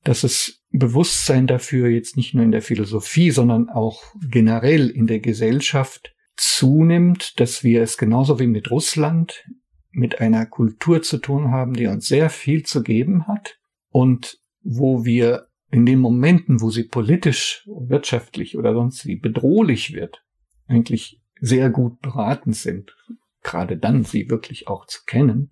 dass 0.05 0.25
es 0.25 0.65
Bewusstsein 0.71 1.47
dafür 1.47 1.89
jetzt 1.89 2.17
nicht 2.17 2.35
nur 2.35 2.45
in 2.45 2.51
der 2.51 2.63
Philosophie, 2.63 3.31
sondern 3.31 3.69
auch 3.69 4.03
generell 4.29 4.89
in 4.89 5.07
der 5.07 5.21
Gesellschaft 5.21 6.15
zunimmt, 6.37 7.39
dass 7.39 7.63
wir 7.63 7.83
es 7.83 7.99
genauso 7.99 8.41
wie 8.41 8.47
mit 8.47 8.71
Russland 8.71 9.45
mit 9.93 10.21
einer 10.21 10.47
Kultur 10.47 11.03
zu 11.03 11.19
tun 11.19 11.51
haben, 11.51 11.75
die 11.75 11.87
uns 11.87 12.07
sehr 12.07 12.31
viel 12.31 12.65
zu 12.65 12.83
geben 12.83 13.27
hat 13.27 13.59
und 13.91 14.39
wo 14.63 15.05
wir 15.05 15.49
in 15.71 15.87
den 15.87 16.01
Momenten, 16.01 16.61
wo 16.61 16.71
sie 16.71 16.85
politisch, 16.85 17.67
wirtschaftlich 17.67 18.59
oder 18.59 18.75
sonst 18.75 19.07
wie 19.07 19.17
bedrohlich 19.17 19.95
wird, 19.95 20.25
eigentlich 20.67 21.21
sehr 21.41 21.71
gut 21.71 22.01
beraten 22.01 22.53
sind. 22.53 22.95
gerade 23.43 23.77
dann 23.77 24.05
sie 24.05 24.31
wirklich 24.31 24.69
auch 24.69 24.87
zu 24.87 25.01
kennen. 25.05 25.51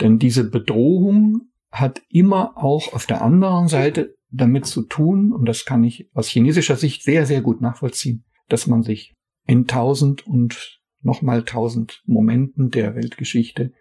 Denn 0.00 0.18
diese 0.18 0.50
Bedrohung 0.50 1.50
hat 1.70 2.02
immer 2.08 2.56
auch 2.56 2.92
auf 2.92 3.06
der 3.06 3.22
anderen 3.22 3.68
Seite 3.68 4.16
damit 4.30 4.66
zu 4.66 4.82
tun, 4.82 5.32
und 5.32 5.46
das 5.46 5.64
kann 5.64 5.84
ich 5.84 6.08
aus 6.12 6.28
chinesischer 6.28 6.76
Sicht 6.76 7.02
sehr, 7.02 7.26
sehr 7.26 7.40
gut 7.40 7.60
nachvollziehen, 7.60 8.24
dass 8.48 8.66
man 8.66 8.82
sich 8.82 9.14
in 9.46 9.66
tausend 9.66 10.26
und 10.26 10.79
nochmal 11.02 11.44
tausend 11.44 12.02
Momenten 12.06 12.70
der 12.70 12.94
Weltgeschichte 12.94 13.72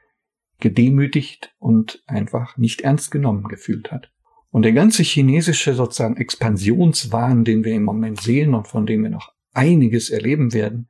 gedemütigt 0.59 1.53
und 1.59 2.03
einfach 2.05 2.57
nicht 2.57 2.81
ernst 2.81 3.11
genommen 3.11 3.47
gefühlt 3.47 3.91
hat. 3.91 4.11
Und 4.51 4.63
der 4.63 4.73
ganze 4.73 5.03
chinesische 5.03 5.73
sozusagen 5.73 6.17
Expansionswahn, 6.17 7.45
den 7.45 7.63
wir 7.63 7.75
im 7.75 7.83
Moment 7.83 8.19
sehen 8.19 8.55
und 8.55 8.67
von 8.67 8.85
dem 8.85 9.03
wir 9.03 9.09
noch 9.09 9.31
einiges 9.53 10.09
erleben 10.09 10.53
werden, 10.53 10.89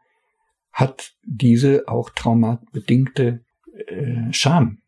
hat 0.71 1.13
diese 1.23 1.88
auch 1.88 2.09
traumatbedingte 2.09 3.43
äh, 3.88 4.32
Scham 4.32 4.82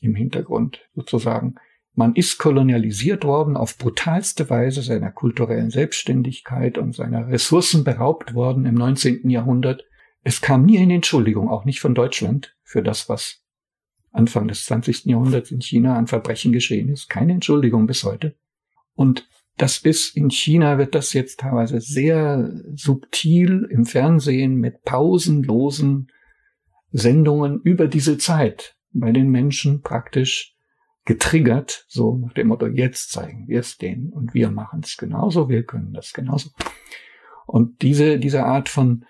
im 0.00 0.14
Hintergrund 0.14 0.80
sozusagen. 0.94 1.56
Man 1.94 2.14
ist 2.14 2.38
kolonialisiert 2.38 3.24
worden, 3.24 3.56
auf 3.56 3.78
brutalste 3.78 4.50
Weise 4.50 4.82
seiner 4.82 5.12
kulturellen 5.12 5.70
Selbstständigkeit 5.70 6.78
und 6.78 6.94
seiner 6.94 7.28
Ressourcen 7.28 7.84
beraubt 7.84 8.34
worden 8.34 8.66
im 8.66 8.74
19. 8.74 9.30
Jahrhundert. 9.30 9.84
Es 10.24 10.40
kam 10.40 10.64
nie 10.64 10.78
eine 10.78 10.94
Entschuldigung, 10.94 11.50
auch 11.50 11.66
nicht 11.66 11.80
von 11.80 11.94
Deutschland, 11.94 12.56
für 12.62 12.82
das, 12.82 13.08
was 13.10 13.42
Anfang 14.10 14.48
des 14.48 14.64
20. 14.64 15.04
Jahrhunderts 15.04 15.50
in 15.50 15.60
China 15.60 15.96
an 15.96 16.06
Verbrechen 16.06 16.52
geschehen 16.52 16.88
ist. 16.88 17.10
Keine 17.10 17.34
Entschuldigung 17.34 17.86
bis 17.86 18.04
heute. 18.04 18.34
Und 18.94 19.28
das 19.58 19.78
ist 19.78 20.16
in 20.16 20.30
China 20.30 20.78
wird 20.78 20.94
das 20.94 21.12
jetzt 21.12 21.40
teilweise 21.40 21.80
sehr 21.80 22.50
subtil 22.74 23.68
im 23.70 23.84
Fernsehen 23.84 24.56
mit 24.56 24.82
pausenlosen 24.82 26.10
Sendungen 26.90 27.60
über 27.60 27.86
diese 27.86 28.18
Zeit 28.18 28.76
bei 28.92 29.12
den 29.12 29.30
Menschen 29.30 29.82
praktisch 29.82 30.56
getriggert, 31.04 31.84
so 31.88 32.16
nach 32.16 32.32
dem 32.32 32.48
Motto, 32.48 32.66
jetzt 32.66 33.10
zeigen 33.10 33.46
wir 33.46 33.60
es 33.60 33.76
denen 33.76 34.10
und 34.10 34.32
wir 34.32 34.50
machen 34.50 34.80
es 34.82 34.96
genauso, 34.96 35.48
wir 35.48 35.64
können 35.64 35.92
das 35.92 36.12
genauso. 36.12 36.50
Und 37.46 37.82
diese, 37.82 38.18
diese 38.18 38.44
Art 38.44 38.68
von 38.68 39.04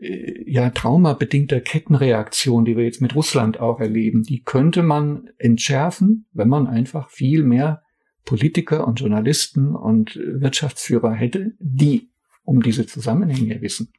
ja, 0.00 0.70
traumabedingter 0.70 1.60
Kettenreaktion, 1.60 2.64
die 2.64 2.76
wir 2.76 2.84
jetzt 2.84 3.00
mit 3.00 3.14
Russland 3.14 3.58
auch 3.60 3.80
erleben, 3.80 4.22
die 4.22 4.42
könnte 4.42 4.82
man 4.82 5.30
entschärfen, 5.38 6.26
wenn 6.32 6.48
man 6.48 6.66
einfach 6.66 7.10
viel 7.10 7.42
mehr 7.42 7.82
Politiker 8.24 8.86
und 8.86 9.00
Journalisten 9.00 9.74
und 9.74 10.16
Wirtschaftsführer 10.16 11.14
hätte, 11.14 11.52
die 11.58 12.10
um 12.44 12.62
diese 12.62 12.86
Zusammenhänge 12.86 13.60
wissen. 13.62 13.92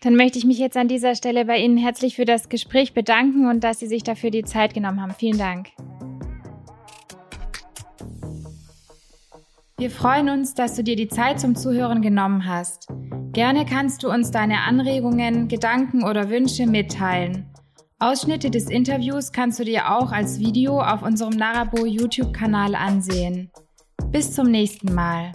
Dann 0.00 0.14
möchte 0.14 0.38
ich 0.38 0.44
mich 0.44 0.58
jetzt 0.58 0.76
an 0.76 0.86
dieser 0.86 1.16
Stelle 1.16 1.44
bei 1.44 1.58
Ihnen 1.58 1.76
herzlich 1.76 2.14
für 2.14 2.24
das 2.24 2.48
Gespräch 2.48 2.94
bedanken 2.94 3.48
und 3.48 3.64
dass 3.64 3.80
Sie 3.80 3.88
sich 3.88 4.04
dafür 4.04 4.30
die 4.30 4.44
Zeit 4.44 4.74
genommen 4.74 5.02
haben. 5.02 5.12
Vielen 5.18 5.38
Dank. 5.38 5.70
Wir 9.78 9.92
freuen 9.92 10.28
uns, 10.28 10.54
dass 10.54 10.74
du 10.74 10.82
dir 10.82 10.96
die 10.96 11.06
Zeit 11.06 11.38
zum 11.38 11.54
Zuhören 11.54 12.02
genommen 12.02 12.46
hast. 12.46 12.88
Gerne 13.32 13.64
kannst 13.64 14.02
du 14.02 14.10
uns 14.10 14.32
deine 14.32 14.62
Anregungen, 14.62 15.46
Gedanken 15.46 16.02
oder 16.02 16.30
Wünsche 16.30 16.66
mitteilen. 16.66 17.46
Ausschnitte 18.00 18.50
des 18.50 18.68
Interviews 18.68 19.30
kannst 19.30 19.60
du 19.60 19.64
dir 19.64 19.96
auch 19.96 20.10
als 20.10 20.40
Video 20.40 20.80
auf 20.80 21.02
unserem 21.02 21.36
Narabo 21.36 21.86
YouTube-Kanal 21.86 22.74
ansehen. 22.74 23.52
Bis 24.10 24.32
zum 24.32 24.50
nächsten 24.50 24.92
Mal. 24.92 25.30